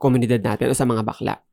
komunidad 0.00 0.40
natin 0.40 0.72
o 0.72 0.76
sa 0.76 0.88
mga 0.88 1.04
bakla. 1.04 1.44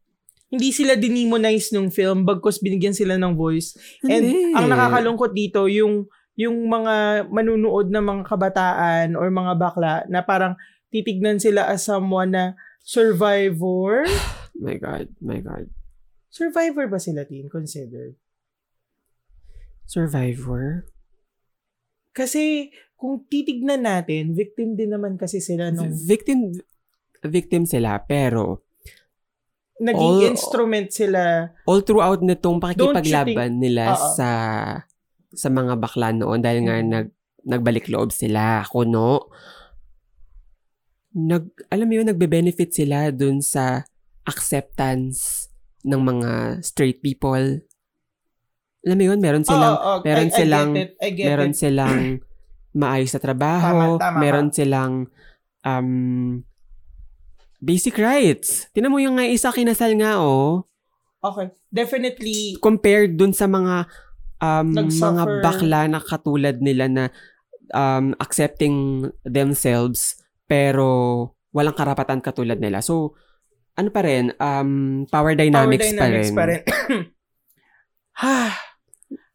hindi 0.45 0.71
sila 0.71 0.95
dinemonize 0.95 1.75
nung 1.75 1.91
film 1.91 2.23
bagkus 2.23 2.63
binigyan 2.63 2.95
sila 2.95 3.19
ng 3.19 3.35
voice. 3.35 3.75
And 4.07 4.23
Hindi. 4.23 4.55
ang 4.55 4.71
nakakalungkot 4.71 5.35
dito 5.35 5.67
yung 5.67 6.07
yung 6.35 6.67
mga 6.67 7.27
manunood 7.27 7.87
na 7.87 7.99
mga 7.99 8.23
kabataan 8.27 9.07
or 9.15 9.27
mga 9.27 9.53
bakla 9.55 9.93
na 10.07 10.19
parang 10.19 10.59
titignan 10.91 11.39
sila 11.39 11.67
as 11.67 11.83
someone 11.83 12.31
na 12.31 12.45
survivor. 12.79 14.03
My 14.55 14.79
God, 14.79 15.11
my 15.19 15.43
God. 15.43 15.67
Survivor 16.31 16.87
ba 16.87 16.95
sila, 16.95 17.27
Tin? 17.27 17.51
Considered? 17.51 18.15
Survivor? 19.83 20.87
Kasi 22.11 22.71
kung 22.95 23.27
titignan 23.27 23.83
natin, 23.83 24.31
victim 24.31 24.73
din 24.73 24.95
naman 24.95 25.19
kasi 25.19 25.43
sila 25.43 25.69
nung 25.69 25.91
Victim, 25.91 26.55
victim 27.21 27.67
sila, 27.67 27.99
pero 27.99 28.63
naging 29.75 29.99
all- 30.23 30.27
instrument 30.31 30.87
sila. 30.89 31.51
all 31.67 31.83
throughout 31.83 32.23
nitong 32.23 32.63
pakikipaglaban 32.63 33.59
nila 33.59 33.91
Oo. 33.91 34.15
sa 34.15 34.29
sa 35.35 35.47
mga 35.49 35.75
bakla 35.75 36.09
noon 36.09 36.39
dahil 36.39 36.59
nga 36.63 36.75
Mm. 36.77 36.87
nag 36.87 37.07
nagbalik 37.45 37.87
loob 37.87 38.09
sila 38.09 38.65
kuno 38.65 39.29
nag 41.11 41.43
alam 41.69 41.85
mo 41.85 41.93
yun 41.93 42.09
nagbe-benefit 42.09 42.73
sila 42.73 43.07
dun 43.09 43.39
sa 43.39 43.85
acceptance 44.25 45.47
ng 45.81 46.01
mga 46.01 46.31
straight 46.61 46.99
people 46.99 47.61
alam 48.81 48.95
mo 48.95 49.05
yun 49.05 49.17
meron 49.17 49.41
silang 49.41 49.73
Oo, 49.73 49.85
oo, 49.91 50.03
meron 50.03 50.27
I- 50.27 50.29
I 50.29 50.35
silang- 50.35 50.73
get 50.73 50.81
it, 50.81 50.91
I 50.99 51.09
get 51.11 51.25
meron 51.27 51.53
it. 51.53 51.57
silang 51.57 51.99
maayos 52.75 53.09
na 53.09 53.21
trabaho, 53.23 53.95
Tama, 53.95 54.03
tama 54.03 54.17
meron 54.19 54.49
silang 54.51 55.07
um, 55.63 56.43
basic 57.57 57.95
rights. 57.95 58.67
Tinan 58.69 58.91
mo 58.91 58.99
yung 58.99 59.15
nga 59.15 59.23
isa 59.23 59.47
kinasal 59.49 59.95
nga, 59.95 60.19
oh. 60.19 60.67
Okay. 61.17 61.55
Definitely, 61.71 62.59
Compared 62.59 63.15
dun 63.15 63.31
sa 63.31 63.47
mga 63.47 63.87
um, 64.41 64.71
mga 64.75 65.23
bakla 65.43 65.87
na 65.87 65.99
katulad 65.99 66.59
nila 66.59 66.85
na 66.89 67.03
um, 67.71 68.13
accepting 68.19 69.07
themselves 69.25 70.19
pero 70.45 70.87
walang 71.55 71.73
karapatan 71.73 72.21
katulad 72.21 72.59
nila. 72.59 72.83
So, 72.83 73.15
ano 73.75 73.89
pa 73.91 74.03
rin, 74.03 74.31
um, 74.39 75.03
power 75.07 75.35
dynamics, 75.35 75.91
power 75.91 75.95
dynamics 75.95 76.31
pa 76.31 76.43
rin. 76.47 76.61
Ha, 78.15 78.47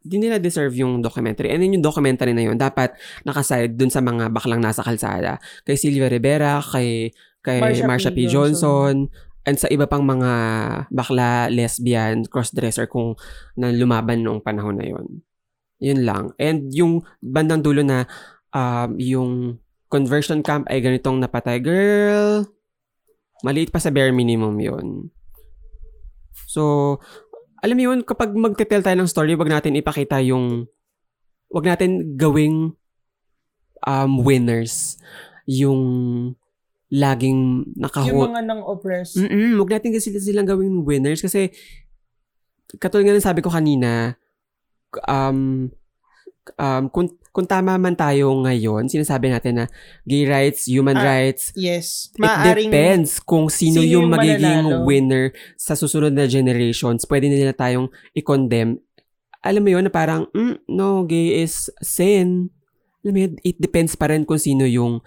Di 0.00 0.16
nila 0.16 0.40
deserve 0.40 0.72
yung 0.80 1.04
documentary. 1.04 1.52
And 1.52 1.60
then 1.60 1.76
yung 1.76 1.84
documentary 1.84 2.32
na 2.32 2.48
yun, 2.48 2.56
dapat 2.56 2.96
nakaside 3.28 3.76
dun 3.76 3.92
sa 3.92 4.00
mga 4.00 4.32
baklang 4.32 4.64
nasa 4.64 4.80
kalsada. 4.80 5.36
Kay 5.68 5.76
Silvia 5.76 6.08
Rivera, 6.08 6.64
kay, 6.64 7.12
kay 7.44 7.60
Marsha 7.60 7.84
Marsha, 7.84 8.08
P. 8.08 8.24
P. 8.24 8.32
Johnson, 8.32 9.12
and 9.48 9.56
sa 9.56 9.68
iba 9.72 9.88
pang 9.88 10.04
mga 10.04 10.32
bakla, 10.92 11.48
lesbian, 11.48 12.28
crossdresser 12.28 12.86
kung 12.86 13.16
na 13.56 13.72
lumaban 13.72 14.20
noong 14.20 14.44
panahon 14.44 14.76
na 14.76 14.86
yun. 14.86 15.24
Yun 15.80 16.00
lang. 16.04 16.24
And 16.36 16.68
yung 16.76 17.00
bandang 17.24 17.64
dulo 17.64 17.80
na 17.80 18.04
um, 18.52 19.00
yung 19.00 19.30
conversion 19.88 20.44
camp 20.44 20.68
ay 20.68 20.84
ganitong 20.84 21.18
napatay. 21.18 21.58
Girl, 21.58 22.44
maliit 23.40 23.72
pa 23.72 23.80
sa 23.80 23.88
bare 23.88 24.12
minimum 24.12 24.60
yun. 24.60 25.08
So, 26.46 26.96
alam 27.64 27.76
mo 27.76 27.82
yun, 27.92 28.00
kapag 28.04 28.36
magte-tell 28.36 28.84
tayo 28.84 28.96
ng 29.00 29.10
story, 29.10 29.36
wag 29.36 29.50
natin 29.50 29.76
ipakita 29.76 30.20
yung, 30.24 30.68
wag 31.48 31.66
natin 31.66 32.16
gawing 32.16 32.76
um, 33.84 34.12
winners 34.20 35.00
yung 35.48 35.80
laging 36.90 37.64
yung 37.64 37.78
nakahot. 37.78 38.28
mga 38.28 38.42
nang 38.42 38.62
oppressed. 38.62 39.14
Mm-mm, 39.16 39.54
wag 39.56 39.78
natin 39.78 39.94
kasi 39.94 40.10
silang 40.12 40.44
gawing 40.44 40.82
winners 40.82 41.22
kasi 41.22 41.54
katulad 42.78 43.06
nga 43.06 43.16
ng 43.16 43.22
sabi 43.24 43.40
ko 43.40 43.50
kanina, 43.50 44.14
um, 45.06 45.70
um, 46.56 46.84
kung, 46.90 47.06
kung 47.30 47.46
tama 47.46 47.78
man 47.78 47.94
tayo 47.94 48.34
ngayon, 48.42 48.86
sinasabi 48.86 49.30
natin 49.30 49.62
na 49.62 49.66
gay 50.02 50.26
rights, 50.26 50.66
human 50.66 50.98
Ah, 50.98 51.06
rights, 51.06 51.54
Yes. 51.54 52.10
It 52.10 52.22
Maaring, 52.22 52.70
depends 52.70 53.18
kung 53.18 53.46
sino, 53.46 53.78
sino 53.78 53.86
yung 53.86 54.06
yung 54.06 54.06
magiging 54.10 54.62
mananalo. 54.66 54.86
winner 54.86 55.24
sa 55.54 55.74
susunod 55.74 56.10
na 56.10 56.26
generations. 56.26 57.06
Pwede 57.06 57.30
nila 57.30 57.54
tayong 57.54 57.86
i-condemn. 58.14 58.82
Alam 59.40 59.62
mo 59.62 59.70
yun 59.72 59.86
na 59.86 59.92
parang, 59.94 60.26
mm, 60.30 60.66
no, 60.68 61.06
gay 61.06 61.40
is 61.40 61.70
sin. 61.80 62.50
Alam 63.00 63.12
mo 63.14 63.20
yun, 63.24 63.32
it 63.40 63.56
depends 63.56 63.94
pa 63.94 64.10
rin 64.10 64.26
kung 64.26 64.36
sino 64.36 64.66
yung 64.66 65.00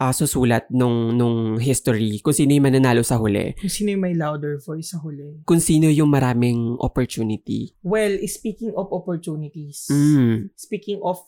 ah, 0.00 0.16
susulat 0.16 0.64
nung, 0.72 1.12
nung 1.12 1.60
history. 1.60 2.24
Kung 2.24 2.32
sino 2.32 2.56
yung 2.56 2.64
mananalo 2.64 3.04
sa 3.04 3.20
huli. 3.20 3.52
kung 3.60 3.68
sino 3.68 3.92
yung 3.92 4.00
may 4.00 4.16
louder 4.16 4.56
voice 4.56 4.90
sa 4.90 4.98
huli. 4.98 5.44
Kung 5.44 5.60
sino 5.60 5.92
yung 5.92 6.08
maraming 6.08 6.80
opportunity. 6.80 7.76
Well, 7.84 8.16
speaking 8.24 8.72
of 8.72 8.88
opportunities, 8.90 9.84
Mm. 9.92 10.48
speaking 10.56 11.04
of 11.04 11.20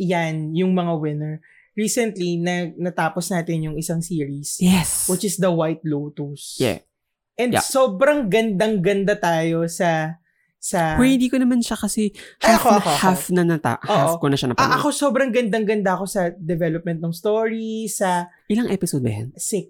yan, 0.00 0.56
yung 0.56 0.72
mga 0.72 0.92
winner, 0.96 1.34
recently, 1.76 2.40
na, 2.40 2.72
natapos 2.74 3.28
natin 3.28 3.68
yung 3.70 3.76
isang 3.76 4.00
series, 4.00 4.56
Yes. 4.58 5.04
which 5.06 5.22
is 5.22 5.36
The 5.36 5.52
White 5.52 5.84
Lotus. 5.84 6.56
Yeah. 6.58 6.80
And 7.36 7.52
Yeah. 7.52 7.62
sobrang 7.62 8.30
gandang-ganda 8.30 9.20
tayo 9.20 9.66
sa 9.68 10.16
sa 10.64 10.96
Pero 10.96 11.04
hindi 11.04 11.28
ko 11.28 11.36
naman 11.36 11.60
siya 11.60 11.76
kasi 11.76 12.08
Ay, 12.40 12.56
half, 12.56 12.64
ako, 12.64 12.68
na, 12.70 12.78
ako, 12.78 12.88
ako. 12.88 13.00
half 13.04 13.22
na 13.28 13.42
nata, 13.44 13.72
half 13.84 14.10
Oo. 14.10 14.18
ko 14.18 14.26
na 14.26 14.36
siya 14.40 14.48
Ah, 14.48 14.52
napanood. 14.56 14.76
ako 14.80 14.88
sobrang 14.90 15.28
gandang-ganda 15.28 15.92
ako 15.92 16.04
sa 16.08 16.32
development 16.32 17.04
ng 17.04 17.12
story, 17.12 17.84
sa 17.86 18.32
Ilang 18.48 18.72
episode 18.72 19.04
ba 19.04 19.12
yan? 19.12 19.28
six 19.36 19.68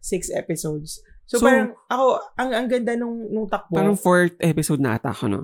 six 0.00 0.32
episodes. 0.32 1.04
So, 1.28 1.36
So, 1.36 1.44
parang 1.44 1.76
ako, 1.86 2.04
ang 2.34 2.50
ang 2.50 2.66
ganda 2.66 2.96
nung, 2.96 3.28
nung 3.28 3.44
takbo. 3.44 3.76
Parang 3.76 3.92
fourth 3.94 4.36
episode 4.38 4.80
na 4.80 4.96
ata 4.96 5.12
ako, 5.12 5.28
no? 5.28 5.40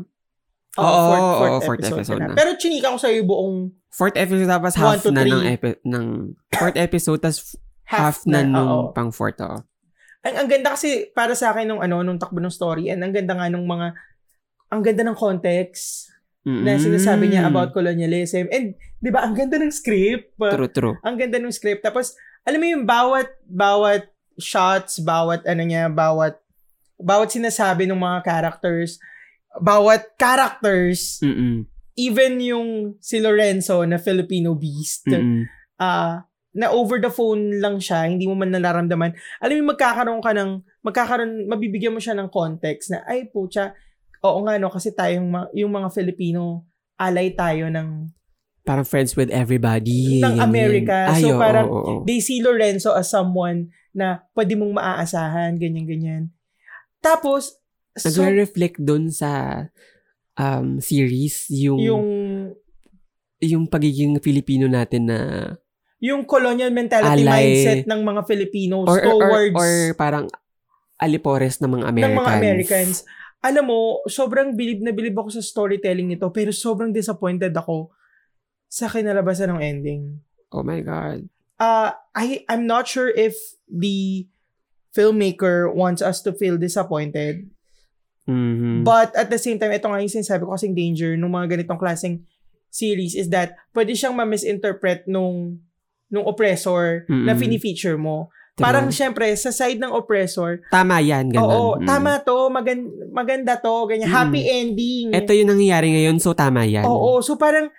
Oo, 0.77 0.85
Oo, 0.85 1.01
fourth, 1.05 1.21
oo, 1.21 1.37
fourth, 1.37 1.65
fourth 1.65 1.81
episode, 1.83 1.99
episode 2.01 2.21
na. 2.21 2.29
na. 2.29 2.37
Pero 2.37 2.51
chinika 2.57 2.89
ko 2.89 2.99
sa'yo 2.99 3.21
buong 3.25 3.57
Fourth 3.89 4.17
episode 4.17 4.47
tapos 4.47 4.73
One 4.73 4.81
half 4.85 5.01
to 5.01 5.11
na 5.11 5.23
ng, 5.23 5.29
three. 5.33 5.49
epi- 5.51 5.81
ng 5.83 6.05
fourth 6.51 6.77
episode 6.77 7.21
tapos 7.21 7.41
half, 7.85 7.99
half, 8.01 8.17
na, 8.25 8.41
na, 8.41 8.49
nung 8.49 8.69
oo. 8.71 8.89
pang 8.93 9.09
fourth, 9.09 9.41
oh. 9.41 9.65
Ang, 10.23 10.35
ang 10.35 10.49
ganda 10.49 10.73
kasi 10.73 11.09
para 11.11 11.33
sa 11.33 11.51
akin 11.51 11.65
nung 11.65 11.81
ano 11.81 12.03
nung 12.03 12.17
takbo 12.17 12.37
ng 12.37 12.51
story 12.51 12.91
and 12.91 13.01
ang 13.01 13.15
ganda 13.15 13.33
nga 13.33 13.49
nung 13.49 13.65
mga 13.65 13.97
ang 14.69 14.81
ganda 14.85 15.03
ng 15.05 15.17
context 15.17 16.13
na 16.49 16.81
sinasabi 16.81 17.29
niya 17.29 17.45
about 17.51 17.77
colonialism 17.77 18.49
and 18.49 18.73
'di 19.01 19.11
ba 19.13 19.21
ang 19.21 19.37
ganda 19.37 19.61
ng 19.61 19.69
script 19.69 20.33
True, 20.39 20.73
true. 20.73 20.95
ang 21.05 21.21
ganda 21.21 21.37
ng 21.37 21.53
script 21.53 21.85
tapos 21.85 22.17
alam 22.49 22.57
mo 22.57 22.67
yung 22.69 22.89
bawat 22.89 23.29
bawat 23.45 24.09
shots 24.41 25.05
bawat 25.05 25.45
ano 25.45 25.61
niya 25.67 25.93
bawat 25.93 26.41
bawat 26.97 27.29
sinasabi 27.29 27.85
ng 27.85 28.01
mga 28.01 28.25
characters 28.25 28.97
bawat 29.61 30.17
characters 30.17 31.21
Mm-mm. 31.21 31.69
even 31.99 32.41
yung 32.41 32.69
si 33.03 33.19
Lorenzo 33.19 33.83
na 33.83 33.99
Filipino 33.99 34.55
beast, 34.55 35.05
Mm-mm. 35.11 35.45
ah 35.83 36.29
na 36.59 36.75
over 36.75 36.99
the 36.99 37.13
phone 37.13 37.63
lang 37.63 37.79
siya, 37.79 38.09
hindi 38.09 38.27
mo 38.27 38.35
man 38.35 38.51
nararamdaman. 38.51 39.15
Alam 39.39 39.63
mo, 39.63 39.77
magkakaroon 39.77 40.19
ka 40.19 40.35
ng, 40.35 40.51
magkakaroon, 40.83 41.47
mabibigyan 41.47 41.95
mo 41.95 42.03
siya 42.03 42.19
ng 42.19 42.33
context 42.35 42.91
na, 42.91 43.07
ay 43.07 43.31
pucha, 43.31 43.79
oo 44.25 44.39
nga 44.47 44.59
no, 44.59 44.71
kasi 44.71 44.91
tayong, 44.91 45.51
yung 45.55 45.73
mga 45.73 45.89
Filipino, 45.95 46.67
alay 46.99 47.33
tayo 47.33 47.71
ng, 47.71 48.11
Parang 48.69 48.85
friends 48.85 49.17
with 49.17 49.33
everybody. 49.33 50.21
Ng. 50.21 50.45
America. 50.45 51.09
Ay, 51.09 51.25
So, 51.25 51.33
oo, 51.33 51.41
parang 51.41 51.67
oo, 51.73 51.81
oo. 51.81 52.05
they 52.05 52.21
see 52.21 52.45
Lorenzo 52.45 52.93
as 52.93 53.09
someone 53.09 53.73
na 53.97 54.29
pwede 54.37 54.61
mong 54.61 54.77
maaasahan, 54.77 55.57
ganyan-ganyan. 55.57 56.29
Tapos, 57.01 57.57
so, 57.97 58.13
Nagre-reflect 58.13 58.77
dun 58.85 59.09
sa 59.09 59.65
um, 60.37 60.85
series 60.85 61.49
yung, 61.49 61.81
yung 61.81 62.07
yung, 63.41 63.65
pagiging 63.71 64.19
Filipino 64.21 64.69
natin 64.69 65.09
na 65.09 65.19
yung 65.99 66.23
colonial 66.27 66.71
mentality 66.71 67.27
Alay. 67.27 67.35
mindset 67.59 67.83
ng 67.87 68.01
mga 68.07 68.23
Filipinos 68.27 68.87
or, 68.87 68.99
or, 69.03 69.15
or, 69.19 69.19
towards 69.19 69.57
or 69.59 69.71
parang 69.99 70.27
alipores 70.99 71.59
ng 71.59 71.71
mga 71.79 71.85
Americans. 71.91 72.15
ng 72.15 72.19
mga 72.19 72.33
Americans. 72.39 72.97
Alam 73.39 73.71
mo, 73.71 73.79
sobrang 74.11 74.59
bilib 74.59 74.83
na 74.83 74.91
bilib 74.91 75.15
ako 75.15 75.39
sa 75.39 75.43
storytelling 75.43 76.11
nito, 76.11 76.27
pero 76.35 76.51
sobrang 76.51 76.91
disappointed 76.91 77.55
ako 77.55 77.95
sa 78.67 78.91
kinalabasan 78.91 79.55
ng 79.55 79.61
ending. 79.63 80.03
Oh 80.51 80.67
my 80.67 80.83
God. 80.83 81.31
Uh, 81.59 81.95
I, 82.15 82.43
I'm 82.51 82.67
not 82.67 82.91
sure 82.91 83.11
if 83.11 83.35
the 83.67 84.27
filmmaker 84.91 85.71
wants 85.71 86.03
us 86.03 86.19
to 86.27 86.35
feel 86.35 86.59
disappointed, 86.59 87.47
Mhm. 88.29 88.85
but 88.85 89.09
at 89.17 89.33
the 89.33 89.41
same 89.41 89.57
time, 89.57 89.73
ito 89.73 89.89
nga 89.89 90.05
yung 90.05 90.13
sinasabi 90.13 90.45
ko 90.45 90.53
kasing 90.53 90.77
danger 90.77 91.17
ng 91.17 91.33
mga 91.33 91.57
ganitong 91.57 91.81
klaseng 91.81 92.21
series 92.69 93.17
is 93.17 93.33
that 93.33 93.57
pwede 93.73 93.97
siyang 93.97 94.13
ma-misinterpret 94.13 95.09
nung 95.09 95.57
nung 96.13 96.29
oppressor 96.29 97.09
na 97.09 97.33
Mm-mm. 97.33 97.41
fini-feature 97.41 97.97
mo. 97.97 98.29
True. 98.59 98.67
Parang 98.67 98.91
syempre, 98.91 99.31
sa 99.39 99.55
side 99.55 99.79
ng 99.79 99.95
oppressor, 99.95 100.67
Tama 100.67 100.99
yan, 100.99 101.31
ganun. 101.31 101.47
Oo, 101.47 101.67
Mm. 101.79 101.87
tama 101.87 102.19
to, 102.19 102.51
magan- 102.51 102.91
maganda 103.09 103.55
to, 103.55 103.87
ganyan, 103.87 104.11
Mm. 104.11 104.17
happy 104.19 104.43
ending. 104.43 105.07
Ito 105.15 105.31
yung 105.31 105.55
nangyayari 105.55 105.95
ngayon, 105.95 106.19
so 106.19 106.35
tama 106.35 106.67
yan. 106.67 106.83
Oo, 106.83 107.23
so 107.23 107.39
parang 107.39 107.71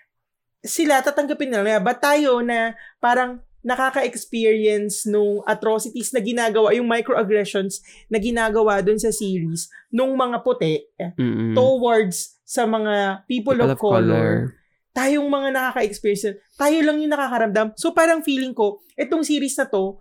sila 0.60 1.04
tatanggapin 1.04 1.52
nila, 1.52 1.84
ba 1.84 1.92
tayo 1.92 2.40
na 2.40 2.72
parang 2.98 3.44
nakaka-experience 3.60 5.04
nung 5.06 5.44
atrocities 5.44 6.16
na 6.16 6.20
ginagawa, 6.20 6.72
yung 6.72 6.88
microaggressions 6.88 7.84
na 8.08 8.16
ginagawa 8.16 8.80
dun 8.80 8.96
sa 8.96 9.12
series 9.12 9.68
nung 9.90 10.16
mga 10.16 10.40
puti 10.40 10.80
Mm-mm. 10.96 11.52
towards 11.52 12.40
sa 12.48 12.64
mga 12.64 13.28
people, 13.28 13.54
People 13.54 13.76
of, 13.76 13.78
color. 13.78 14.56
Tayong 14.90 15.28
mga 15.28 15.50
nakaka-experience, 15.52 16.26
tayo 16.56 16.78
lang 16.82 16.98
yung 16.98 17.12
nakakaramdam. 17.12 17.76
So 17.76 17.92
parang 17.92 18.24
feeling 18.24 18.56
ko, 18.56 18.80
itong 18.96 19.22
series 19.22 19.54
na 19.56 19.68
to, 19.68 20.00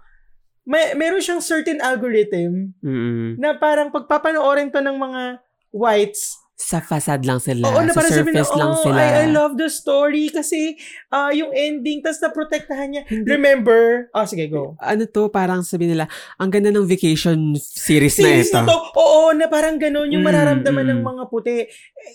may, 0.68 0.92
meron 0.92 1.18
siyang 1.18 1.40
certain 1.40 1.80
algorithm 1.80 2.76
Mm-mm. 2.78 3.40
na 3.40 3.56
parang 3.56 3.88
pagpapanoorin 3.88 4.68
to 4.68 4.78
ng 4.78 4.94
mga 4.94 5.40
whites, 5.70 6.36
Sa 6.58 6.82
facade 6.82 7.22
lang 7.22 7.38
sila. 7.38 7.64
oo, 7.64 7.80
na 7.80 7.94
sa 7.94 8.02
parang 8.02 8.10
sabi 8.12 8.34
na, 8.34 8.42
surface 8.42 8.52
lang 8.52 8.72
oh, 8.74 8.82
sila. 8.82 8.98
I, 8.98 9.10
I 9.14 9.26
love 9.30 9.54
the 9.54 9.70
story 9.70 10.26
kasi 10.26 10.74
ah 11.08 11.30
yung 11.30 11.54
ending, 11.54 12.02
tas 12.02 12.18
naprotektahan 12.18 12.90
niya. 12.90 13.02
Remember? 13.06 14.10
Oh, 14.10 14.26
sige, 14.26 14.50
go. 14.50 14.74
ano 14.76 15.06
to, 15.06 15.30
parang 15.30 15.62
sabi 15.62 15.86
nila, 15.86 16.10
ang 16.34 16.50
ganda 16.50 16.68
ng 16.68 16.82
vacation 16.82 17.54
series, 17.54 18.18
Series 18.18 18.50
na 18.50 18.66
ito. 18.66 18.68
to, 18.68 18.78
oo, 18.92 19.30
na 19.32 19.46
parang 19.46 19.78
ganun 19.78 20.10
yung 20.10 20.20
Mm, 20.20 20.28
mararamdaman 20.28 20.82
mm. 20.82 20.90
ng 20.92 21.00
mga 21.00 21.22
puti. 21.30 21.62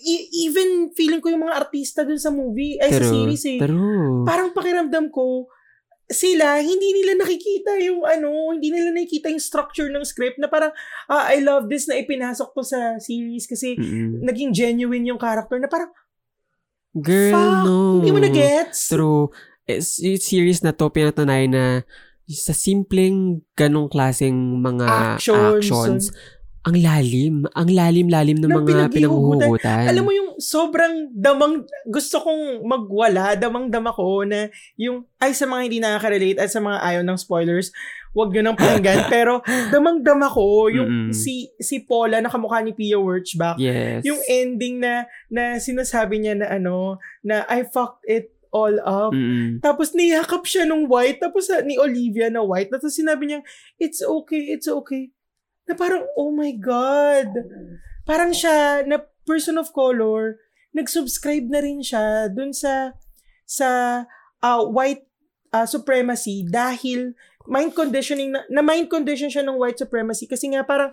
E- 0.04 0.26
even 0.44 0.92
feeling 0.92 1.18
ko 1.18 1.32
yung 1.32 1.42
mga 1.42 1.56
artista 1.56 2.04
dun 2.04 2.20
sa 2.20 2.28
movie, 2.28 2.76
ay 2.76 2.92
sa 2.92 3.00
True. 3.00 3.12
series 3.16 3.44
eh. 3.48 3.58
True. 3.58 4.28
Parang 4.28 4.52
pakiramdam 4.52 5.08
ko, 5.08 5.48
sila, 6.04 6.60
hindi 6.60 6.92
nila 6.92 7.16
nakikita 7.16 7.80
yung 7.80 8.04
ano, 8.04 8.52
hindi 8.52 8.68
nila 8.68 8.92
nakikita 8.92 9.32
yung 9.32 9.40
structure 9.40 9.88
ng 9.88 10.04
script 10.04 10.36
na 10.36 10.52
parang, 10.52 10.72
ah, 11.08 11.32
I 11.32 11.40
love 11.40 11.72
this 11.72 11.88
na 11.88 11.96
ipinasok 11.96 12.52
to 12.52 12.62
sa 12.62 13.00
series 13.00 13.48
kasi 13.48 13.76
Mm-mm. 13.76 14.20
naging 14.20 14.52
genuine 14.52 15.08
yung 15.08 15.20
character 15.20 15.56
na 15.56 15.68
parang, 15.68 15.88
Girl, 16.94 17.34
fuck, 17.34 17.66
no. 17.66 17.98
hindi 17.98 18.12
mo 18.14 18.20
na-gets. 18.22 18.92
True. 18.92 19.32
It's, 19.66 19.98
yung 19.98 20.20
series 20.20 20.62
na 20.62 20.70
to, 20.70 20.92
pinatunay 20.92 21.50
na 21.50 21.82
sa 22.30 22.54
simpleng 22.54 23.42
ganong 23.58 23.90
klaseng 23.90 24.62
mga 24.62 25.18
Actions. 25.18 25.58
actions, 25.58 26.02
ang 26.64 26.76
lalim. 26.80 27.34
Ang 27.52 27.68
lalim-lalim 27.76 28.40
ng 28.40 28.48
mga 28.48 28.64
pinaghihugutan. 28.64 28.96
pinanghuhugutan. 28.96 29.84
Alam 29.84 30.04
mo 30.08 30.12
yung 30.16 30.30
sobrang 30.40 31.12
damang, 31.12 31.68
gusto 31.84 32.24
kong 32.24 32.64
magwala, 32.64 33.36
damang-dama 33.36 33.92
ko 33.92 34.24
na 34.24 34.48
yung, 34.80 35.04
ay 35.20 35.36
sa 35.36 35.44
mga 35.44 35.60
hindi 35.68 35.78
nakaka-relate 35.84 36.40
at 36.40 36.48
sa 36.48 36.64
mga 36.64 36.80
ayaw 36.80 37.02
ng 37.04 37.18
spoilers, 37.20 37.68
wag 38.16 38.32
nyo 38.32 38.42
nang 38.42 38.56
pakinggan. 38.56 39.06
pero 39.12 39.44
damang-dama 39.44 40.30
ko 40.32 40.72
yung 40.72 40.88
Mm-mm. 40.88 41.12
si 41.12 41.52
si 41.60 41.84
Paula 41.84 42.22
na 42.24 42.32
kamukha 42.32 42.64
ni 42.64 42.72
Pia 42.72 42.96
Wurtzbach. 42.96 43.60
Yes. 43.60 44.06
Yung 44.06 44.22
ending 44.24 44.80
na 44.80 45.04
na 45.28 45.60
sinasabi 45.60 46.22
niya 46.22 46.38
na 46.38 46.48
ano, 46.48 46.96
na 47.20 47.44
I 47.50 47.68
fucked 47.68 48.06
it 48.08 48.32
all 48.54 48.78
up. 48.86 49.12
Mm-mm. 49.12 49.58
Tapos 49.60 49.92
niyakap 49.92 50.46
siya 50.46 50.64
nung 50.64 50.86
white, 50.86 51.18
tapos 51.18 51.50
ah, 51.50 51.60
ni 51.60 51.74
Olivia 51.76 52.30
na 52.30 52.40
white, 52.40 52.70
tapos 52.70 52.94
sinabi 52.94 53.28
niya, 53.28 53.40
it's 53.76 54.00
okay, 54.00 54.54
it's 54.54 54.70
okay. 54.70 55.10
Na 55.64 55.74
parang, 55.74 56.04
oh 56.16 56.30
my 56.30 56.52
God. 56.56 57.28
Parang 58.04 58.32
siya, 58.36 58.84
na 58.84 59.00
person 59.24 59.56
of 59.56 59.72
color, 59.72 60.40
nag-subscribe 60.76 61.48
na 61.48 61.60
rin 61.64 61.80
siya 61.80 62.28
dun 62.28 62.52
sa, 62.52 62.92
sa 63.48 63.68
ah, 64.44 64.62
white 64.64 65.08
ah, 65.54 65.64
supremacy 65.64 66.44
dahil 66.44 67.16
mind 67.48 67.72
conditioning, 67.72 68.32
na, 68.32 68.44
na 68.52 68.60
mind 68.60 68.88
condition 68.92 69.32
siya 69.32 69.44
ng 69.44 69.56
white 69.56 69.80
supremacy 69.80 70.28
kasi 70.28 70.52
nga 70.52 70.64
parang 70.64 70.92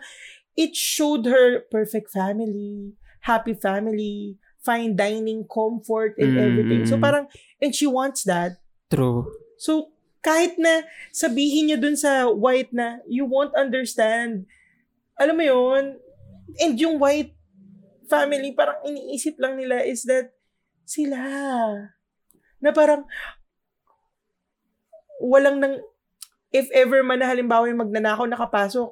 it 0.55 0.75
showed 0.75 1.27
her 1.27 1.63
perfect 1.71 2.11
family, 2.11 2.95
happy 3.23 3.55
family, 3.55 4.37
fine 4.61 4.95
dining, 4.95 5.43
comfort, 5.49 6.15
and 6.21 6.37
Mm, 6.37 6.43
everything. 6.45 6.81
So 6.85 6.95
mm. 6.97 7.03
parang, 7.03 7.25
and 7.59 7.73
she 7.73 7.89
wants 7.89 8.23
that. 8.29 8.61
True. 8.93 9.25
So, 9.57 9.93
kahit 10.21 10.61
na 10.61 10.85
sabihin 11.09 11.69
niya 11.69 11.81
dun 11.81 11.97
sa 11.97 12.29
white 12.29 12.69
na, 12.69 13.01
you 13.09 13.25
won't 13.25 13.57
understand. 13.57 14.45
Alam 15.21 15.37
mo 15.37 15.45
yon 15.45 15.85
And 16.57 16.73
yung 16.81 16.97
white 16.97 17.37
family, 18.09 18.57
parang 18.57 18.81
iniisip 18.81 19.37
lang 19.37 19.55
nila 19.55 19.85
is 19.85 20.03
that 20.09 20.33
sila. 20.83 21.21
Na 22.57 22.73
parang, 22.73 23.05
walang 25.21 25.61
nang, 25.61 25.77
if 26.49 26.67
ever 26.73 27.05
man 27.05 27.21
na 27.21 27.29
halimbawa 27.29 27.69
yung 27.69 27.85
magnanakaw 27.85 28.25
nakapasok, 28.25 28.89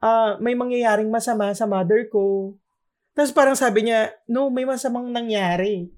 ah 0.00 0.36
may 0.40 0.52
mangyayaring 0.52 1.08
masama 1.08 1.50
sa 1.56 1.64
mother 1.64 2.06
ko. 2.12 2.54
Tapos 3.16 3.32
parang 3.34 3.56
sabi 3.58 3.88
niya, 3.88 4.14
no, 4.30 4.52
may 4.52 4.64
masamang 4.68 5.10
nangyari. 5.10 5.90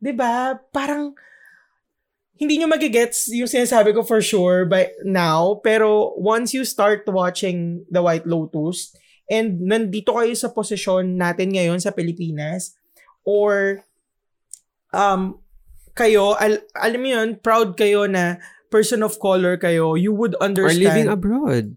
'Di 0.00 0.12
ba 0.16 0.56
Parang, 0.72 1.12
hindi 2.36 2.60
nyo 2.60 2.68
magigets 2.68 3.32
yung 3.32 3.48
sinasabi 3.48 3.96
ko 3.96 4.04
for 4.04 4.20
sure 4.20 4.68
by 4.68 4.92
now, 5.02 5.56
pero 5.64 6.12
once 6.20 6.52
you 6.52 6.68
start 6.68 7.02
watching 7.08 7.84
The 7.88 8.04
White 8.04 8.28
Lotus, 8.28 8.92
and 9.26 9.64
nandito 9.64 10.12
kayo 10.14 10.36
sa 10.36 10.52
posisyon 10.52 11.16
natin 11.16 11.56
ngayon 11.56 11.80
sa 11.80 11.90
Pilipinas, 11.96 12.76
or 13.24 13.80
um, 14.92 15.40
kayo, 15.96 16.36
al- 16.36 16.62
alam 16.76 17.00
mo 17.00 17.08
yun, 17.08 17.28
proud 17.40 17.74
kayo 17.74 18.04
na 18.04 18.36
person 18.68 19.00
of 19.00 19.16
color 19.16 19.56
kayo, 19.56 19.96
you 19.96 20.12
would 20.12 20.36
Or 20.38 20.46
understand. 20.52 20.78
living 20.84 21.08
abroad. 21.08 21.74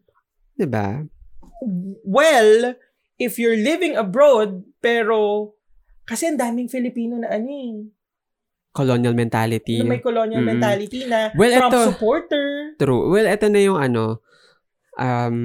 Diba? 0.60 1.08
well, 2.04 2.76
if 3.20 3.36
you're 3.40 3.60
living 3.60 3.96
abroad, 3.96 4.64
pero 4.80 5.52
kasi 6.08 6.26
ang 6.26 6.40
daming 6.40 6.72
Filipino 6.72 7.20
na 7.20 7.36
ano 7.36 7.48
eh, 7.52 7.76
Colonial 8.80 9.12
mentality. 9.12 9.76
na 9.78 9.86
may 9.86 10.00
colonial 10.00 10.40
Mm-mm. 10.40 10.56
mentality 10.56 11.04
na 11.04 11.36
Well, 11.36 11.52
Trump 11.52 11.72
eto- 11.74 11.88
supporter. 11.92 12.46
True. 12.76 13.12
Well, 13.12 13.28
ito 13.28 13.46
na 13.46 13.60
yung 13.60 13.76
ano, 13.76 14.24
um, 14.96 15.38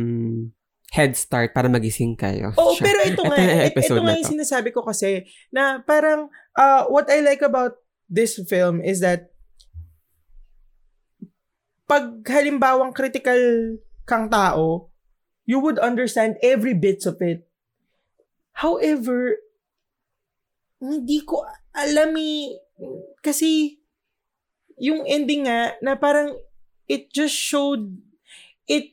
head 0.89 1.18
start 1.18 1.51
para 1.51 1.66
magising 1.66 2.14
kayo. 2.14 2.55
Oo, 2.55 2.78
Sure. 2.78 2.87
pero 2.87 2.99
ito 3.03 3.20
nga, 3.20 3.35
Ito 3.35 3.43
yung 3.43 3.59
ito, 3.59 3.70
episode 3.74 4.01
nga 4.01 4.14
yung 4.14 4.30
sinasabi 4.30 4.70
ko 4.70 4.87
kasi 4.87 5.26
na 5.51 5.82
parang 5.82 6.30
uh, 6.55 6.87
what 6.87 7.11
I 7.11 7.18
like 7.18 7.43
about 7.43 7.74
this 8.07 8.39
film 8.47 8.78
is 8.78 9.03
that 9.03 9.35
pag 11.85 12.24
halimbawang 12.24 12.95
critical 12.95 13.37
kang 14.05 14.30
tao, 14.30 14.89
you 15.45 15.61
would 15.61 15.76
understand 15.78 16.39
every 16.41 16.72
bits 16.72 17.05
of 17.05 17.20
it. 17.20 17.45
However, 18.55 19.37
hindi 20.78 21.20
ko 21.20 21.45
alam 21.74 22.14
eh, 22.14 22.55
kasi 23.20 23.78
yung 24.76 25.07
ending 25.07 25.47
nga 25.47 25.72
na 25.80 25.95
parang 25.95 26.35
it 26.87 27.09
just 27.11 27.32
showed 27.32 27.95
it 28.66 28.93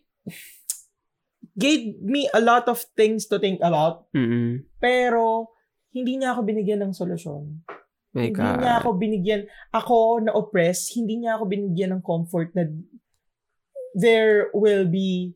gave 1.54 2.00
me 2.00 2.30
a 2.32 2.40
lot 2.40 2.68
of 2.68 2.80
things 2.96 3.28
to 3.28 3.36
think 3.38 3.60
about 3.60 4.08
Mm-mm. 4.14 4.64
pero 4.78 5.52
hindi 5.92 6.16
niya 6.16 6.32
ako 6.32 6.42
binigyan 6.48 6.80
ng 6.82 6.96
solusyon. 6.96 7.68
My 8.16 8.32
hindi 8.32 8.40
God. 8.40 8.60
niya 8.60 8.74
ako 8.80 8.90
binigyan, 8.96 9.42
ako 9.72 10.24
na 10.24 10.32
oppressed, 10.32 10.96
hindi 10.96 11.20
niya 11.20 11.36
ako 11.36 11.44
binigyan 11.48 11.92
ng 11.92 12.04
comfort 12.04 12.56
na 12.56 12.64
there 13.92 14.48
will 14.56 14.88
be 14.88 15.36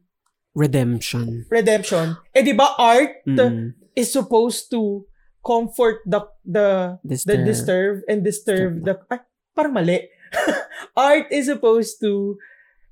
Redemption. 0.56 1.44
redemption. 1.52 2.16
Eh 2.32 2.40
di 2.40 2.56
ba 2.56 2.72
art 2.80 3.20
Mm. 3.28 3.76
is 3.92 4.08
supposed 4.08 4.72
to 4.72 5.04
comfort 5.46 6.02
the 6.10 6.26
the 6.42 6.98
the 7.06 7.16
Disturb. 7.16 7.46
disturbed 7.46 8.02
and 8.10 8.20
disturb 8.26 8.72
the 8.82 8.98
ay, 9.14 9.22
parang 9.54 9.78
mali. 9.78 10.10
art 10.98 11.30
is 11.30 11.46
supposed 11.46 12.02
to 12.02 12.36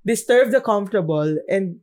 disturb 0.06 0.54
the 0.54 0.62
comfortable 0.62 1.42
and 1.50 1.82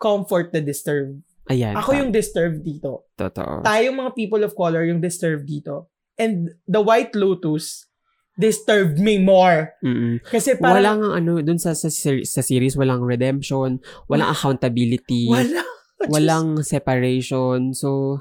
comfort 0.00 0.50
the 0.56 0.64
disturbed. 0.64 1.22
Ayan. 1.46 1.78
Ako 1.78 1.94
yung 1.94 2.10
disturbed 2.10 2.66
dito. 2.66 3.06
Totoo. 3.14 3.62
Tayong 3.62 3.94
mga 3.94 4.12
people 4.18 4.42
of 4.42 4.56
color 4.58 4.82
yung 4.82 4.98
disturbed 4.98 5.46
dito. 5.46 5.92
And 6.18 6.56
the 6.66 6.82
White 6.82 7.14
Lotus 7.14 7.86
disturbed 8.34 8.98
me 8.98 9.22
more. 9.22 9.72
Mm-mm. 9.84 10.20
Kasi 10.26 10.58
parang 10.58 10.82
Walang 10.82 11.02
ano, 11.14 11.32
dun 11.40 11.60
sa, 11.60 11.72
sa, 11.72 11.88
sa 11.88 12.42
series, 12.42 12.74
walang 12.74 13.04
redemption, 13.04 13.78
walang 14.10 14.30
accountability, 14.32 15.30
wala. 15.30 15.62
walang 16.12 16.60
separation. 16.66 17.72
So, 17.72 18.20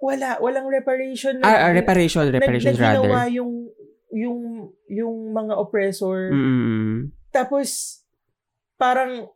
wala 0.00 0.40
walang 0.40 0.66
reparation 0.66 1.44
ah, 1.44 1.68
ah, 1.68 1.72
reparation, 1.76 2.24
reparations 2.32 2.80
na, 2.80 2.80
na 2.80 2.88
rather. 2.96 3.04
ginawa 3.04 3.20
yung 3.28 3.52
yung 4.10 4.40
yung 4.90 5.16
mga 5.30 5.54
oppressor 5.54 6.32
Mm-mm. 6.32 7.12
tapos 7.30 8.00
parang 8.80 9.28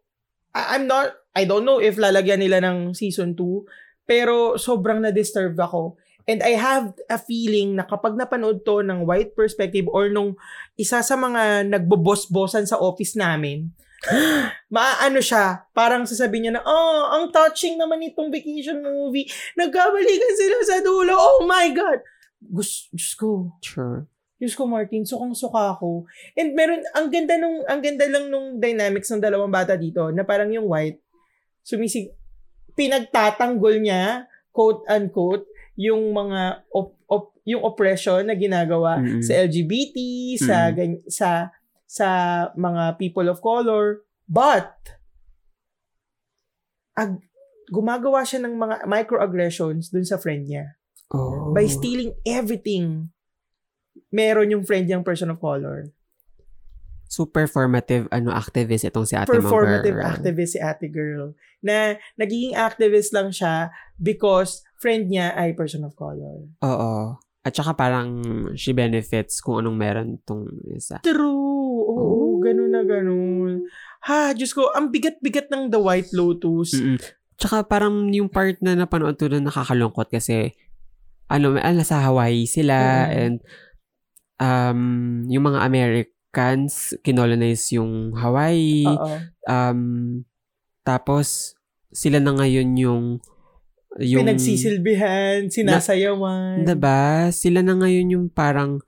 I- 0.56 0.78
I'm 0.80 0.88
not 0.88 1.12
I 1.36 1.44
don't 1.44 1.68
know 1.68 1.78
if 1.78 2.00
lalagyan 2.00 2.40
nila 2.40 2.64
ng 2.64 2.96
season 2.96 3.36
2 3.36 4.08
pero 4.08 4.56
sobrang 4.56 5.04
na-disturb 5.04 5.54
ako 5.60 6.00
and 6.24 6.40
I 6.40 6.56
have 6.56 6.96
a 7.12 7.20
feeling 7.20 7.76
na 7.76 7.84
kapag 7.84 8.16
napanood 8.16 8.64
to 8.64 8.80
ng 8.80 9.04
white 9.04 9.36
perspective 9.36 9.84
or 9.92 10.08
nung 10.08 10.32
isa 10.80 11.04
sa 11.04 11.14
mga 11.14 11.68
nagbobos-bosan 11.68 12.64
sa 12.64 12.80
office 12.80 13.14
namin 13.14 13.68
maano 14.68 15.20
siya, 15.20 15.64
parang 15.72 16.04
sasabihin 16.04 16.48
niya 16.50 16.54
na, 16.58 16.64
oh, 16.64 17.12
ang 17.12 17.30
touching 17.30 17.76
naman 17.76 18.02
itong 18.04 18.28
vacation 18.28 18.80
movie. 18.80 19.28
Nagkabalikan 19.54 20.32
sila 20.34 20.58
sa 20.64 20.76
dulo. 20.80 21.14
Oh 21.14 21.44
my 21.44 21.68
God! 21.72 22.00
Gus, 22.44 22.92
Diyos 22.92 23.12
ko. 23.16 23.56
Sure. 23.64 24.04
Diyos 24.36 24.52
ko, 24.52 24.68
Martin, 24.68 25.06
sukang-suka 25.06 25.78
ako. 25.78 26.04
And 26.36 26.52
meron, 26.52 26.84
ang 26.92 27.08
ganda 27.08 27.38
nung, 27.38 27.64
ang 27.64 27.80
ganda 27.80 28.04
lang 28.10 28.28
nung 28.28 28.60
dynamics 28.60 29.08
ng 29.08 29.22
dalawang 29.22 29.48
bata 29.48 29.78
dito, 29.78 30.12
na 30.12 30.26
parang 30.26 30.52
yung 30.52 30.68
white, 30.68 31.00
sumisig, 31.64 32.12
pinagtatanggol 32.74 33.80
niya, 33.80 34.26
quote-unquote, 34.52 35.46
yung 35.78 36.12
mga, 36.12 36.66
op, 36.70 36.98
op, 37.08 37.32
yung 37.46 37.62
oppression 37.62 38.26
na 38.26 38.34
ginagawa 38.34 38.98
Mm-mm. 39.00 39.22
sa 39.22 39.32
LGBT, 39.42 39.96
sa, 40.36 40.56
Mm. 40.68 40.74
gan- 40.76 41.04
sa, 41.08 41.28
sa 41.86 42.08
mga 42.56 42.98
people 42.98 43.28
of 43.28 43.40
color. 43.44 44.04
But, 44.24 44.72
ag, 46.96 47.20
gumagawa 47.68 48.24
siya 48.24 48.44
ng 48.44 48.54
mga 48.56 48.76
microaggressions 48.88 49.92
dun 49.92 50.04
sa 50.04 50.20
friend 50.20 50.48
niya. 50.48 50.76
Oh. 51.12 51.52
By 51.52 51.68
stealing 51.68 52.16
everything, 52.24 53.12
meron 54.10 54.50
yung 54.50 54.64
friend 54.66 54.88
niyang 54.88 55.06
person 55.06 55.30
of 55.30 55.38
color. 55.40 55.92
Super 57.06 57.46
formative 57.46 58.10
ano, 58.10 58.34
activist 58.34 58.82
itong 58.82 59.06
si 59.06 59.14
ate 59.14 59.30
Performative 59.30 59.94
girl. 59.94 60.08
activist 60.08 60.58
si 60.58 60.60
ate 60.60 60.90
girl. 60.90 61.36
Na 61.62 61.94
nagiging 62.18 62.58
activist 62.58 63.14
lang 63.14 63.30
siya 63.30 63.70
because 64.00 64.66
friend 64.80 65.12
niya 65.12 65.30
ay 65.38 65.54
person 65.54 65.86
of 65.86 65.94
color. 65.94 66.48
Oo. 66.64 67.16
At 67.44 67.52
saka 67.52 67.76
parang 67.76 68.08
she 68.56 68.72
benefits 68.72 69.38
kung 69.44 69.60
anong 69.62 69.76
meron 69.76 70.08
tong 70.24 70.48
isa. 70.72 70.98
True. 71.04 71.63
Oo, 71.84 71.92
Oh. 71.92 72.32
ganun 72.40 72.72
na 72.72 72.82
ganun. 72.82 73.68
Ha, 74.04 74.32
Diyos 74.32 74.52
ko, 74.52 74.72
ang 74.72 74.88
bigat-bigat 74.88 75.48
ng 75.48 75.68
The 75.68 75.80
White 75.80 76.12
Lotus. 76.12 76.76
Mm-mm. 76.76 77.00
Tsaka 77.36 77.64
parang 77.64 78.08
yung 78.08 78.28
part 78.28 78.56
na 78.60 78.72
napanood 78.74 79.16
ko 79.16 79.26
na 79.26 79.40
nakakalungkot 79.40 80.08
kasi 80.08 80.52
ano, 81.26 81.56
may 81.56 81.62
ah, 81.62 81.72
nasa 81.72 81.98
Hawaii 81.98 82.44
sila 82.44 83.08
Mm. 83.08 83.16
and 83.16 83.36
um, 84.38 84.80
yung 85.26 85.44
mga 85.44 85.60
Americans 85.62 86.92
kinolonize 87.00 87.72
yung 87.72 88.12
Hawaii. 88.12 88.84
Oo. 88.86 89.16
Um, 89.48 89.80
tapos 90.82 91.56
sila 91.90 92.20
na 92.20 92.34
ngayon 92.34 92.76
yung 92.76 93.04
yung 93.94 94.26
Pinagsisilbihan, 94.26 95.46
sinasayawan. 95.48 96.66
Diba? 96.66 97.30
Sila 97.30 97.62
na 97.62 97.78
ngayon 97.78 98.10
yung 98.10 98.26
parang 98.26 98.82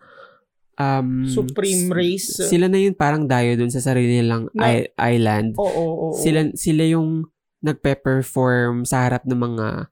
um, 0.76 1.24
Supreme 1.28 1.92
race. 1.92 2.36
Sila 2.36 2.68
na 2.68 2.80
yung 2.80 2.96
parang 2.96 3.24
dayo 3.24 3.56
dun 3.56 3.72
sa 3.72 3.82
sarili 3.82 4.20
nilang 4.20 4.52
Na- 4.52 4.86
island. 5.08 5.56
Oo, 5.56 5.66
oo, 5.66 5.94
oo. 6.12 6.16
Sila, 6.16 6.52
sila 6.56 6.84
yung 6.86 7.26
nagpe-perform 7.64 8.84
sa 8.86 9.08
harap 9.08 9.24
ng 9.26 9.40
mga 9.40 9.90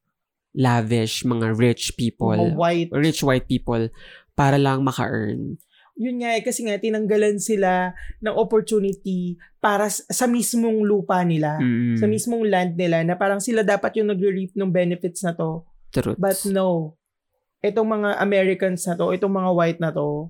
lavish, 0.54 1.26
mga 1.26 1.56
rich 1.58 1.98
people. 1.98 2.36
Mga 2.36 2.54
white. 2.54 2.90
Rich 2.94 3.20
white 3.26 3.48
people 3.50 3.90
para 4.38 4.60
lang 4.60 4.86
maka-earn. 4.86 5.58
Yun 5.94 6.26
nga 6.26 6.34
eh, 6.34 6.42
kasi 6.42 6.66
nga 6.66 6.74
tinanggalan 6.74 7.38
sila 7.38 7.94
ng 8.18 8.34
opportunity 8.34 9.38
para 9.62 9.86
sa 9.90 10.26
mismong 10.26 10.82
lupa 10.82 11.22
nila. 11.22 11.58
Mm. 11.62 11.94
Sa 11.98 12.10
mismong 12.10 12.50
land 12.50 12.74
nila 12.74 13.06
na 13.06 13.14
parang 13.14 13.38
sila 13.38 13.62
dapat 13.62 14.02
yung 14.02 14.10
nagre-reap 14.10 14.58
ng 14.58 14.70
benefits 14.74 15.22
na 15.22 15.38
to. 15.38 15.62
Truth. 15.94 16.18
But 16.18 16.38
no. 16.50 16.98
Itong 17.62 17.88
mga 17.88 18.20
Americans 18.20 18.84
na 18.84 18.98
to, 18.98 19.14
itong 19.14 19.32
mga 19.32 19.50
white 19.54 19.80
na 19.80 19.94
to, 19.94 20.28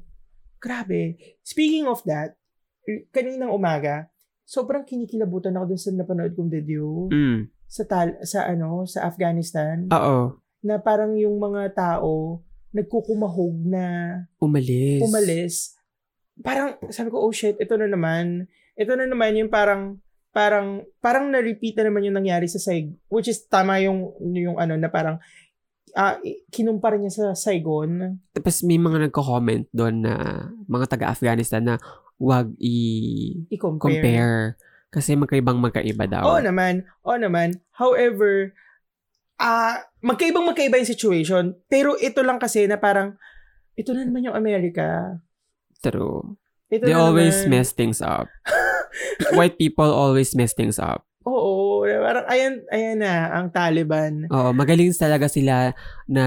grabe. 0.65 1.21
Speaking 1.43 1.85
of 1.85 2.01
that, 2.05 2.41
r- 2.83 3.05
kaninang 3.13 3.53
umaga, 3.53 4.09
sobrang 4.43 4.83
kinikilabutan 4.83 5.53
ako 5.53 5.65
dun 5.69 5.79
sa 5.79 5.93
napanood 5.93 6.33
kong 6.33 6.49
video 6.49 7.09
Mm. 7.09 7.53
sa 7.69 7.85
tal 7.85 8.17
sa 8.23 8.49
ano, 8.49 8.89
sa 8.89 9.05
Afghanistan 9.05 9.89
Oo. 9.89 10.41
na 10.61 10.81
parang 10.81 11.13
yung 11.15 11.37
mga 11.37 11.77
tao 11.77 12.41
nagkukumahog 12.73 13.57
na 13.63 13.85
Umalis. 14.39 15.01
umalis. 15.01 15.55
Parang 16.37 16.75
sabi 16.89 17.09
ko, 17.09 17.21
oh 17.21 17.31
shit, 17.31 17.55
ito 17.57 17.77
na 17.77 17.87
naman. 17.87 18.49
Ito 18.75 18.99
na 18.99 19.07
naman 19.07 19.39
yung 19.39 19.47
parang 19.49 20.03
parang 20.35 20.83
parang 20.99 21.31
na-repeat 21.31 21.79
na 21.79 21.87
naman 21.87 22.03
yung 22.05 22.19
nangyari 22.19 22.51
sa 22.51 22.59
Saigon, 22.59 22.99
which 23.07 23.31
is 23.31 23.47
tama 23.47 23.79
yung 23.79 24.11
yung 24.35 24.59
ano 24.59 24.75
na 24.75 24.91
parang 24.91 25.23
ah 25.95 26.19
kinumpara 26.49 26.95
niya 26.95 27.11
sa 27.13 27.27
Saigon. 27.33 28.19
Tapos 28.31 28.61
may 28.61 28.77
mga 28.77 29.09
nagko-comment 29.09 29.71
doon 29.71 30.03
na 30.03 30.15
mga 30.67 30.87
taga-Afghanistan 30.89 31.63
na 31.65 31.75
wag 32.17 32.51
i- 32.59 33.47
I-compare. 33.49 33.79
compare. 33.79 34.37
Kasi 34.89 35.15
magkaibang 35.15 35.59
magkaiba 35.59 36.07
daw. 36.07 36.23
Oo 36.29 36.41
naman. 36.41 36.83
Oo 37.03 37.15
naman. 37.17 37.63
However, 37.73 38.55
ah 39.37 39.75
magkaibang 40.01 40.45
magkaiba 40.45 40.79
yung 40.79 40.87
situation. 40.89 41.45
Pero 41.67 41.95
ito 41.97 42.23
lang 42.23 42.39
kasi 42.39 42.67
na 42.67 42.77
parang, 42.77 43.19
ito 43.75 43.91
na 43.91 44.03
naman 44.03 44.23
yung 44.25 44.37
Amerika. 44.37 45.19
True. 45.81 46.39
Ito 46.69 46.85
They 46.85 46.95
always 46.95 47.43
naman. 47.43 47.51
mess 47.53 47.71
things 47.71 47.99
up. 47.99 48.27
White 49.35 49.59
people 49.59 49.87
always 49.87 50.35
mess 50.35 50.51
things 50.53 50.79
up. 50.79 51.03
Oo. 51.23 51.54
Parang, 52.05 52.29
ayan, 52.29 52.61
ayan 52.69 53.01
na, 53.01 53.33
ang 53.33 53.49
Taliban. 53.49 54.29
Oo, 54.29 54.53
magaling 54.53 54.93
talaga 54.93 55.25
sila 55.25 55.73
na 56.05 56.25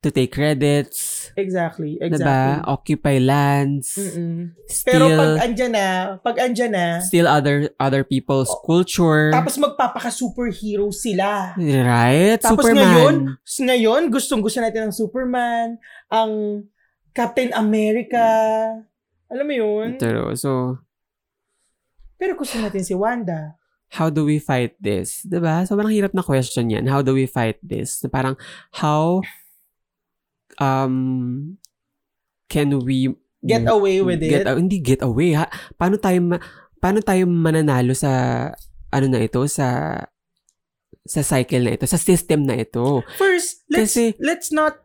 to 0.00 0.08
take 0.08 0.32
credits, 0.32 1.28
Exactly. 1.36 1.94
diba? 1.94 2.08
Exactly. 2.08 2.56
Occupy 2.66 3.16
lands, 3.20 3.94
Mm-mm. 3.94 4.50
steal, 4.66 4.88
Pero 4.88 5.04
pag 5.14 5.44
andyan 5.44 5.72
na, 5.76 5.86
pag 6.18 6.36
andyan 6.40 6.72
na, 6.72 6.86
steal 7.04 7.28
other 7.28 7.68
other 7.78 8.00
people's 8.02 8.48
culture. 8.64 9.28
tapos 9.30 9.60
magpapaka-superhero 9.60 10.88
sila. 10.90 11.52
right? 11.60 12.40
Tapos 12.40 12.64
Superman. 12.66 12.82
ngayon, 12.82 13.14
ngayon, 13.62 14.02
gustong 14.08 14.40
gusto 14.40 14.58
natin 14.58 14.88
ng 14.88 14.96
Superman, 14.96 15.76
ang 16.08 16.64
Captain 17.12 17.52
America. 17.52 18.24
Alam 19.28 19.44
mo 19.44 19.54
yun? 19.54 20.00
True. 20.00 20.32
So, 20.34 20.80
Pero 22.16 22.34
gusto 22.34 22.56
natin 22.56 22.82
si 22.82 22.96
Wanda. 22.96 23.54
How 23.92 24.08
do 24.08 24.24
we 24.24 24.40
fight 24.40 24.72
this? 24.80 25.20
'Di 25.22 25.36
ba? 25.36 25.68
Sobrang 25.68 25.92
hirap 25.92 26.16
na 26.16 26.24
question 26.24 26.72
yan. 26.72 26.88
How 26.88 27.04
do 27.04 27.12
we 27.12 27.28
fight 27.28 27.60
this? 27.60 28.00
Na 28.00 28.08
Parang, 28.08 28.34
how 28.72 29.20
um 30.60 31.56
can 32.48 32.80
we 32.84 33.12
Get 33.42 33.66
away 33.66 33.98
with 33.98 34.22
get, 34.22 34.46
it. 34.46 34.46
a- 34.46 34.54
hindi 34.54 34.78
get 34.78 35.02
away 35.02 35.34
ha. 35.34 35.50
Paano 35.74 35.98
tayo 35.98 36.22
ma- 36.22 36.42
paano 36.78 37.02
tayo 37.02 37.26
mananalo 37.26 37.90
sa 37.90 38.10
ano 38.88 39.06
na 39.10 39.18
ito 39.18 39.42
sa 39.50 39.98
sa 41.02 41.20
cycle 41.26 41.66
na 41.66 41.74
ito, 41.74 41.82
sa 41.82 41.98
system 41.98 42.46
na 42.46 42.54
ito. 42.54 43.02
First, 43.18 43.66
let's 43.66 43.98
Kasi- 43.98 44.14
let's 44.22 44.54
not 44.54 44.78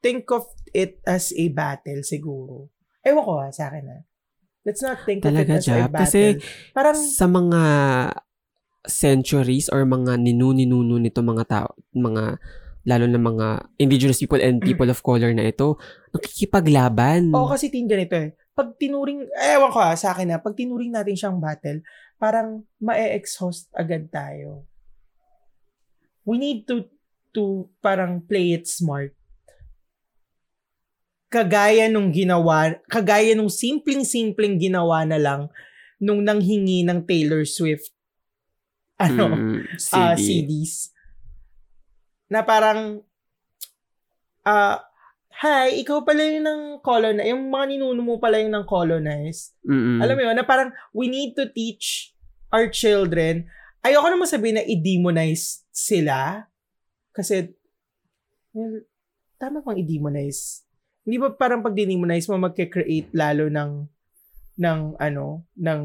think 0.00 0.24
of 0.32 0.48
it 0.72 1.04
as 1.04 1.36
a 1.36 1.52
battle 1.52 2.00
siguro. 2.00 2.72
Ewan 3.04 3.24
ko 3.28 3.32
ha, 3.44 3.52
sa 3.52 3.68
akin 3.68 3.84
ha. 3.92 3.98
Let's 4.64 4.80
not 4.80 5.04
think 5.04 5.20
Talaga, 5.20 5.44
of 5.44 5.44
it 5.44 5.60
as 5.60 5.68
a 5.68 5.68
Jap. 5.68 5.92
battle. 5.92 6.00
Kasi 6.00 6.20
parang 6.72 6.96
sa 6.96 7.26
mga 7.28 7.62
centuries 8.88 9.68
or 9.68 9.84
mga 9.84 10.16
ninuninuno 10.16 10.96
nito 10.96 11.20
mga 11.20 11.44
tao, 11.46 11.70
mga 11.92 12.40
lalo 12.88 13.04
na 13.04 13.20
mga 13.20 13.46
indigenous 13.76 14.16
people 14.16 14.40
and 14.40 14.64
people 14.64 14.88
of 14.88 15.04
color 15.04 15.28
na 15.36 15.52
ito, 15.52 15.76
nakikipaglaban. 16.16 17.28
Oo, 17.36 17.52
kasi 17.52 17.68
tin 17.68 17.84
ganito 17.84 18.16
eh. 18.16 18.32
Pag 18.56 18.80
tinuring, 18.80 19.28
ewan 19.28 19.70
ko 19.70 19.78
ha, 19.78 19.92
sa 19.92 20.16
akin 20.16 20.34
na, 20.34 20.40
pag 20.40 20.56
tinuring 20.56 20.90
natin 20.90 21.14
siyang 21.14 21.36
battle, 21.36 21.84
parang 22.16 22.64
ma-exhaust 22.80 23.68
agad 23.76 24.08
tayo. 24.08 24.64
We 26.24 26.40
need 26.40 26.64
to, 26.66 26.88
to 27.36 27.68
parang 27.84 28.24
play 28.24 28.56
it 28.56 28.64
smart. 28.64 29.12
Kagaya 31.28 31.92
nung 31.92 32.08
ginawa, 32.08 32.72
kagaya 32.88 33.36
nung 33.36 33.52
simpleng-simpleng 33.52 34.56
ginawa 34.56 35.04
na 35.04 35.20
lang 35.20 35.52
nung 36.00 36.24
nanghingi 36.24 36.88
ng 36.88 37.04
Taylor 37.04 37.44
Swift 37.44 37.92
ano, 38.98 39.24
Mm, 39.30 39.62
ah, 39.96 40.14
CD. 40.18 40.22
CDs. 40.66 40.90
Na 42.28 42.42
parang, 42.42 43.00
ah, 44.42 44.82
hi, 45.38 45.78
ikaw 45.80 46.02
pala 46.02 46.26
yung 46.26 46.42
ng 46.42 46.62
colonize, 46.82 47.30
yung 47.30 47.46
mga 47.46 47.64
ninuno 47.70 48.02
mo 48.02 48.18
pala 48.18 48.42
yung 48.42 48.50
ng 48.50 48.66
colonize. 48.66 49.54
Mm-mm. 49.62 50.02
Alam 50.02 50.14
mo 50.18 50.22
yun, 50.26 50.36
na 50.36 50.42
parang 50.42 50.74
we 50.90 51.06
need 51.06 51.38
to 51.38 51.46
teach 51.46 52.12
our 52.50 52.66
children. 52.66 53.46
Ayoko 53.86 54.10
naman 54.10 54.26
sabihin 54.26 54.58
na 54.58 54.66
i-demonize 54.66 55.62
sila. 55.70 56.50
Kasi, 57.14 57.54
well, 58.50 58.82
tama 59.38 59.62
bang 59.62 59.78
i-demonize? 59.86 60.66
Hindi 61.06 61.16
ba 61.22 61.30
parang 61.32 61.62
pag 61.62 61.72
demonize 61.78 62.26
mo, 62.26 62.36
magke-create 62.36 63.14
lalo 63.14 63.46
ng, 63.46 63.86
ng 64.58 64.80
ano, 64.98 65.46
ng 65.54 65.80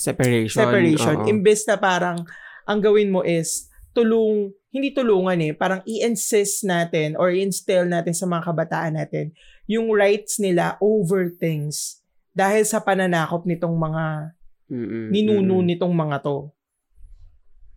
separation. 0.00 0.60
separation. 0.64 1.16
oo. 1.20 1.28
Imbes 1.28 1.68
na 1.68 1.76
parang 1.76 2.24
ang 2.64 2.80
gawin 2.80 3.12
mo 3.12 3.20
is 3.20 3.68
tulung, 3.92 4.54
hindi 4.72 4.94
tulungan 4.96 5.38
eh, 5.44 5.52
parang 5.52 5.84
i-insist 5.84 6.64
natin 6.64 7.18
or 7.20 7.28
i-instill 7.28 7.84
natin 7.84 8.16
sa 8.16 8.24
mga 8.24 8.48
kabataan 8.48 8.94
natin 8.96 9.36
yung 9.70 9.94
rights 9.94 10.42
nila 10.42 10.74
over 10.82 11.30
things 11.30 12.02
dahil 12.34 12.66
sa 12.66 12.82
pananakop 12.82 13.46
nitong 13.46 13.74
mga 13.78 14.34
Mm-mm. 14.70 15.14
ninuno 15.14 15.62
Mm-mm. 15.62 15.68
nitong 15.70 15.94
mga 15.94 16.16
to. 16.26 16.50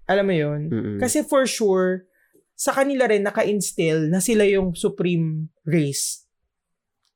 Alam 0.10 0.26
mo 0.26 0.36
yun? 0.36 0.62
Mm-mm. 0.74 0.98
Kasi 0.98 1.22
for 1.22 1.46
sure, 1.46 2.10
sa 2.58 2.74
kanila 2.74 3.06
rin 3.10 3.26
naka-instill 3.26 4.10
na 4.10 4.22
sila 4.22 4.46
yung 4.46 4.74
supreme 4.74 5.54
race. 5.66 6.26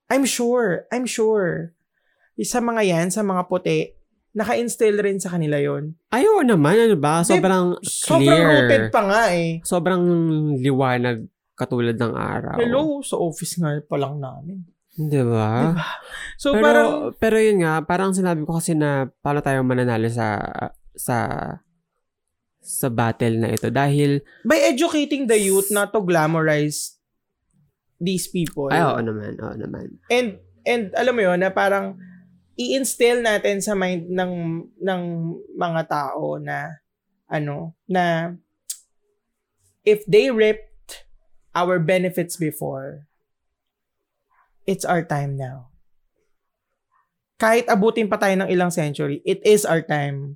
I'm 0.10 0.30
sure. 0.30 0.86
I'm 0.94 1.10
sure. 1.10 1.74
Sa 2.42 2.62
mga 2.62 2.82
yan, 2.86 3.08
sa 3.10 3.26
mga 3.26 3.50
puti, 3.50 3.97
naka-instill 4.38 5.02
rin 5.02 5.18
sa 5.18 5.34
kanila 5.34 5.58
yon 5.58 5.98
Ayaw 6.14 6.46
naman, 6.46 6.78
ano 6.78 6.96
ba? 6.96 7.26
Sobrang 7.26 7.74
Sobrang 7.82 8.38
rooted 8.38 8.82
clear. 8.88 8.94
pa 8.94 9.02
nga 9.10 9.22
eh. 9.34 9.58
Sobrang 9.66 10.04
liwanag 10.62 11.26
katulad 11.58 11.98
ng 11.98 12.14
araw. 12.14 12.58
Hello, 12.62 13.02
sa 13.02 13.18
office 13.18 13.58
nga 13.58 13.74
pa 13.82 13.98
lang 13.98 14.22
namin. 14.22 14.62
Di 14.94 15.22
ba? 15.26 15.74
Diba? 15.74 15.86
So 16.38 16.54
pero, 16.54 16.62
parang, 16.62 16.90
pero 17.18 17.38
yun 17.42 17.66
nga, 17.66 17.82
parang 17.82 18.14
sinabi 18.14 18.46
ko 18.46 18.62
kasi 18.62 18.78
na 18.78 19.10
paano 19.22 19.42
tayo 19.42 19.66
mananalo 19.66 20.06
sa 20.06 20.38
sa 20.94 21.18
sa 22.62 22.88
battle 22.90 23.42
na 23.42 23.50
ito 23.50 23.70
dahil 23.70 24.20
by 24.44 24.60
educating 24.60 25.26
the 25.26 25.38
youth 25.40 25.70
not 25.72 25.90
to 25.90 26.02
glamorize 26.04 27.00
these 27.98 28.28
people. 28.28 28.70
ay 28.70 28.82
oo 28.84 29.00
naman 29.02 29.34
oo 29.40 29.56
naman 29.56 29.98
And 30.14 30.38
and 30.68 30.92
alam 30.94 31.16
mo 31.16 31.22
yon 31.24 31.42
na 31.42 31.50
parang 31.50 31.96
i-instill 32.58 33.22
natin 33.22 33.62
sa 33.62 33.78
mind 33.78 34.10
ng 34.10 34.34
ng 34.82 35.02
mga 35.54 35.82
tao 35.86 36.42
na 36.42 36.82
ano 37.30 37.78
na 37.86 38.34
if 39.86 40.02
they 40.10 40.34
ripped 40.34 41.06
our 41.54 41.78
benefits 41.78 42.36
before 42.36 43.06
it's 44.68 44.84
our 44.84 45.02
time 45.06 45.40
now. 45.40 45.72
Kahit 47.40 47.70
abutin 47.70 48.12
pa 48.12 48.20
tayo 48.20 48.36
ng 48.36 48.52
ilang 48.52 48.74
century, 48.74 49.24
it 49.24 49.40
is 49.48 49.64
our 49.64 49.80
time. 49.80 50.36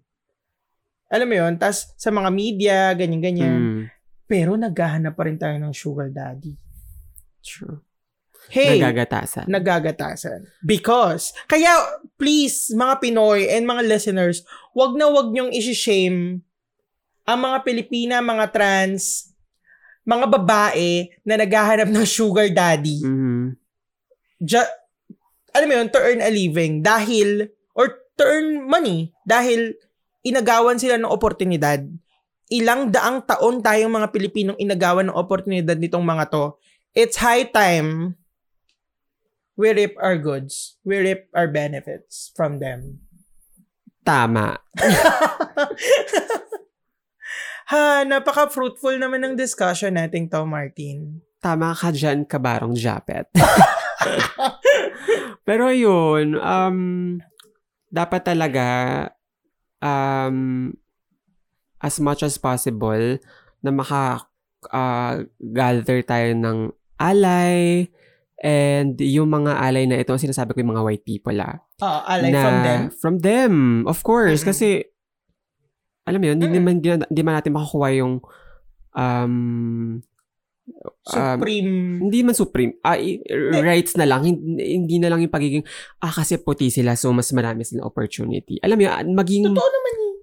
Alam 1.12 1.28
mo 1.28 1.36
yon 1.36 1.60
tas 1.60 1.92
sa 2.00 2.08
mga 2.08 2.30
media, 2.32 2.78
ganyan-ganyan. 2.96 3.52
Mm, 3.60 3.84
Pero 4.30 4.56
naghahanap 4.56 5.12
pa 5.12 5.28
rin 5.28 5.36
tayo 5.36 5.60
ng 5.60 5.76
sugar 5.76 6.08
daddy. 6.08 6.56
true 7.42 7.82
Hey, 8.50 8.82
nagagatasan 8.82 9.46
nagagatasan. 9.46 10.50
Because, 10.66 11.36
kaya 11.46 11.70
please, 12.18 12.74
mga 12.74 12.98
Pinoy 13.04 13.46
and 13.52 13.70
mga 13.70 13.86
listeners, 13.86 14.42
wag 14.74 14.98
na 14.98 15.12
wag 15.12 15.30
niyong 15.30 15.54
isi-shame 15.54 16.42
ang 17.28 17.40
mga 17.40 17.58
Pilipina, 17.62 18.18
mga 18.20 18.50
trans, 18.50 19.30
mga 20.02 20.26
babae 20.26 21.14
na 21.22 21.38
naghahanap 21.38 21.88
ng 21.88 22.06
sugar 22.08 22.50
daddy. 22.50 22.98
Mhm. 23.06 23.54
Ju- 24.42 24.74
alam 25.54 25.68
mo 25.70 25.74
yun, 25.78 25.90
to 25.94 26.00
earn 26.02 26.24
a 26.24 26.32
living 26.34 26.82
dahil, 26.82 27.46
or 27.78 28.02
to 28.18 28.24
earn 28.26 28.66
money 28.66 29.14
dahil 29.28 29.78
inagawan 30.26 30.82
sila 30.82 30.98
ng 30.98 31.10
oportunidad. 31.10 31.86
Ilang 32.52 32.92
daang 32.92 33.24
taon 33.24 33.62
tayong 33.62 33.94
mga 33.94 34.12
Pilipinong 34.12 34.60
inagawan 34.60 35.08
ng 35.08 35.16
oportunidad 35.16 35.78
nitong 35.78 36.04
mga 36.04 36.28
to. 36.34 36.58
It's 36.92 37.16
high 37.22 37.48
time 37.48 38.20
we 39.60 39.72
rip 39.72 39.96
our 40.00 40.18
goods. 40.18 40.78
We 40.84 40.98
rip 41.00 41.28
our 41.36 41.48
benefits 41.48 42.32
from 42.36 42.60
them. 42.60 43.02
tama 44.02 44.58
ha, 47.72 48.02
napaka-fruitful 48.04 48.98
naman 48.98 49.22
ng 49.24 49.36
discussion 49.38 49.96
nating 49.96 50.28
to, 50.30 50.44
Martin. 50.44 51.22
tama 51.42 51.74
ka 51.74 51.94
dyan 51.94 52.26
kabarong 52.26 52.78
japet 52.78 53.30
pero 55.48 55.70
yun 55.74 56.38
um 56.38 57.18
dapat 57.90 58.22
talaga 58.26 58.68
um 59.82 60.70
as 61.82 61.98
much 61.98 62.22
as 62.22 62.38
possible 62.38 63.18
na 63.62 63.70
maka 63.74 64.26
ah, 64.70 65.18
gather 65.42 66.06
tayo 66.06 66.30
ng 66.38 66.70
alay 67.02 67.90
and 68.42 68.98
yung 68.98 69.30
mga 69.30 69.54
alay 69.54 69.86
na 69.86 70.02
ito, 70.02 70.18
sinasabi 70.18 70.52
ko 70.52 70.66
yung 70.66 70.74
mga 70.74 70.86
white 70.86 71.06
people 71.06 71.38
ah. 71.38 71.62
Ah, 71.78 72.18
alay 72.18 72.34
na, 72.34 72.42
from 72.42 72.58
them. 72.66 72.82
From 72.98 73.16
them, 73.22 73.54
of 73.86 74.02
course. 74.02 74.42
Mm-mm. 74.42 74.50
Kasi, 74.50 74.68
alam 76.04 76.18
mo 76.18 76.26
yun, 76.26 76.38
hindi 76.42 76.58
Mm-mm. 76.58 76.82
naman, 76.82 77.06
hindi 77.06 77.22
man 77.22 77.38
natin 77.38 77.54
makukuha 77.54 77.90
yung 78.02 78.14
um, 78.98 80.02
Supreme. 81.06 82.00
hindi 82.00 82.20
man 82.24 82.34
supreme. 82.38 82.78
Ah, 82.86 82.96
rights 83.62 83.98
na 83.98 84.06
lang. 84.08 84.24
Hindi, 84.24 84.62
hindi 84.78 84.96
na 85.02 85.10
lang 85.12 85.22
yung 85.22 85.34
pagiging, 85.34 85.66
ah, 86.02 86.14
kasi 86.14 86.42
puti 86.42 86.70
sila, 86.74 86.98
so 86.98 87.12
mas 87.14 87.30
marami 87.34 87.66
silang 87.66 87.90
opportunity. 87.90 88.58
Alam 88.62 88.78
mo 88.80 88.84
yun, 88.90 89.06
maging, 89.14 89.44
Totoo 89.52 89.70
naman 89.70 89.94
eh. 89.94 90.14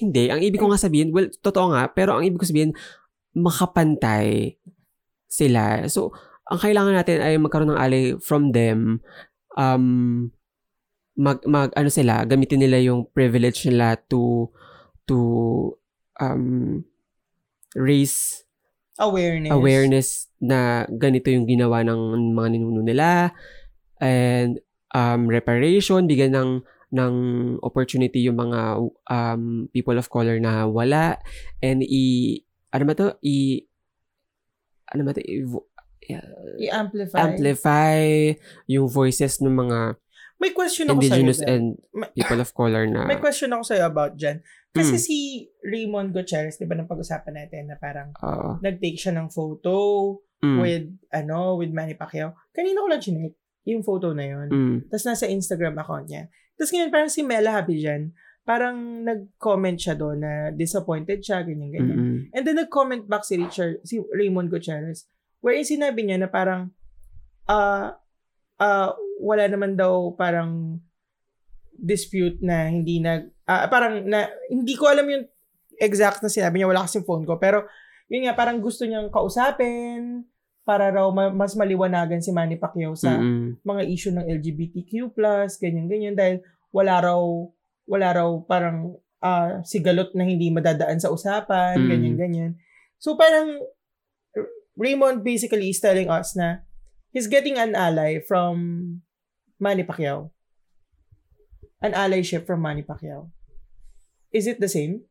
hindi. 0.00 0.24
Ang 0.32 0.40
ibig 0.44 0.60
ko 0.60 0.68
nga 0.72 0.80
sabihin, 0.80 1.10
well, 1.12 1.28
totoo 1.28 1.72
nga, 1.76 1.88
pero 1.92 2.16
ang 2.16 2.24
ibig 2.24 2.40
ko 2.40 2.46
sabihin, 2.48 2.72
makapantay 3.36 4.56
sila. 5.28 5.84
So, 5.90 6.14
ang 6.46 6.58
kailangan 6.62 6.94
natin 6.94 7.18
ay 7.22 7.34
magkaroon 7.38 7.74
ng 7.74 7.80
ally 7.80 8.14
from 8.22 8.54
them. 8.54 9.02
Um, 9.58 10.30
mag, 11.18 11.42
mag, 11.48 11.74
ano 11.74 11.90
sila, 11.90 12.22
gamitin 12.28 12.62
nila 12.62 12.78
yung 12.78 13.08
privilege 13.10 13.66
nila 13.66 13.98
to, 14.06 14.52
to, 15.08 15.18
um, 16.20 16.84
raise 17.74 18.46
Awareness. 18.96 19.52
awareness 19.52 20.08
na 20.40 20.88
ganito 20.88 21.28
yung 21.28 21.44
ginawa 21.44 21.84
ng 21.84 22.32
mga 22.32 22.48
ninuno 22.56 22.80
nila 22.80 23.36
and 24.00 24.56
um, 24.96 25.28
reparation, 25.28 26.08
bigyan 26.08 26.32
ng 26.32 26.50
ng 26.96 27.14
opportunity 27.60 28.24
yung 28.24 28.38
mga 28.40 28.80
um, 29.10 29.68
people 29.74 29.98
of 29.98 30.08
color 30.08 30.38
na 30.38 30.64
wala 30.70 31.18
and 31.58 31.82
i 31.82 32.38
ano 32.70 32.86
ba 32.86 32.94
to 32.94 33.10
i 33.26 33.66
ano 34.94 35.02
ba 35.02 35.10
to 35.10 35.18
i, 35.18 35.42
I-amplify. 36.58 37.18
amplify 37.18 37.98
yung 38.66 38.86
voices 38.86 39.38
ng 39.38 39.52
mga 39.52 39.78
May 40.36 40.52
question 40.52 40.86
ako 40.86 40.94
indigenous 40.94 41.40
sa'yo. 41.40 41.48
and 41.48 41.64
people 42.12 42.38
of 42.38 42.52
color 42.52 42.84
na 42.84 43.04
May 43.04 43.16
question 43.16 43.50
ako 43.50 43.62
sa'yo 43.64 43.84
about 43.84 44.14
dyan. 44.14 44.44
Kasi 44.68 44.92
Hmm. 44.92 45.00
si 45.02 45.16
Raymond 45.62 46.12
Gutierrez, 46.12 46.54
di 46.54 46.64
ba, 46.64 46.76
nang 46.76 46.84
pag-usapan 46.84 47.32
natin 47.34 47.62
na 47.66 47.76
parang 47.76 48.12
oo. 48.14 48.60
nag-take 48.60 48.96
siya 48.96 49.12
ng 49.12 49.28
photo 49.28 49.74
Mm, 50.36 50.60
with, 50.60 50.86
ano, 51.10 51.56
with 51.56 51.72
Manny 51.72 51.96
Pacquiao. 51.96 52.36
Kanina 52.52 52.78
ko 52.78 52.86
lang 52.86 53.00
chinek 53.00 53.32
yung 53.64 53.80
photo 53.80 54.12
na 54.12 54.20
yun. 54.22 54.46
mm, 54.46 54.76
Tapos 54.86 55.08
nasa 55.08 55.24
Instagram 55.24 55.74
account 55.74 56.06
niya. 56.06 56.28
Tapos 56.52 56.70
ngayon 56.70 56.92
parang 56.92 57.08
si 57.08 57.24
Mela 57.24 57.56
Happy 57.56 57.80
dyan, 57.80 58.12
parang 58.44 58.76
nag-comment 59.02 59.74
siya 59.74 59.96
doon 59.96 60.20
na 60.20 60.32
disappointed 60.52 61.18
siya, 61.18 61.40
ganyan, 61.40 61.72
ganyan. 61.72 61.98
mm, 61.98 62.18
And 62.30 62.42
then 62.44 62.56
nag-comment 62.58 63.08
back 63.08 63.24
si 63.24 63.34
Richard, 63.34 63.80
si 63.82 63.96
Raymond 64.06 64.52
Gutierrez, 64.52 65.08
wherein 65.46 65.62
sinabi 65.62 66.02
niya 66.02 66.18
na 66.18 66.26
parang, 66.26 66.74
ah, 67.46 67.94
ah, 68.58 68.90
wala 69.22 69.46
naman 69.46 69.78
daw 69.78 70.10
parang 70.18 70.82
dispute 71.70 72.42
na 72.42 72.66
hindi 72.66 72.98
nag, 72.98 73.30
ah, 73.46 73.70
parang 73.70 74.02
na, 74.02 74.26
hindi 74.50 74.74
ko 74.74 74.90
alam 74.90 75.06
yung 75.06 75.24
exact 75.78 76.18
na 76.18 76.32
sinabi 76.32 76.58
niya, 76.58 76.66
wala 76.66 76.82
kasing 76.82 77.06
phone 77.06 77.22
ko, 77.22 77.38
pero 77.38 77.62
yun 78.10 78.26
nga, 78.26 78.34
parang 78.34 78.58
gusto 78.58 78.82
niyang 78.82 79.06
kausapin 79.06 80.26
para 80.66 80.90
raw 80.90 81.06
ma- 81.14 81.30
mas 81.30 81.54
maliwanagan 81.54 82.18
si 82.18 82.34
Manny 82.34 82.58
Pacquiao 82.58 82.98
sa 82.98 83.14
Mm-mm. 83.14 83.62
mga 83.62 83.82
issue 83.86 84.10
ng 84.10 84.26
LGBTQ+, 84.26 85.14
ganyan-ganyan, 85.62 86.18
dahil 86.18 86.42
wala 86.74 86.98
raw, 86.98 87.22
wala 87.86 88.08
raw 88.10 88.28
parang 88.42 88.98
ah, 89.22 89.62
sigalot 89.62 90.10
na 90.18 90.26
hindi 90.26 90.50
madadaan 90.50 90.98
sa 90.98 91.14
usapan, 91.14 91.78
Mm. 91.78 91.88
ganyan-ganyan. 91.88 92.52
So 92.98 93.14
parang 93.14 93.62
Raymond 94.76 95.24
basically 95.24 95.72
is 95.72 95.80
telling 95.80 96.12
us 96.12 96.36
na 96.36 96.60
he's 97.10 97.26
getting 97.26 97.56
an 97.56 97.74
ally 97.74 98.20
from 98.20 99.00
Manny 99.58 99.82
Pacquiao. 99.82 100.30
An 101.80 101.92
allyship 101.92 102.44
from 102.44 102.60
Manny 102.60 102.84
Pacquiao. 102.84 103.32
Is 104.32 104.46
it 104.46 104.60
the 104.60 104.68
same? 104.68 105.08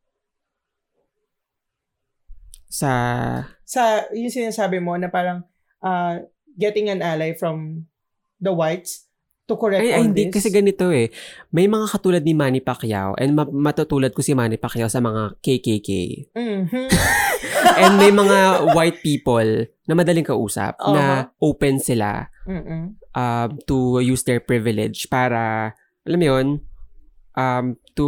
Sa, 2.70 3.42
Sa, 3.66 4.06
yung 4.14 4.30
sinasabi 4.30 4.78
mo 4.82 4.94
na 4.94 5.10
parang 5.10 5.42
ah, 5.82 6.22
getting 6.54 6.90
an 6.90 7.02
ally 7.02 7.34
from 7.34 7.86
the 8.38 8.54
whites 8.54 9.06
to 9.46 9.54
correct 9.54 9.78
ay, 9.80 9.94
ay, 9.94 10.02
all 10.02 10.06
hindi, 10.10 10.26
this. 10.28 10.34
kasi 10.34 10.48
ganito 10.50 10.90
eh. 10.90 11.06
May 11.54 11.70
mga 11.70 11.86
katulad 11.86 12.22
ni 12.22 12.34
Manny 12.34 12.58
Pacquiao 12.58 13.14
and 13.14 13.38
ma- 13.38 13.46
matutulad 13.46 14.10
ko 14.10 14.18
si 14.18 14.34
Manny 14.34 14.58
Pacquiao 14.58 14.90
sa 14.90 14.98
mga 14.98 15.38
KKK. 15.38 15.90
Mhm. 16.34 16.86
and 17.82 17.94
may 17.96 18.10
mga 18.10 18.38
white 18.74 18.98
people 19.00 19.46
na 19.86 19.94
madaling 19.94 20.26
kausap 20.26 20.74
Oo. 20.82 20.94
na 20.94 21.30
open 21.38 21.78
sila 21.78 22.26
Mm-mm. 22.42 22.98
um, 23.14 23.48
to 23.70 24.02
use 24.02 24.26
their 24.26 24.42
privilege 24.42 25.06
para, 25.06 25.72
alam 26.02 26.18
mo 26.18 26.26
yun, 26.26 26.46
um, 27.38 27.64
to, 27.94 28.06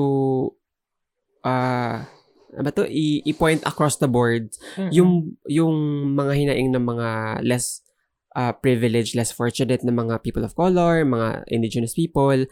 uh, 1.47 2.03
ano 2.49 2.62
ba 2.64 2.72
to, 2.74 2.82
I- 2.82 3.22
i-point 3.26 3.62
across 3.62 4.03
the 4.03 4.11
board 4.11 4.51
Mm-mm. 4.74 4.91
yung, 4.91 5.11
yung 5.47 5.74
mga 6.18 6.32
hinaing 6.34 6.70
ng 6.74 6.82
mga 6.82 7.09
less 7.47 7.86
uh, 8.37 8.53
privileged, 8.53 9.14
less 9.14 9.33
fortunate 9.33 9.85
na 9.85 9.95
mga 9.95 10.20
people 10.24 10.45
of 10.45 10.57
color, 10.59 11.05
mga 11.05 11.47
indigenous 11.49 11.95
people, 11.95 12.49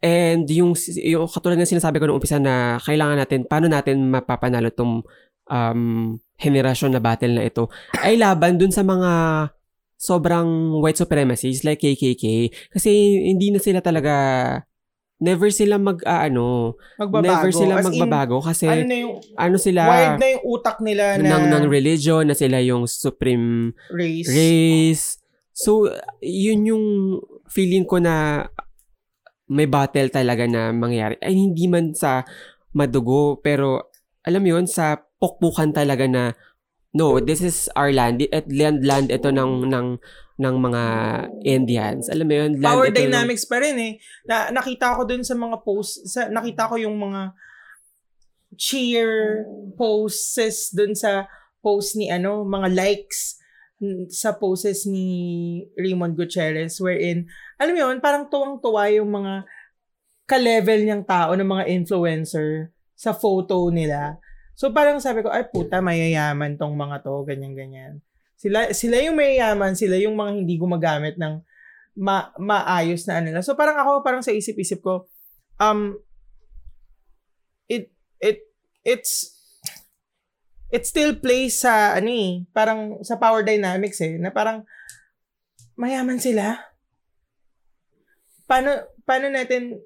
And 0.00 0.48
yung, 0.48 0.72
yung 0.96 1.28
katulad 1.28 1.60
ng 1.60 1.68
sinasabi 1.76 2.00
ko 2.00 2.08
noong 2.08 2.18
umpisa 2.22 2.40
na 2.40 2.80
kailangan 2.80 3.20
natin, 3.20 3.44
paano 3.44 3.68
natin 3.68 4.08
mapapanalo 4.08 4.72
tong 4.72 5.04
um, 5.52 6.16
henerasyon 6.40 6.96
na 6.96 7.04
battle 7.04 7.36
na 7.36 7.44
ito, 7.44 7.68
ay 8.00 8.16
laban 8.16 8.56
dun 8.56 8.72
sa 8.72 8.80
mga 8.80 9.12
sobrang 10.00 10.80
white 10.80 10.96
supremacies 10.96 11.60
like 11.68 11.84
KKK. 11.84 12.48
Kasi 12.72 12.90
hindi 13.28 13.52
na 13.52 13.60
sila 13.60 13.84
talaga, 13.84 14.14
never 15.20 15.52
sila 15.52 15.76
mag, 15.76 16.00
ah, 16.08 16.26
ano, 16.26 16.74
magbabago. 16.96 17.28
never 17.28 17.50
sila 17.52 17.72
As 17.76 17.84
in, 17.84 17.86
magbabago 17.92 18.36
kasi 18.40 18.64
ano 18.66 18.82
na 18.88 18.96
yung, 18.96 19.14
ano 19.36 19.56
sila, 19.60 19.80
wired 19.84 20.18
na 20.18 20.28
yung 20.32 20.44
utak 20.48 20.76
nila 20.80 21.04
na 21.20 21.36
ng, 21.36 21.44
ng 21.52 21.64
religion, 21.68 22.24
na 22.24 22.34
sila 22.34 22.56
yung 22.64 22.88
supreme 22.88 23.76
race. 23.92 24.26
race. 24.32 25.04
So, 25.52 25.92
yun 26.24 26.64
yung 26.64 26.86
feeling 27.52 27.84
ko 27.84 28.00
na 28.00 28.48
may 29.52 29.68
battle 29.68 30.08
talaga 30.08 30.48
na 30.48 30.72
mangyari. 30.72 31.20
Ay, 31.20 31.36
hindi 31.36 31.68
man 31.68 31.92
sa 31.92 32.24
madugo, 32.72 33.36
pero 33.44 33.92
alam 34.24 34.40
yun, 34.40 34.64
sa 34.64 34.96
pukpukan 35.20 35.76
talaga 35.76 36.08
na 36.08 36.32
no, 36.96 37.20
this 37.22 37.44
is 37.44 37.68
our 37.76 37.92
land. 37.92 38.24
At 38.32 38.48
land, 38.50 38.82
land 38.82 39.12
ito 39.12 39.28
ng, 39.30 39.68
ng, 39.68 39.86
ng 40.40 40.56
mga 40.56 40.84
Indians. 41.44 42.08
Alam 42.08 42.26
mo 42.26 42.34
yun, 42.34 42.50
land 42.56 42.64
Power 42.64 42.88
dynamics 42.88 43.44
pa 43.44 43.60
rin 43.60 43.76
eh. 43.76 43.92
Na, 44.24 44.48
nakita 44.48 44.96
ko 44.96 45.04
dun 45.04 45.20
sa 45.20 45.36
mga 45.36 45.60
posts, 45.60 46.16
sa, 46.16 46.32
nakita 46.32 46.72
ko 46.72 46.80
yung 46.80 46.96
mga 46.96 47.36
cheer 48.56 49.44
posts 49.76 50.72
dun 50.72 50.96
sa 50.96 51.28
post 51.60 51.94
ni 52.00 52.08
ano, 52.08 52.42
mga 52.48 52.72
likes 52.72 53.36
sa 54.12 54.36
poses 54.36 54.84
ni 54.84 55.08
Raymond 55.76 56.12
Gutierrez 56.12 56.76
wherein, 56.84 57.28
alam 57.56 57.72
mo 57.72 57.80
yun, 57.88 57.96
parang 58.00 58.28
tuwang-tuwa 58.28 58.92
yung 58.92 59.08
mga 59.08 59.44
ka-level 60.28 60.80
niyang 60.84 61.04
tao 61.04 61.32
ng 61.36 61.48
mga 61.48 61.64
influencer 61.68 62.72
sa 62.92 63.16
photo 63.16 63.68
nila. 63.72 64.20
So 64.52 64.68
parang 64.72 65.00
sabi 65.00 65.24
ko, 65.24 65.32
ay 65.32 65.48
puta, 65.48 65.80
mayayaman 65.80 66.60
tong 66.60 66.76
mga 66.76 67.00
to, 67.00 67.24
ganyan-ganyan. 67.24 68.04
Sila, 68.40 68.72
sila 68.72 68.96
yung 69.04 69.20
mayayaman, 69.20 69.76
sila 69.76 70.00
yung 70.00 70.16
mga 70.16 70.32
hindi 70.32 70.56
gumagamit 70.56 71.20
ng 71.20 71.44
ma 72.00 72.32
maayos 72.40 73.04
na 73.04 73.20
ano 73.20 73.28
nila. 73.28 73.44
So 73.44 73.52
parang 73.52 73.76
ako, 73.76 74.00
parang 74.00 74.24
sa 74.24 74.32
isip-isip 74.32 74.80
ko, 74.80 75.04
um, 75.60 76.00
it, 77.68 77.92
it, 78.16 78.48
it's, 78.80 79.36
it 80.72 80.88
still 80.88 81.12
plays 81.20 81.60
sa, 81.60 82.00
ano 82.00 82.08
eh, 82.08 82.48
parang 82.56 83.04
sa 83.04 83.20
power 83.20 83.44
dynamics 83.44 84.00
eh, 84.00 84.16
na 84.16 84.32
parang, 84.32 84.64
mayaman 85.80 86.20
sila. 86.20 86.60
Paano, 88.44 88.84
paano 89.08 89.32
natin, 89.32 89.80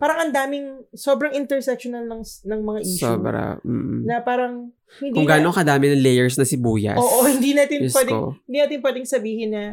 parang 0.00 0.18
ang 0.24 0.32
daming, 0.32 0.80
sobrang 0.96 1.36
intersectional 1.36 2.08
ng, 2.08 2.24
ng 2.24 2.60
mga 2.64 2.78
issue. 2.80 3.04
Sobra. 3.04 3.60
mm. 3.60 4.08
Na 4.08 4.24
parang, 4.24 4.72
hindi 4.98 5.12
Kung 5.12 5.28
gaano 5.28 5.52
kadami 5.52 5.92
ng 5.92 6.00
layers 6.00 6.40
na 6.40 6.48
sibuyas. 6.48 6.96
Oo, 6.96 7.22
hindi 7.32 7.52
natin 7.52 7.84
Diyos 7.84 7.92
pwedeng, 7.92 8.16
ko. 8.16 8.32
hindi 8.48 8.58
natin 8.64 8.78
pwedeng 8.80 9.06
sabihin 9.06 9.50
na 9.52 9.64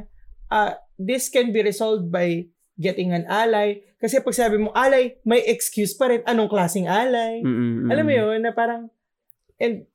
ah, 0.52 0.76
this 1.00 1.32
can 1.32 1.56
be 1.56 1.64
resolved 1.64 2.12
by 2.12 2.44
getting 2.76 3.16
an 3.16 3.24
ally. 3.32 3.82
Kasi 3.98 4.22
pag 4.22 4.36
sabi 4.36 4.60
mo 4.62 4.70
ally, 4.76 5.18
may 5.24 5.42
excuse 5.48 5.96
pa 5.96 6.12
rin. 6.12 6.22
Anong 6.28 6.52
klaseng 6.52 6.86
ally? 6.86 7.42
Mm-mm, 7.42 7.90
Alam 7.90 8.06
mo 8.06 8.14
yun, 8.14 8.38
na 8.44 8.52
parang, 8.54 8.92
and 9.58 9.88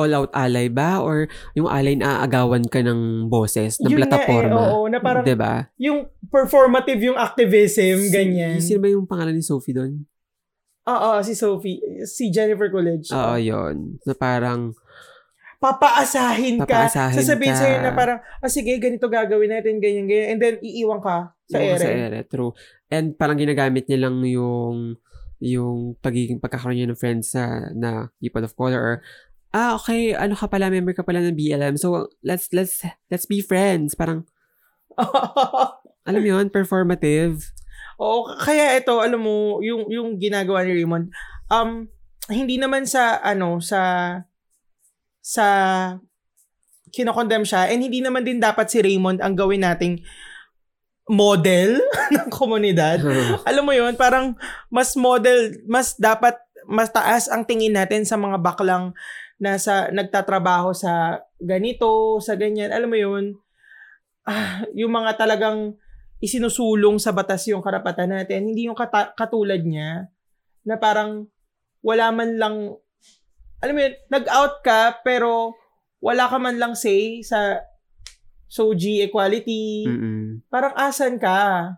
all-out 0.00 0.32
ally 0.32 0.66
ba? 0.66 0.98
Or 0.98 1.28
yung 1.52 1.68
ally 1.68 1.94
na 1.94 2.18
aagawan 2.18 2.64
ka 2.64 2.80
ng 2.80 3.28
boses, 3.28 3.76
ng 3.78 3.86
Yun 3.86 3.92
eh, 3.92 4.00
plataforma? 4.00 4.56
oo, 4.72 4.88
na 4.88 4.98
parang- 4.98 5.22
Diba? 5.22 5.68
yung 5.76 6.08
performative 6.26 7.00
yung 7.02 7.18
activism, 7.18 8.00
Si- 8.00 8.08
ganyan. 8.08 8.56
Sino 8.58 8.80
ba 8.80 8.88
yung 8.88 9.04
pangalan 9.04 9.36
ni 9.36 9.44
Sophie 9.44 9.72
doon? 9.72 10.08
Oo, 10.82 11.20
si 11.20 11.32
Sophie, 11.32 11.78
si 12.02 12.32
Jennifer 12.32 12.66
Coolidge. 12.66 13.12
Oo, 13.12 13.36
yun. 13.36 14.00
Na 14.02 14.12
parang, 14.12 14.72
Papaasahin 15.60 16.56
ka. 16.64 16.88
Papaasahin 16.88 17.20
Sasabihin 17.20 17.52
ka. 17.52 17.60
sa'yo 17.60 17.76
na 17.84 17.92
parang, 17.92 18.16
ah 18.40 18.48
sige, 18.48 18.72
ganito 18.80 19.12
gagawin 19.12 19.52
natin, 19.52 19.76
ganyan, 19.76 20.08
ganyan. 20.08 20.28
And 20.32 20.38
then, 20.40 20.54
iiwan 20.58 21.04
ka 21.04 21.36
sa 21.44 21.60
Oo, 21.60 21.68
ere. 21.68 21.76
Sa 21.78 21.90
ere, 21.92 22.20
true. 22.24 22.56
And 22.88 23.12
parang 23.12 23.36
ginagamit 23.36 23.84
niya 23.84 24.08
lang 24.08 24.24
yung 24.24 24.96
yung 25.36 25.96
pagiging 25.96 26.36
pagkakaroon 26.36 26.76
niya 26.76 26.88
ng 26.88 26.96
friends 26.96 27.32
sa 27.32 27.44
na 27.72 28.08
people 28.16 28.40
of 28.40 28.52
color 28.52 28.76
or 28.76 28.94
ah 29.50 29.74
okay 29.74 30.14
ano 30.14 30.38
ka 30.38 30.46
pala 30.46 30.70
member 30.70 30.94
ka 30.94 31.02
pala 31.02 31.18
ng 31.18 31.34
BLM 31.34 31.74
so 31.74 32.06
let's 32.22 32.50
let's 32.54 32.86
let's 33.10 33.26
be 33.26 33.42
friends. 33.42 33.98
Parang 33.98 34.26
alam 36.08 36.20
mo 36.20 36.28
yun 36.28 36.48
performative. 36.50 37.50
Oo, 38.00 38.32
kaya 38.40 38.80
ito, 38.80 38.96
alam 38.96 39.20
mo, 39.20 39.60
yung 39.60 39.84
yung 39.92 40.16
ginagawa 40.16 40.64
ni 40.64 40.72
Raymond, 40.72 41.12
um 41.52 41.84
hindi 42.32 42.56
naman 42.56 42.88
sa 42.88 43.20
ano 43.20 43.60
sa 43.60 43.80
sa 45.20 45.46
kinokondem 46.90 47.44
siya 47.44 47.68
and 47.70 47.84
hindi 47.84 48.00
naman 48.00 48.24
din 48.24 48.40
dapat 48.40 48.72
si 48.72 48.80
Raymond 48.80 49.20
ang 49.20 49.36
gawin 49.36 49.62
nating 49.62 50.00
model 51.10 51.76
ng 52.16 52.28
komunidad. 52.32 53.02
Alam 53.48 53.64
mo 53.66 53.72
yun, 53.74 53.94
parang 53.98 54.38
mas 54.72 54.96
model, 54.96 55.60
mas 55.68 55.98
dapat 55.98 56.38
mas 56.70 56.88
taas 56.88 57.26
ang 57.26 57.42
tingin 57.42 57.74
natin 57.74 58.06
sa 58.06 58.14
mga 58.14 58.38
baklang 58.38 58.94
nasa 59.40 59.88
nagtatrabaho 59.88 60.76
sa 60.76 61.24
ganito, 61.40 62.20
sa 62.20 62.36
ganyan. 62.36 62.70
Alam 62.70 62.92
mo 62.92 62.98
yun, 63.00 63.24
ah, 64.28 64.62
yung 64.76 64.92
mga 64.92 65.16
talagang 65.16 65.74
isinusulong 66.20 67.00
sa 67.00 67.16
batas 67.16 67.48
yung 67.48 67.64
karapatan 67.64 68.12
natin, 68.12 68.52
hindi 68.52 68.68
yung 68.68 68.76
kata- 68.76 69.16
katulad 69.16 69.64
niya 69.64 70.12
na 70.68 70.76
parang 70.76 71.24
wala 71.80 72.12
man 72.12 72.36
lang 72.36 72.76
alam 73.60 73.76
mo 73.76 73.80
yun, 73.80 73.94
nag-out 74.08 74.64
ka 74.64 75.00
pero 75.04 75.56
wala 76.00 76.28
ka 76.28 76.36
man 76.40 76.56
lang 76.56 76.72
say 76.72 77.20
sa 77.20 77.60
SOGI 78.50 79.06
equality. 79.06 79.86
Mm-mm. 79.86 80.42
Parang 80.48 80.74
asan 80.74 81.20
ka? 81.20 81.76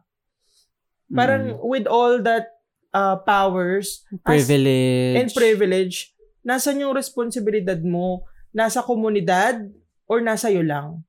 Parang 1.12 1.60
with 1.60 1.84
all 1.84 2.22
that 2.24 2.48
uh, 2.96 3.20
powers 3.28 4.06
as- 4.24 4.46
privilege 4.48 5.16
and 5.20 5.28
privilege, 5.34 6.16
nasan 6.42 6.82
yung 6.82 6.94
responsibilidad 6.94 7.78
mo? 7.82 8.26
Nasa 8.52 8.84
komunidad 8.84 9.66
or 10.06 10.20
nasa 10.20 10.52
iyo 10.52 10.62
lang? 10.62 11.02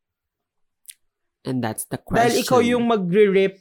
and 1.43 1.59
that's 1.59 1.85
the 1.91 1.99
question 1.99 2.23
Dahil 2.23 2.33
ikaw 2.39 2.59
yung 2.63 2.87
magre-rip 2.87 3.59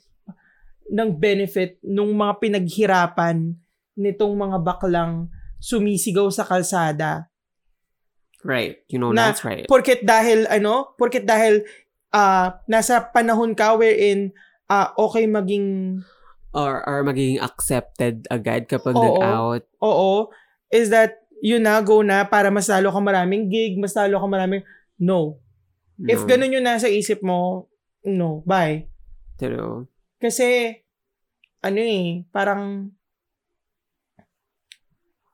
ng 0.90 1.10
benefit 1.18 1.78
nung 1.82 2.14
mga 2.14 2.38
pinaghirapan 2.38 3.58
nitong 3.98 4.34
mga 4.38 4.58
baklang 4.62 5.28
sumisigaw 5.62 6.26
sa 6.30 6.46
kalsada. 6.46 7.30
right 8.42 8.82
you 8.90 8.98
know 8.98 9.14
Na- 9.14 9.30
that's 9.30 9.46
right 9.46 9.70
Porket 9.70 10.02
dahil 10.02 10.50
ano, 10.50 10.98
porket 10.98 11.22
dahil 11.22 11.62
ah, 12.10 12.58
nasa 12.66 12.98
panahon 13.14 13.54
ka 13.54 13.78
wherein 13.78 14.34
ah, 14.66 14.90
okay 14.98 15.30
maging 15.30 15.98
or 16.50 16.82
or 16.82 17.06
magiging 17.06 17.38
accepted 17.38 18.26
agad 18.34 18.66
kapag 18.66 18.98
Oo. 18.98 19.02
nag-out 19.02 19.62
oo, 19.78 20.10
is 20.74 20.90
that 20.90 21.21
yun 21.42 21.66
na, 21.66 21.82
go 21.82 22.06
na, 22.06 22.22
para 22.22 22.54
mas 22.54 22.70
lalo 22.70 22.94
ka 22.94 23.02
maraming 23.02 23.50
gig, 23.50 23.74
mas 23.74 23.90
lalo 23.98 24.22
ka 24.22 24.26
maraming, 24.30 24.62
no. 24.94 25.42
If 25.98 26.22
No. 26.22 26.30
ganun 26.30 26.54
yung 26.54 26.62
nasa 26.62 26.86
isip 26.86 27.18
mo, 27.20 27.66
no, 28.06 28.46
bye. 28.46 28.86
Pero, 29.36 29.90
Kasi, 30.22 30.70
ano 31.58 31.78
eh, 31.82 32.22
parang, 32.30 32.94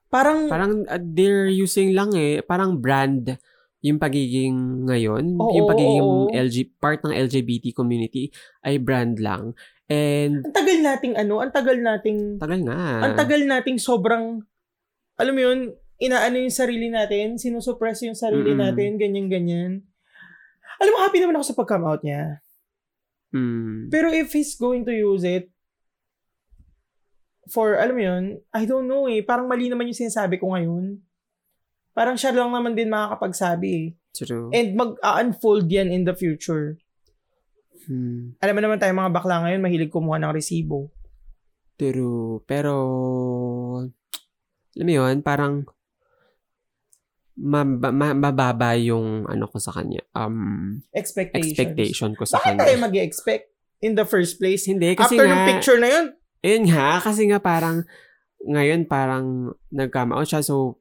parang, 0.08 0.48
parang 0.48 0.72
uh, 0.88 0.96
they're 0.96 1.52
using 1.52 1.92
lang 1.92 2.16
eh, 2.16 2.40
parang 2.40 2.80
brand 2.80 3.36
yung 3.84 4.00
pagiging 4.00 4.88
ngayon, 4.88 5.38
Oo, 5.38 5.54
yung 5.54 5.68
pagiging 5.68 6.02
oo. 6.02 6.32
LG, 6.32 6.80
part 6.82 7.04
ng 7.04 7.14
LGBT 7.14 7.70
community 7.76 8.32
ay 8.64 8.80
brand 8.80 9.20
lang. 9.20 9.52
And, 9.86 10.40
ang 10.42 10.56
tagal 10.56 10.78
nating 10.82 11.14
ano, 11.14 11.44
ang 11.44 11.52
tagal 11.52 11.78
nating, 11.78 12.40
tagal 12.40 12.60
nga. 12.64 12.80
ang 13.04 13.12
tagal 13.14 13.40
nating 13.44 13.78
sobrang, 13.78 14.40
alam 15.20 15.32
mo 15.36 15.40
yun, 15.40 15.60
inaano 15.98 16.38
yung 16.38 16.54
sarili 16.54 16.88
natin, 16.88 17.36
sinusuppress 17.36 18.06
yung 18.06 18.18
sarili 18.18 18.54
Mm-mm. 18.54 18.62
natin, 18.62 18.98
ganyan-ganyan. 18.98 19.82
Alam 20.78 20.92
mo, 20.94 20.98
happy 21.02 21.18
naman 21.18 21.34
ako 21.38 21.44
sa 21.50 21.58
pag-come 21.58 21.86
out 21.90 22.02
niya. 22.06 22.38
Mm. 23.34 23.90
Pero 23.92 24.08
if 24.14 24.32
he's 24.32 24.54
going 24.56 24.86
to 24.86 24.94
use 24.94 25.26
it 25.26 25.50
for, 27.50 27.76
alam 27.76 27.94
mo 27.98 28.02
yun, 28.02 28.24
I 28.54 28.62
don't 28.64 28.86
know 28.86 29.10
eh. 29.10 29.20
Parang 29.26 29.50
mali 29.50 29.66
naman 29.66 29.90
yung 29.90 30.00
sinasabi 30.06 30.38
ko 30.38 30.54
ngayon. 30.54 31.02
Parang 31.92 32.14
siya 32.14 32.30
lang 32.30 32.54
naman 32.54 32.78
din 32.78 32.88
makakapagsabi 32.88 33.68
eh. 33.74 33.88
True. 34.14 34.54
And 34.54 34.78
mag-unfold 34.78 35.66
yan 35.66 35.90
in 35.90 36.06
the 36.06 36.14
future. 36.14 36.78
Hmm. 37.90 38.38
Alam 38.38 38.54
mo 38.54 38.60
naman 38.62 38.78
tayo 38.78 38.94
mga 38.94 39.10
bakla 39.10 39.42
ngayon, 39.42 39.64
mahilig 39.64 39.90
kumuha 39.90 40.22
ng 40.22 40.30
resibo. 40.30 40.94
True. 41.74 42.44
Pero, 42.46 42.74
alam 44.78 44.86
mo 44.86 44.92
yun, 44.94 45.16
parang, 45.26 45.66
mab- 47.38 47.94
ma- 47.94 48.18
mababa 48.18 48.74
yung 48.74 49.22
ano 49.24 49.46
ko 49.46 49.56
sa 49.56 49.70
kanya. 49.70 50.02
Um, 50.12 50.82
Expectations. 50.90 51.54
expectation 51.54 52.10
ko 52.12 52.26
sa 52.26 52.36
Bakit 52.36 52.58
tayo 52.58 52.74
kanya. 52.74 52.84
mag 52.84 52.94
expect 52.96 53.44
in 53.78 53.94
the 53.94 54.02
first 54.02 54.36
place? 54.36 54.66
Hindi, 54.66 54.92
kasi 54.92 55.14
After 55.14 55.24
nga, 55.24 55.34
ng 55.36 55.46
picture 55.48 55.78
na 55.78 55.88
yun, 55.88 56.06
Yun 56.38 56.64
nga, 56.66 56.98
kasi 56.98 57.26
nga 57.26 57.38
parang, 57.38 57.82
ngayon 58.40 58.86
parang 58.86 59.26
nag-come 59.68 60.12
out 60.12 60.22
siya, 60.24 60.38
so 60.40 60.78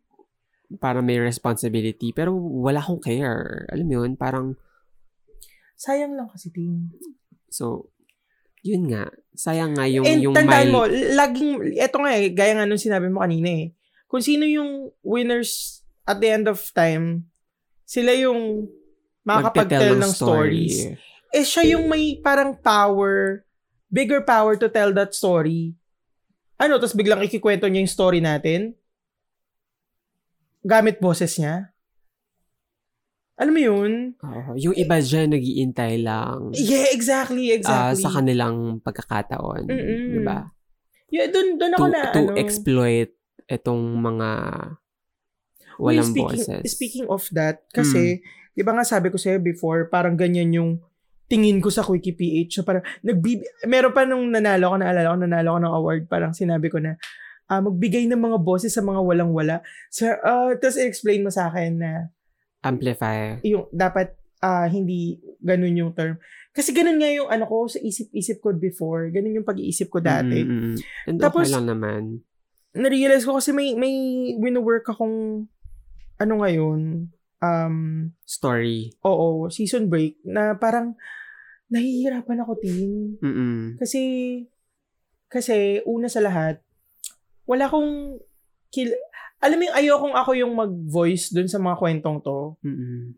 parang 0.77 1.01
may 1.01 1.17
responsibility, 1.17 2.11
pero 2.11 2.33
wala 2.35 2.77
akong 2.77 2.99
care. 2.99 3.65
Alam 3.67 3.85
mo 3.85 3.93
yun, 4.01 4.13
parang, 4.13 4.53
sayang 5.75 6.13
lang 6.13 6.29
kasi, 6.29 6.49
Tin. 6.49 6.89
so, 7.47 7.89
yun 8.61 8.85
nga, 8.85 9.07
sayang 9.33 9.73
nga 9.73 9.85
yung, 9.85 10.03
And 10.03 10.21
yung 10.21 10.35
tandaan 10.35 10.69
mild- 10.69 10.73
mo, 10.73 10.81
laging, 11.15 11.51
eto 11.75 12.01
nga 12.01 12.13
eh, 12.13 12.29
gaya 12.29 12.53
nga 12.53 12.65
nung 12.65 12.77
sinabi 12.77 13.07
mo 13.07 13.21
kanina 13.21 13.49
eh, 13.49 13.67
kung 14.05 14.21
sino 14.21 14.43
yung 14.43 14.91
winners 15.01 15.81
at 16.07 16.17
the 16.17 16.29
end 16.31 16.47
of 16.47 16.57
time, 16.71 17.27
sila 17.83 18.15
yung 18.15 18.71
makakapag-tell 19.27 19.99
ng 19.99 20.13
stories. 20.15 20.95
Eh, 21.35 21.43
siya 21.43 21.75
yung 21.75 21.91
may 21.91 22.15
parang 22.23 22.55
power, 22.55 23.43
bigger 23.91 24.23
power 24.23 24.55
to 24.55 24.71
tell 24.71 24.95
that 24.95 25.11
story. 25.11 25.75
Ano, 26.55 26.79
tapos 26.79 26.95
biglang 26.95 27.21
ikikwento 27.21 27.67
niya 27.67 27.83
yung 27.83 27.91
story 27.91 28.23
natin? 28.23 28.73
Gamit 30.63 30.97
boses 31.03 31.35
niya? 31.37 31.75
Alam 33.37 33.53
mo 33.53 33.61
yun? 33.61 33.93
Oo, 34.17 34.57
yung 34.57 34.73
iba 34.73 34.97
dyan 34.97 35.29
nagiintay 35.29 36.01
lang 36.01 36.49
Yeah, 36.57 36.89
exactly, 36.89 37.53
ah, 37.53 37.57
exactly. 37.93 38.01
sa 38.01 38.09
kanilang 38.09 38.81
pagkakataon. 38.81 39.69
Mm-mm. 39.69 40.17
Di 40.17 40.21
ba? 40.25 40.49
yeah, 41.13 41.29
dun, 41.29 41.55
dun 41.61 41.71
To, 41.77 41.77
ako 41.77 41.87
na, 41.93 42.01
to 42.11 42.21
ano. 42.25 42.35
exploit 42.35 43.13
itong 43.45 43.83
mga 44.01 44.29
Walang 45.77 46.09
speaking, 46.09 46.43
boses. 46.43 46.63
Speaking 46.73 47.05
of 47.09 47.23
that, 47.33 47.63
kasi, 47.69 48.21
di 48.53 48.63
ba 48.65 48.73
nga 48.73 48.85
sabi 48.85 49.13
ko 49.13 49.17
sa'yo 49.17 49.37
before, 49.41 49.89
parang 49.89 50.17
ganyan 50.17 50.49
yung 50.53 50.71
tingin 51.27 51.59
ko 51.59 51.67
sa 51.67 51.83
Quickie 51.83 52.15
PH. 52.15 52.59
So 52.59 52.63
parang, 52.63 52.83
nagbib... 53.03 53.43
meron 53.67 53.93
pa 53.93 54.07
nung 54.07 54.27
nanalo 54.31 54.73
ko, 54.73 54.75
naalala 54.79 55.13
ko, 55.13 55.17
nanalo 55.21 55.49
ko 55.53 55.59
ng 55.59 55.75
award, 55.75 56.01
parang 56.07 56.31
sinabi 56.33 56.71
ko 56.71 56.79
na, 56.81 56.95
ah 57.47 57.63
magbigay 57.63 58.07
ng 58.11 58.19
mga 58.19 58.37
boses 58.43 58.75
sa 58.75 58.83
mga 58.83 58.99
walang-wala. 58.99 59.63
So, 59.87 60.07
uh, 60.07 60.55
tapos 60.59 60.79
explain 60.79 61.23
mo 61.23 61.31
sa 61.31 61.47
akin 61.47 61.79
na, 61.79 61.91
Amplifier. 62.65 63.39
yung 63.45 63.71
dapat 63.71 64.17
ah, 64.41 64.67
hindi 64.67 65.21
ganun 65.41 65.77
yung 65.77 65.91
term. 65.93 66.17
Kasi 66.53 66.73
ganun 66.73 66.97
nga 66.97 67.09
yung 67.13 67.29
ano 67.29 67.45
ko 67.45 67.69
sa 67.69 67.77
isip-isip 67.77 68.41
ko 68.41 68.53
before. 68.57 69.13
Ganun 69.13 69.41
yung 69.41 69.47
pag-iisip 69.47 69.93
ko 69.93 70.01
dati. 70.01 70.41
Mm, 70.41 70.49
mm, 70.49 70.61
mm. 70.73 70.77
And 71.05 71.17
Tapos, 71.21 71.45
okay 71.45 71.53
lang 71.53 71.69
naman. 71.69 72.01
Na-realize 72.73 73.25
ko 73.25 73.37
kasi 73.37 73.53
may, 73.53 73.77
may 73.77 73.93
wino-work 74.41 74.89
akong 74.89 75.45
ano 76.17 76.33
ngayon, 76.41 77.09
um, 77.41 77.77
Story. 78.25 78.93
oo, 79.05 79.49
season 79.49 79.89
break, 79.89 80.17
na 80.25 80.57
parang 80.57 80.97
nahihirapan 81.69 82.41
ako, 82.41 82.51
Tin. 82.63 83.17
Mm-mm. 83.21 83.77
Kasi, 83.77 84.01
kasi 85.27 85.83
una 85.83 86.07
sa 86.07 86.23
lahat, 86.23 86.63
wala 87.45 87.67
akong, 87.67 88.17
kil- 88.71 88.97
alam 89.37 89.57
mo 89.59 89.63
yung 89.69 89.77
ayokong 89.77 90.15
ako 90.17 90.31
yung 90.33 90.53
mag-voice 90.57 91.29
dun 91.29 91.45
sa 91.45 91.61
mga 91.61 91.77
kwentong 91.77 92.19
to. 92.23 92.57
Mm-mm. 92.65 93.13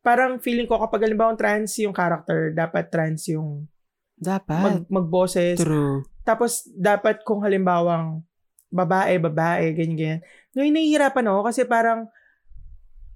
Parang 0.00 0.40
feeling 0.40 0.64
ko 0.64 0.78
kapag 0.80 1.04
halimbawa 1.04 1.36
trans 1.36 1.76
yung 1.82 1.92
character, 1.92 2.54
dapat 2.54 2.88
trans 2.88 3.28
yung 3.28 3.68
Dapat. 4.16 4.62
mag, 4.62 4.78
mag-boses. 4.88 5.58
True. 5.60 6.06
Tapos, 6.24 6.64
dapat 6.72 7.22
kung 7.22 7.42
halimbawang 7.44 8.22
babae, 8.68 9.16
babae, 9.18 9.72
ganyan, 9.72 9.96
ganyan. 9.96 10.20
Ngayon, 10.52 10.74
nahihirapan 10.74 11.26
ako 11.28 11.40
kasi 11.44 11.62
parang 11.64 12.08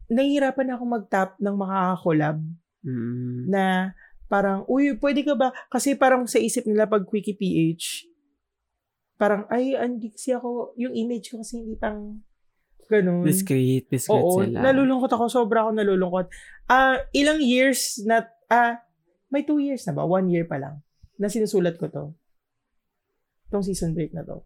nahihirapan 0.08 0.76
ako 0.76 0.82
mag-tap 0.84 1.30
ng 1.38 1.56
makakakolab 1.56 2.38
Mm. 2.82 3.46
na 3.46 3.94
parang, 4.26 4.66
uy, 4.66 4.96
pwede 4.98 5.22
ka 5.22 5.38
ba? 5.38 5.54
Kasi 5.68 5.94
parang 5.94 6.26
sa 6.26 6.36
isip 6.36 6.66
nila 6.66 6.84
pag 6.84 7.06
Quickie 7.06 7.36
PH, 7.36 8.08
parang, 9.14 9.46
ay, 9.46 9.78
hindi 9.78 10.10
kasi 10.10 10.34
ako, 10.34 10.74
yung 10.74 10.90
image 10.92 11.30
ko 11.30 11.40
kasi 11.40 11.62
hindi 11.62 11.78
pang 11.78 12.18
ganun. 12.90 13.22
Discreet. 13.24 13.88
Discreet 13.88 14.18
Oo, 14.18 14.42
sila. 14.42 14.66
nalulungkot 14.66 15.08
ako. 15.08 15.30
Sobra 15.30 15.64
ako 15.64 15.70
nalulungkot. 15.72 16.26
Ah, 16.66 17.00
ilang 17.14 17.40
years 17.40 18.02
na, 18.02 18.26
ah, 18.48 18.82
may 19.30 19.46
two 19.46 19.56
years 19.56 19.86
na 19.86 19.94
ba? 19.94 20.04
One 20.04 20.28
year 20.28 20.44
pa 20.44 20.58
lang 20.58 20.82
na 21.16 21.30
sinusulat 21.30 21.78
ko 21.78 21.88
to. 21.88 22.04
Itong 23.48 23.64
season 23.64 23.94
break 23.94 24.12
na 24.12 24.26
to. 24.26 24.44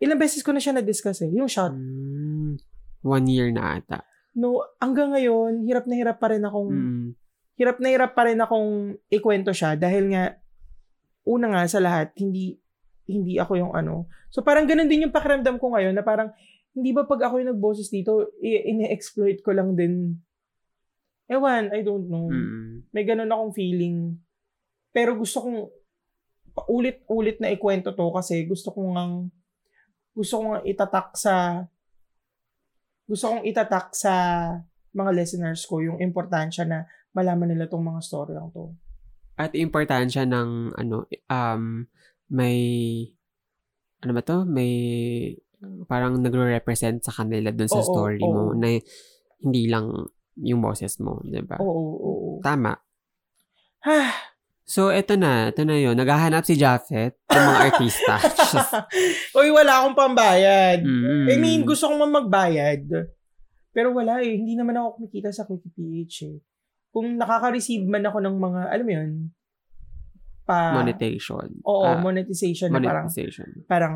Ilang 0.00 0.20
beses 0.20 0.40
ko 0.40 0.50
na 0.50 0.58
siya 0.58 0.80
na-discuss 0.80 1.20
eh. 1.22 1.30
Yung 1.30 1.46
shot. 1.46 1.76
Mm. 1.76 2.56
One 3.04 3.26
year 3.28 3.52
na 3.52 3.76
ata. 3.80 4.00
No, 4.32 4.64
hanggang 4.80 5.12
ngayon, 5.12 5.68
hirap 5.68 5.84
na 5.84 5.94
hirap 5.96 6.16
pa 6.16 6.32
rin 6.32 6.40
akong, 6.40 6.72
Mm. 6.72 7.08
hirap 7.60 7.76
na 7.84 7.88
hirap 7.92 8.12
pa 8.16 8.24
rin 8.24 8.40
akong 8.40 8.96
ikwento 9.12 9.52
siya 9.52 9.76
dahil 9.76 10.08
nga, 10.08 10.40
una 11.28 11.52
nga 11.52 11.68
sa 11.68 11.84
lahat, 11.84 12.16
hindi, 12.16 12.56
hindi 13.04 13.36
ako 13.36 13.52
yung 13.60 13.72
ano. 13.76 14.08
So 14.32 14.40
parang 14.40 14.64
ganun 14.64 14.88
din 14.88 15.04
yung 15.04 15.12
pakiramdam 15.12 15.60
ko 15.60 15.76
ngayon 15.76 15.92
na 15.92 16.00
parang, 16.00 16.32
hindi 16.72 16.94
ba 16.94 17.04
pag 17.04 17.26
ako 17.28 17.42
yung 17.42 17.52
nagboses 17.52 17.90
dito, 17.90 18.32
ine-exploit 18.40 19.42
ko 19.44 19.52
lang 19.52 19.76
din. 19.76 20.16
Ewan, 21.28 21.74
I 21.74 21.84
don't 21.84 22.08
know. 22.08 22.30
Mm. 22.30 22.88
May 22.94 23.04
ganun 23.04 23.30
akong 23.30 23.52
feeling. 23.52 24.16
Pero 24.94 25.14
gusto 25.14 25.42
kong 25.44 25.58
ulit-ulit 26.66 27.38
na 27.38 27.50
ikwento 27.50 27.94
to 27.94 28.10
kasi 28.10 28.42
gusto 28.46 28.74
kong 28.74 28.90
ngang 28.96 29.14
gusto 30.14 30.34
kong 30.42 30.66
itatak 30.66 31.14
sa 31.14 31.64
gusto 33.10 33.24
kong 33.34 33.42
itatak 33.42 33.90
sa 33.94 34.12
mga 34.94 35.10
listeners 35.14 35.66
ko 35.66 35.82
yung 35.82 35.98
importansya 35.98 36.66
na 36.66 36.86
malaman 37.10 37.54
nila 37.54 37.66
tong 37.66 37.82
mga 37.82 38.02
story 38.02 38.34
lang 38.34 38.50
to. 38.54 38.70
At 39.34 39.54
importansya 39.54 40.26
ng 40.30 40.78
ano 40.78 41.10
um 41.30 41.86
may 42.30 42.58
ano 44.00 44.12
ba 44.14 44.22
to? 44.22 44.46
May 44.46 44.72
parang 45.84 46.16
nagre-represent 46.22 47.04
sa 47.04 47.12
kanila 47.12 47.52
dun 47.52 47.68
sa 47.68 47.82
Oo, 47.82 47.88
story 47.90 48.22
oo. 48.24 48.32
mo 48.32 48.44
na 48.56 48.78
hindi 49.42 49.64
lang 49.68 49.90
yung 50.40 50.60
boses 50.62 50.96
mo, 51.02 51.20
'di 51.20 51.42
ba? 51.44 51.58
Oo, 51.60 51.68
oo, 51.68 52.10
oo. 52.14 52.30
Tama. 52.40 52.72
Ha! 53.84 54.29
So, 54.70 54.94
eto 54.94 55.18
na. 55.18 55.50
Ito 55.50 55.66
na 55.66 55.74
yun. 55.74 55.98
Naghahanap 55.98 56.46
si 56.46 56.54
Japheth 56.54 57.18
ng 57.26 57.42
mga 57.42 57.60
artista. 57.66 58.14
Just, 58.22 58.70
Uy, 59.38 59.50
wala 59.50 59.82
akong 59.82 59.98
pambayad. 59.98 60.78
mm, 60.86 61.26
I 61.26 61.34
mean, 61.42 61.66
gusto 61.66 61.90
kong 61.90 62.06
magbayad. 62.06 62.86
Pero 63.74 63.90
wala 63.90 64.22
eh. 64.22 64.38
Hindi 64.38 64.54
naman 64.54 64.78
ako 64.78 65.02
kumikita 65.02 65.34
sa 65.34 65.42
Quickie 65.42 65.74
PH 65.74 66.14
eh. 66.30 66.38
Kung 66.94 67.18
nakaka-receive 67.18 67.82
man 67.82 68.06
ako 68.06 68.22
ng 68.22 68.36
mga, 68.38 68.60
alam 68.70 68.86
mo 68.86 68.92
yun, 68.94 69.10
pa... 70.46 70.70
monetization. 70.74 71.50
Oo, 71.66 71.86
Ah, 71.86 71.98
monetization, 71.98 72.70
na 72.70 72.78
parang, 72.78 73.06
monetization. 73.10 73.48
parang 73.66 73.94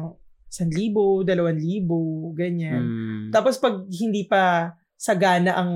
1,000, 0.51 1.23
2,000, 1.23 2.35
ganyan. 2.35 2.83
Mm, 2.83 3.25
Tapos 3.31 3.63
pag 3.63 3.87
hindi 3.87 4.27
pa 4.27 4.75
sagana 4.95 5.55
ang, 5.55 5.71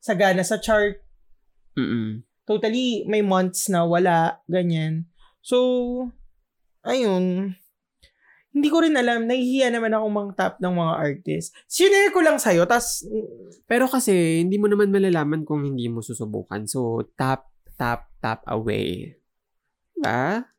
sagana 0.00 0.40
sa 0.40 0.56
chart, 0.60 1.00
mm-mm. 1.76 2.24
Totally 2.44 3.04
may 3.06 3.22
months 3.22 3.68
na 3.68 3.84
wala, 3.84 4.40
ganyan. 4.50 5.06
So, 5.40 6.10
ayun. 6.84 7.56
hindi 8.50 8.66
ko 8.66 8.82
rin 8.82 8.98
alam, 8.98 9.30
nahihiya 9.30 9.70
naman 9.70 9.94
akong 9.94 10.10
mang 10.10 10.32
top 10.34 10.58
ng 10.58 10.74
mga 10.74 10.94
artist. 10.98 11.54
Sinare 11.70 12.10
ko 12.10 12.18
lang 12.18 12.34
sa'yo, 12.42 12.66
tas, 12.66 13.06
Pero 13.70 13.86
kasi, 13.86 14.42
hindi 14.42 14.58
mo 14.58 14.66
naman 14.66 14.90
malalaman 14.90 15.46
kung 15.46 15.62
hindi 15.62 15.86
mo 15.86 16.02
susubukan. 16.02 16.66
So, 16.66 17.06
tap, 17.14 17.46
tap, 17.78 18.10
tap 18.18 18.42
away. 18.50 19.14
Diba? 19.94 20.50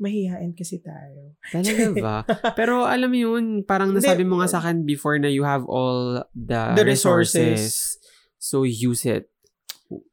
mahihain 0.00 0.56
kasi 0.56 0.80
tayo. 0.80 1.36
Talaga 1.52 1.84
ba? 2.00 2.16
Pero 2.56 2.88
alam 2.88 3.12
mo 3.12 3.18
yun, 3.20 3.44
parang 3.68 3.92
nasabi 3.92 4.24
mo 4.24 4.40
nga 4.40 4.48
sa 4.48 4.58
akin 4.64 4.88
before 4.88 5.20
na 5.20 5.28
you 5.28 5.44
have 5.44 5.68
all 5.68 6.24
the, 6.32 6.72
The 6.72 6.88
resources. 6.88 7.36
resources. 7.36 8.00
So, 8.40 8.64
use 8.64 9.04
it. 9.04 9.28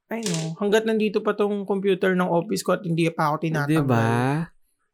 I 0.08 0.24
know. 0.24 0.56
Hanggat 0.58 0.84
nandito 0.84 1.20
pa 1.20 1.32
tong 1.32 1.64
computer 1.64 2.12
ng 2.12 2.26
office 2.26 2.64
ko 2.64 2.74
at 2.74 2.82
hindi 2.82 3.06
pa 3.08 3.30
ako 3.30 3.36
tinatanggal. 3.44 3.84
Diba? 3.84 4.08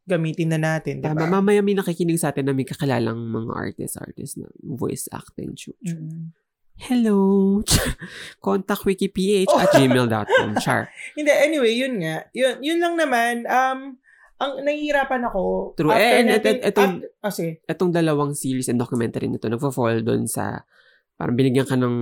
Gamitin 0.04 0.52
na 0.52 0.60
natin, 0.60 1.00
diba? 1.00 1.16
Tama. 1.16 1.30
Mamaya 1.32 1.62
may 1.62 1.74
nakikinig 1.74 2.18
sa 2.18 2.30
atin 2.30 2.44
na 2.44 2.52
may 2.52 2.66
kakalalang 2.66 3.16
mga 3.24 3.52
artist-artist 3.54 4.36
na 4.36 4.48
voice 4.60 5.08
acting. 5.10 5.54
Chu- 5.54 5.78
chu- 5.80 5.96
Mm. 5.96 6.34
Hello! 6.74 7.62
Contact 8.42 8.82
wikiph 8.84 9.14
at 9.48 9.70
gmail.com. 9.72 10.50
Char. 10.66 10.90
Hindi, 11.14 11.30
anyway, 11.30 11.72
yun 11.72 12.02
nga. 12.02 12.26
Yun, 12.34 12.60
yun 12.60 12.82
lang 12.82 12.98
naman. 12.98 13.46
Um, 13.46 14.02
ang 14.36 14.52
nahihirapan 14.60 15.22
ako. 15.24 15.78
True. 15.78 15.94
after 15.94 16.02
Eh, 16.02 16.18
and- 16.18 16.30
natin- 16.34 16.58
and- 16.58 16.66
etong- 16.66 16.96
after- 17.00 17.14
ah, 17.22 17.32
sige. 17.32 17.52
Etong 17.64 17.94
dalawang 17.94 18.34
series 18.34 18.68
and 18.68 18.82
documentary 18.82 19.30
nito, 19.30 19.46
nagfo-fall 19.46 20.02
doon 20.02 20.26
sa 20.26 20.66
parang 21.14 21.38
binigyan 21.38 21.64
ka 21.64 21.78
ng 21.78 21.96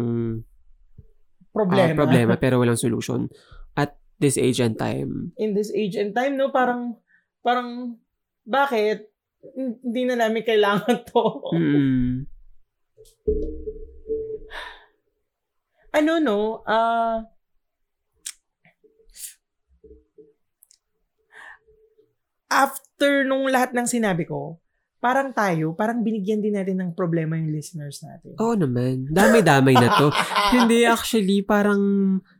Problema. 1.51 1.95
problema 1.99 2.33
pero 2.39 2.63
walang 2.63 2.79
solution 2.85 3.27
at 3.75 3.99
this 4.19 4.39
age 4.39 4.63
and 4.63 4.79
time. 4.79 5.35
In 5.35 5.51
this 5.51 5.71
age 5.75 5.99
and 5.99 6.15
time, 6.15 6.39
no? 6.39 6.53
Parang, 6.53 6.95
parang, 7.43 7.99
bakit? 8.45 9.11
Hindi 9.57 10.05
na 10.05 10.15
namin 10.27 10.45
kailangan 10.45 11.03
to. 11.11 11.25
Mm. 11.57 12.29
ano, 15.91 16.13
no? 16.23 16.63
Ah, 16.63 17.27
after 22.51 23.23
nung 23.23 23.47
lahat 23.47 23.71
ng 23.71 23.87
sinabi 23.87 24.27
ko, 24.27 24.59
parang 25.01 25.33
tayo, 25.33 25.73
parang 25.73 26.05
binigyan 26.05 26.45
din 26.45 26.53
natin 26.53 26.77
ng 26.77 26.91
problema 26.93 27.33
yung 27.33 27.49
listeners 27.49 28.05
natin. 28.05 28.37
Oo 28.37 28.53
naman. 28.53 29.09
Damay-damay 29.09 29.73
na 29.73 29.97
to. 29.97 30.13
Hindi, 30.55 30.85
actually, 30.85 31.41
parang 31.41 31.81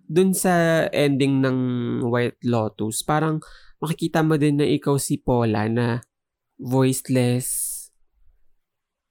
dun 0.06 0.38
sa 0.38 0.86
ending 0.94 1.42
ng 1.42 1.58
White 2.06 2.38
Lotus, 2.46 3.02
parang 3.02 3.42
makikita 3.82 4.22
mo 4.22 4.38
din 4.38 4.62
na 4.62 4.70
ikaw 4.70 5.02
si 5.02 5.18
Paula 5.18 5.66
na 5.66 6.06
voiceless. 6.62 7.50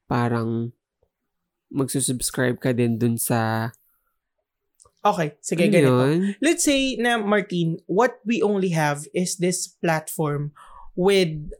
Parang 0.06 0.70
magsusubscribe 1.74 2.62
ka 2.62 2.70
din 2.70 3.02
dun 3.02 3.18
sa... 3.18 3.70
Okay, 5.00 5.34
sige, 5.42 5.66
Ano 5.66 5.74
ganito. 5.74 5.94
yun? 6.06 6.20
Let's 6.38 6.62
say 6.62 6.94
na, 7.00 7.18
Martin, 7.18 7.82
what 7.90 8.22
we 8.22 8.44
only 8.46 8.70
have 8.70 9.10
is 9.10 9.40
this 9.42 9.66
platform 9.66 10.52
with 10.94 11.50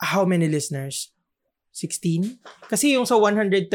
how 0.00 0.24
many 0.24 0.48
listeners? 0.48 1.12
16? 1.72 2.40
Kasi 2.72 2.96
yung 2.96 3.04
sa 3.04 3.20
130 3.20 3.68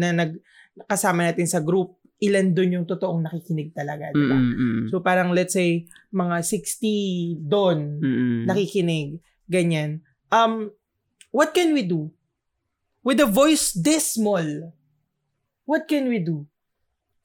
na 0.00 0.12
nag 0.12 0.40
kasama 0.88 1.28
natin 1.28 1.44
sa 1.44 1.60
group, 1.60 2.00
ilan 2.22 2.54
dun 2.54 2.80
yung 2.80 2.86
totoong 2.88 3.28
nakikinig 3.28 3.76
talaga, 3.76 4.08
di 4.14 4.24
ba? 4.24 4.38
Mm-mm-mm. 4.38 4.88
So 4.88 5.04
parang 5.04 5.36
let's 5.36 5.52
say 5.52 5.84
mga 6.14 6.40
60 6.40 7.44
doon 7.44 8.00
Mm-mm. 8.00 8.40
nakikinig, 8.48 9.20
ganyan. 9.50 10.00
Um 10.32 10.72
what 11.34 11.52
can 11.52 11.76
we 11.76 11.84
do? 11.84 12.08
With 13.02 13.18
a 13.18 13.28
voice 13.28 13.74
this 13.74 14.14
small, 14.16 14.72
what 15.66 15.90
can 15.90 16.06
we 16.06 16.22
do? 16.22 16.46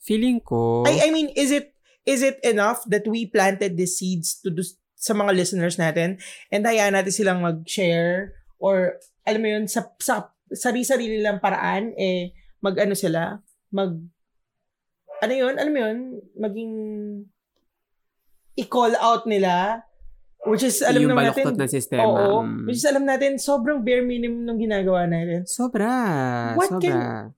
Feeling 0.02 0.42
ko... 0.42 0.84
I 0.90 1.08
I 1.08 1.10
mean, 1.14 1.30
is 1.38 1.54
it 1.54 1.78
is 2.08 2.26
it 2.26 2.42
enough 2.42 2.82
that 2.90 3.06
we 3.06 3.30
planted 3.30 3.78
the 3.78 3.86
seeds 3.86 4.40
to 4.42 4.50
do 4.50 4.66
sa 4.98 5.14
mga 5.14 5.38
listeners 5.38 5.78
natin 5.78 6.18
and 6.50 6.66
hayaan 6.66 6.98
natin 6.98 7.14
silang 7.14 7.46
mag-share 7.46 8.34
or 8.58 8.98
alam 9.24 9.42
mo 9.42 9.50
yun 9.50 9.66
sa 9.66 9.86
sa 10.00 10.32
sarili-sarili 10.48 11.20
lang 11.20 11.44
paraan 11.44 11.92
eh 11.96 12.32
mag-ano 12.60 12.96
sila 12.96 13.38
mag 13.70 13.92
ano 15.20 15.34
yun 15.34 15.56
alam 15.58 15.72
mo 15.74 15.80
yun 15.82 15.98
maging 16.38 16.74
i-call 18.58 18.94
out 18.98 19.26
nila 19.30 19.84
which 20.48 20.64
is 20.64 20.80
alam 20.82 21.04
yung 21.04 21.12
naman 21.14 21.30
natin 21.34 21.54
na 21.54 21.68
sistema. 21.68 22.06
oo 22.06 22.42
Mm. 22.46 22.66
which 22.70 22.80
is 22.80 22.88
alam 22.88 23.04
natin 23.04 23.36
sobrang 23.38 23.84
bare 23.84 24.02
minimum 24.06 24.46
ng 24.48 24.60
ginagawa 24.62 25.04
natin 25.06 25.44
Sobra. 25.46 26.54
What 26.56 26.78
sobra. 26.78 27.30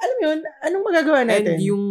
alam 0.00 0.14
mo 0.18 0.22
yun 0.24 0.40
anong 0.64 0.84
magagawa 0.86 1.20
natin 1.26 1.58
And 1.58 1.62
yung 1.62 1.84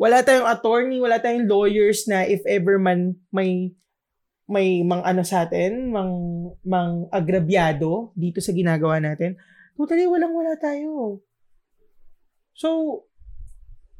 wala 0.00 0.24
tayong 0.24 0.48
attorney, 0.48 0.96
wala 0.96 1.20
tayong 1.20 1.44
lawyers 1.44 2.08
na 2.08 2.24
if 2.24 2.40
ever 2.48 2.80
man 2.80 3.20
may 3.28 3.76
may 4.50 4.82
mang 4.82 5.06
ano 5.06 5.22
sa 5.22 5.46
atin, 5.46 5.94
mang 5.94 6.12
mang 6.66 7.06
agrabyado 7.14 8.10
dito 8.18 8.42
sa 8.42 8.50
ginagawa 8.50 8.98
natin. 8.98 9.38
Totally 9.78 10.10
walang 10.10 10.34
wala 10.34 10.58
tayo. 10.58 11.22
So, 12.52 13.02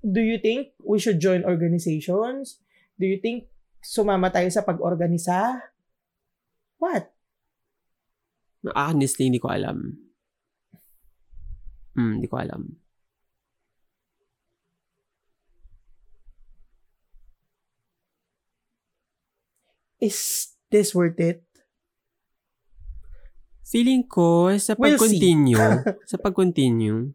do 0.02 0.20
you 0.20 0.42
think 0.42 0.74
we 0.82 0.98
should 0.98 1.22
join 1.22 1.46
organizations? 1.46 2.60
Do 2.98 3.06
you 3.06 3.22
think 3.22 3.48
sumama 3.80 4.28
tayo 4.28 4.50
sa 4.52 4.66
pag-organisa? 4.66 5.70
What? 6.76 7.14
honestly, 8.76 9.32
hindi 9.32 9.40
ko 9.40 9.48
alam. 9.48 9.96
Hmm, 11.96 12.20
hindi 12.20 12.28
ko 12.28 12.36
alam. 12.36 12.76
Is 20.00 20.50
this 20.72 20.96
worth 20.96 21.20
it? 21.20 21.44
Feeling 23.68 24.08
ko, 24.08 24.50
sa 24.58 24.74
We'll 24.74 24.96
pag-continue, 24.98 25.60
sa 26.10 26.16
pag-continue, 26.18 27.14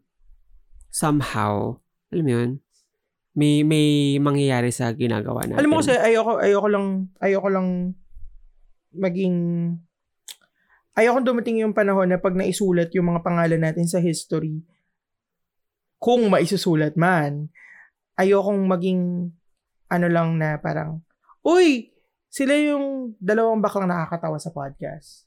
somehow, 0.88 1.76
alam 2.08 2.24
mo 2.24 2.32
yun, 2.32 2.50
may, 3.36 3.60
may 3.60 4.16
mangyayari 4.16 4.72
sa 4.72 4.88
ginagawa 4.96 5.44
natin. 5.44 5.60
Alam 5.60 5.68
mo 5.68 5.84
kasi 5.84 5.92
ayoko 5.92 6.40
ayoko 6.40 6.68
lang 6.72 7.12
ayoko 7.20 7.48
lang 7.52 7.92
maging 8.96 9.36
ayoko 10.96 11.20
dumating 11.20 11.60
yung 11.60 11.76
panahon 11.76 12.08
na 12.08 12.16
pag 12.16 12.32
naisulat 12.32 12.88
yung 12.96 13.12
mga 13.12 13.20
pangalan 13.20 13.60
natin 13.60 13.84
sa 13.84 14.00
history 14.00 14.64
kung 16.00 16.32
maisusulat 16.32 16.96
man 16.96 17.52
ayokong 18.16 18.64
maging 18.64 19.32
ano 19.92 20.06
lang 20.08 20.40
na 20.40 20.56
parang 20.56 21.04
uy 21.44 21.92
sila 22.36 22.52
yung 22.52 23.16
dalawang 23.16 23.64
baklang 23.64 23.88
nakakatawa 23.88 24.36
sa 24.36 24.52
podcast 24.52 25.24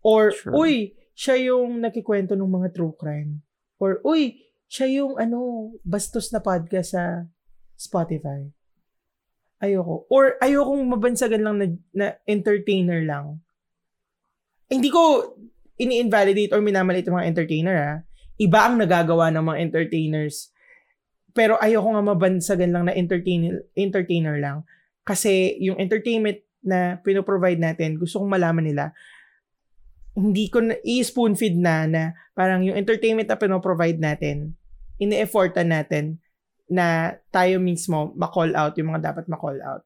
or 0.00 0.32
Sure. 0.32 0.56
uy 0.56 0.96
siya 1.12 1.36
yung 1.52 1.84
nakikwento 1.84 2.32
ng 2.32 2.48
mga 2.48 2.72
true 2.72 2.96
crime 2.96 3.44
or 3.76 4.00
uy 4.00 4.40
siya 4.72 4.88
yung 4.88 5.20
ano, 5.20 5.68
bastos 5.84 6.32
na 6.32 6.40
podcast 6.40 6.96
sa 6.96 7.28
Spotify. 7.76 8.48
Ayoko. 9.60 10.08
Or 10.08 10.40
ayokong 10.40 10.88
mabansagan 10.88 11.44
lang 11.44 11.56
na, 11.60 11.66
na 11.92 12.06
entertainer 12.24 13.04
lang. 13.04 13.44
Eh, 14.72 14.80
Hindi 14.80 14.88
ko 14.88 15.36
ini-invalidate 15.76 16.56
or 16.56 16.64
minamalit 16.64 17.04
yung 17.04 17.20
mga 17.20 17.28
entertainer 17.28 17.76
ha. 17.76 17.94
Iba 18.40 18.64
ang 18.64 18.80
nagagawa 18.80 19.28
ng 19.28 19.44
mga 19.44 19.58
entertainers. 19.60 20.48
Pero 21.36 21.60
ayoko 21.60 21.92
nga 21.92 22.04
mabansagan 22.08 22.72
lang 22.72 22.88
na 22.88 22.96
entertainer, 22.96 23.68
entertainer 23.76 24.40
lang. 24.40 24.64
Kasi 25.02 25.58
yung 25.58 25.78
entertainment 25.82 26.38
na 26.62 26.98
pinoprovide 27.02 27.58
natin, 27.58 27.98
gusto 27.98 28.22
kong 28.22 28.30
malaman 28.30 28.66
nila, 28.70 28.84
hindi 30.14 30.46
ko 30.46 30.62
na, 30.62 30.78
i-spoon 30.86 31.34
feed 31.34 31.58
na 31.58 31.88
na 31.90 32.02
parang 32.36 32.62
yung 32.62 32.78
entertainment 32.78 33.26
na 33.26 33.38
pinoprovide 33.40 33.98
natin, 33.98 34.54
ini-effortan 35.02 35.72
natin 35.74 36.22
na 36.70 37.18
tayo 37.34 37.58
mismo 37.58 38.14
ma-call 38.14 38.54
out 38.54 38.78
yung 38.78 38.94
mga 38.94 39.12
dapat 39.12 39.24
ma-call 39.26 39.58
out. 39.60 39.82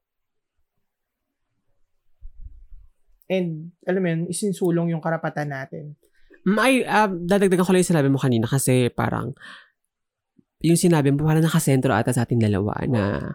And, 3.27 3.75
alam 3.83 4.01
mo 4.03 4.09
yun, 4.13 4.23
isinsulong 4.31 4.95
yung 4.95 5.03
karapatan 5.03 5.51
natin. 5.51 5.99
May, 6.47 6.87
uh, 6.87 7.11
dadagdagan 7.11 7.67
ko 7.67 7.75
lang 7.75 7.83
yung 7.83 7.93
sinabi 7.97 8.09
mo 8.13 8.23
kanina 8.23 8.47
kasi 8.47 8.87
parang, 8.95 9.35
yung 10.63 10.79
sinabi 10.79 11.11
mo, 11.11 11.27
parang 11.27 11.43
nakasentro 11.43 11.91
ata 11.91 12.15
sa 12.15 12.23
ating 12.23 12.39
dalawa 12.39 12.79
na 12.87 13.35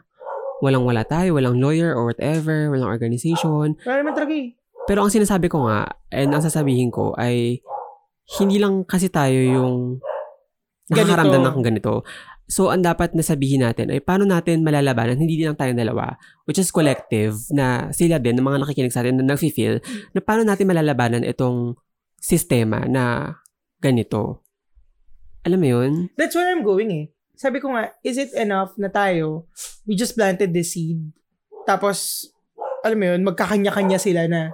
walang-wala 0.61 1.03
tayo, 1.03 1.35
walang 1.35 1.57
lawyer 1.57 1.91
or 1.91 2.13
whatever, 2.13 2.69
walang 2.69 2.87
organization. 2.87 3.75
Wala 3.81 3.95
naman 4.05 4.13
talaga 4.13 4.33
eh. 4.37 4.53
Pero 4.85 5.01
ang 5.01 5.11
sinasabi 5.13 5.49
ko 5.49 5.65
nga, 5.65 5.89
and 6.13 6.31
ang 6.31 6.41
sasabihin 6.45 6.93
ko 6.93 7.17
ay, 7.17 7.65
hindi 8.39 8.61
lang 8.61 8.85
kasi 8.85 9.11
tayo 9.11 9.35
yung 9.35 9.99
nakakaramdam 10.87 11.41
ng 11.41 11.65
ganito. 11.65 12.05
So, 12.51 12.67
ang 12.67 12.83
dapat 12.83 13.15
na 13.15 13.23
sabihin 13.23 13.63
natin 13.63 13.95
ay 13.95 14.03
paano 14.03 14.27
natin 14.27 14.59
malalabanan, 14.59 15.15
hindi 15.15 15.39
din 15.39 15.51
lang 15.51 15.59
tayong 15.59 15.79
dalawa, 15.79 16.19
which 16.43 16.59
is 16.59 16.67
collective, 16.67 17.39
na 17.55 17.87
sila 17.95 18.19
din, 18.19 18.35
ng 18.35 18.43
mga 18.43 18.59
nakikinig 18.67 18.91
sa 18.91 18.99
atin 18.99 19.23
na 19.23 19.23
nag-feel, 19.23 19.79
na 20.11 20.19
paano 20.19 20.43
natin 20.43 20.67
malalabanan 20.67 21.23
itong 21.23 21.79
sistema 22.19 22.83
na 22.83 23.35
ganito. 23.79 24.43
Alam 25.47 25.59
mo 25.63 25.67
yun? 25.67 25.91
That's 26.19 26.35
where 26.35 26.51
I'm 26.51 26.61
going 26.61 26.91
eh. 26.91 27.05
Sabi 27.41 27.57
ko 27.57 27.73
nga, 27.73 27.89
is 28.05 28.21
it 28.21 28.29
enough 28.37 28.77
na 28.77 28.85
tayo, 28.85 29.49
we 29.89 29.97
just 29.97 30.13
planted 30.13 30.53
the 30.53 30.61
seed, 30.61 31.01
tapos, 31.65 32.29
alam 32.85 33.01
mo 33.01 33.05
yun, 33.09 33.25
magkakanya-kanya 33.25 33.97
sila 33.97 34.29
na 34.29 34.53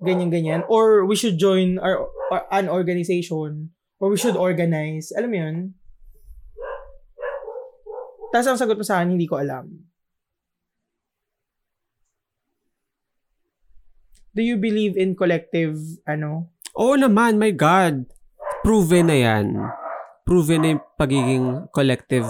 ganyan-ganyan, 0.00 0.64
or 0.72 1.04
we 1.04 1.12
should 1.12 1.36
join 1.36 1.76
our, 1.76 2.08
our 2.32 2.48
an 2.56 2.72
organization, 2.72 3.68
or 4.00 4.08
we 4.08 4.16
should 4.16 4.32
organize, 4.32 5.12
alam 5.12 5.28
mo 5.28 5.38
yun? 5.44 5.56
Tapos 8.32 8.48
ang 8.48 8.60
sagot 8.64 8.80
mo 8.80 8.84
sa 8.88 9.04
akin, 9.04 9.12
hindi 9.12 9.28
ko 9.28 9.36
alam. 9.36 9.68
Do 14.32 14.40
you 14.40 14.56
believe 14.56 14.96
in 14.96 15.12
collective, 15.12 15.76
ano? 16.08 16.48
Oo 16.80 16.96
naman, 16.96 17.36
my 17.36 17.52
God. 17.52 18.08
Proven 18.64 19.12
na 19.12 19.16
yan. 19.20 19.56
Proven 20.26 20.58
na 20.58 20.68
yung 20.74 20.82
pagiging 20.98 21.46
collective 21.70 22.26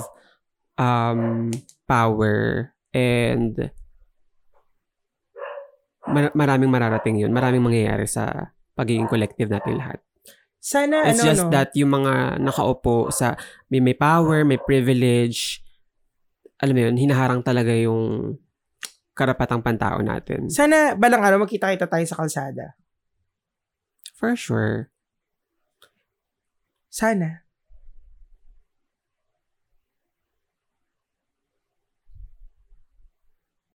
um, 0.77 1.49
power 1.89 2.69
and 2.93 3.73
mar- 6.05 6.37
maraming 6.37 6.69
mararating 6.69 7.25
yun. 7.25 7.33
Maraming 7.33 7.65
mangyayari 7.65 8.05
sa 8.05 8.53
pagiging 8.77 9.09
collective 9.09 9.49
natin 9.49 9.81
lahat. 9.81 9.99
Sana, 10.61 11.07
It's 11.07 11.23
ano, 11.23 11.29
just 11.31 11.45
no? 11.47 11.53
that 11.55 11.71
yung 11.79 11.95
mga 11.95 12.43
nakaupo 12.43 13.15
sa 13.15 13.39
may, 13.71 13.79
may 13.79 13.95
power, 13.95 14.43
may 14.43 14.59
privilege, 14.59 15.63
alam 16.59 16.75
mo 16.75 16.81
yun, 16.91 16.99
hinaharang 16.99 17.41
talaga 17.41 17.71
yung 17.71 18.35
karapatang 19.17 19.63
pantao 19.65 20.03
natin. 20.03 20.51
Sana 20.53 20.93
balang 20.99 21.25
araw 21.25 21.47
magkita-kita 21.47 21.89
tayo 21.89 22.05
sa 22.05 22.19
kalsada. 22.19 22.77
For 24.19 24.35
sure. 24.35 24.93
Sana. 26.91 27.46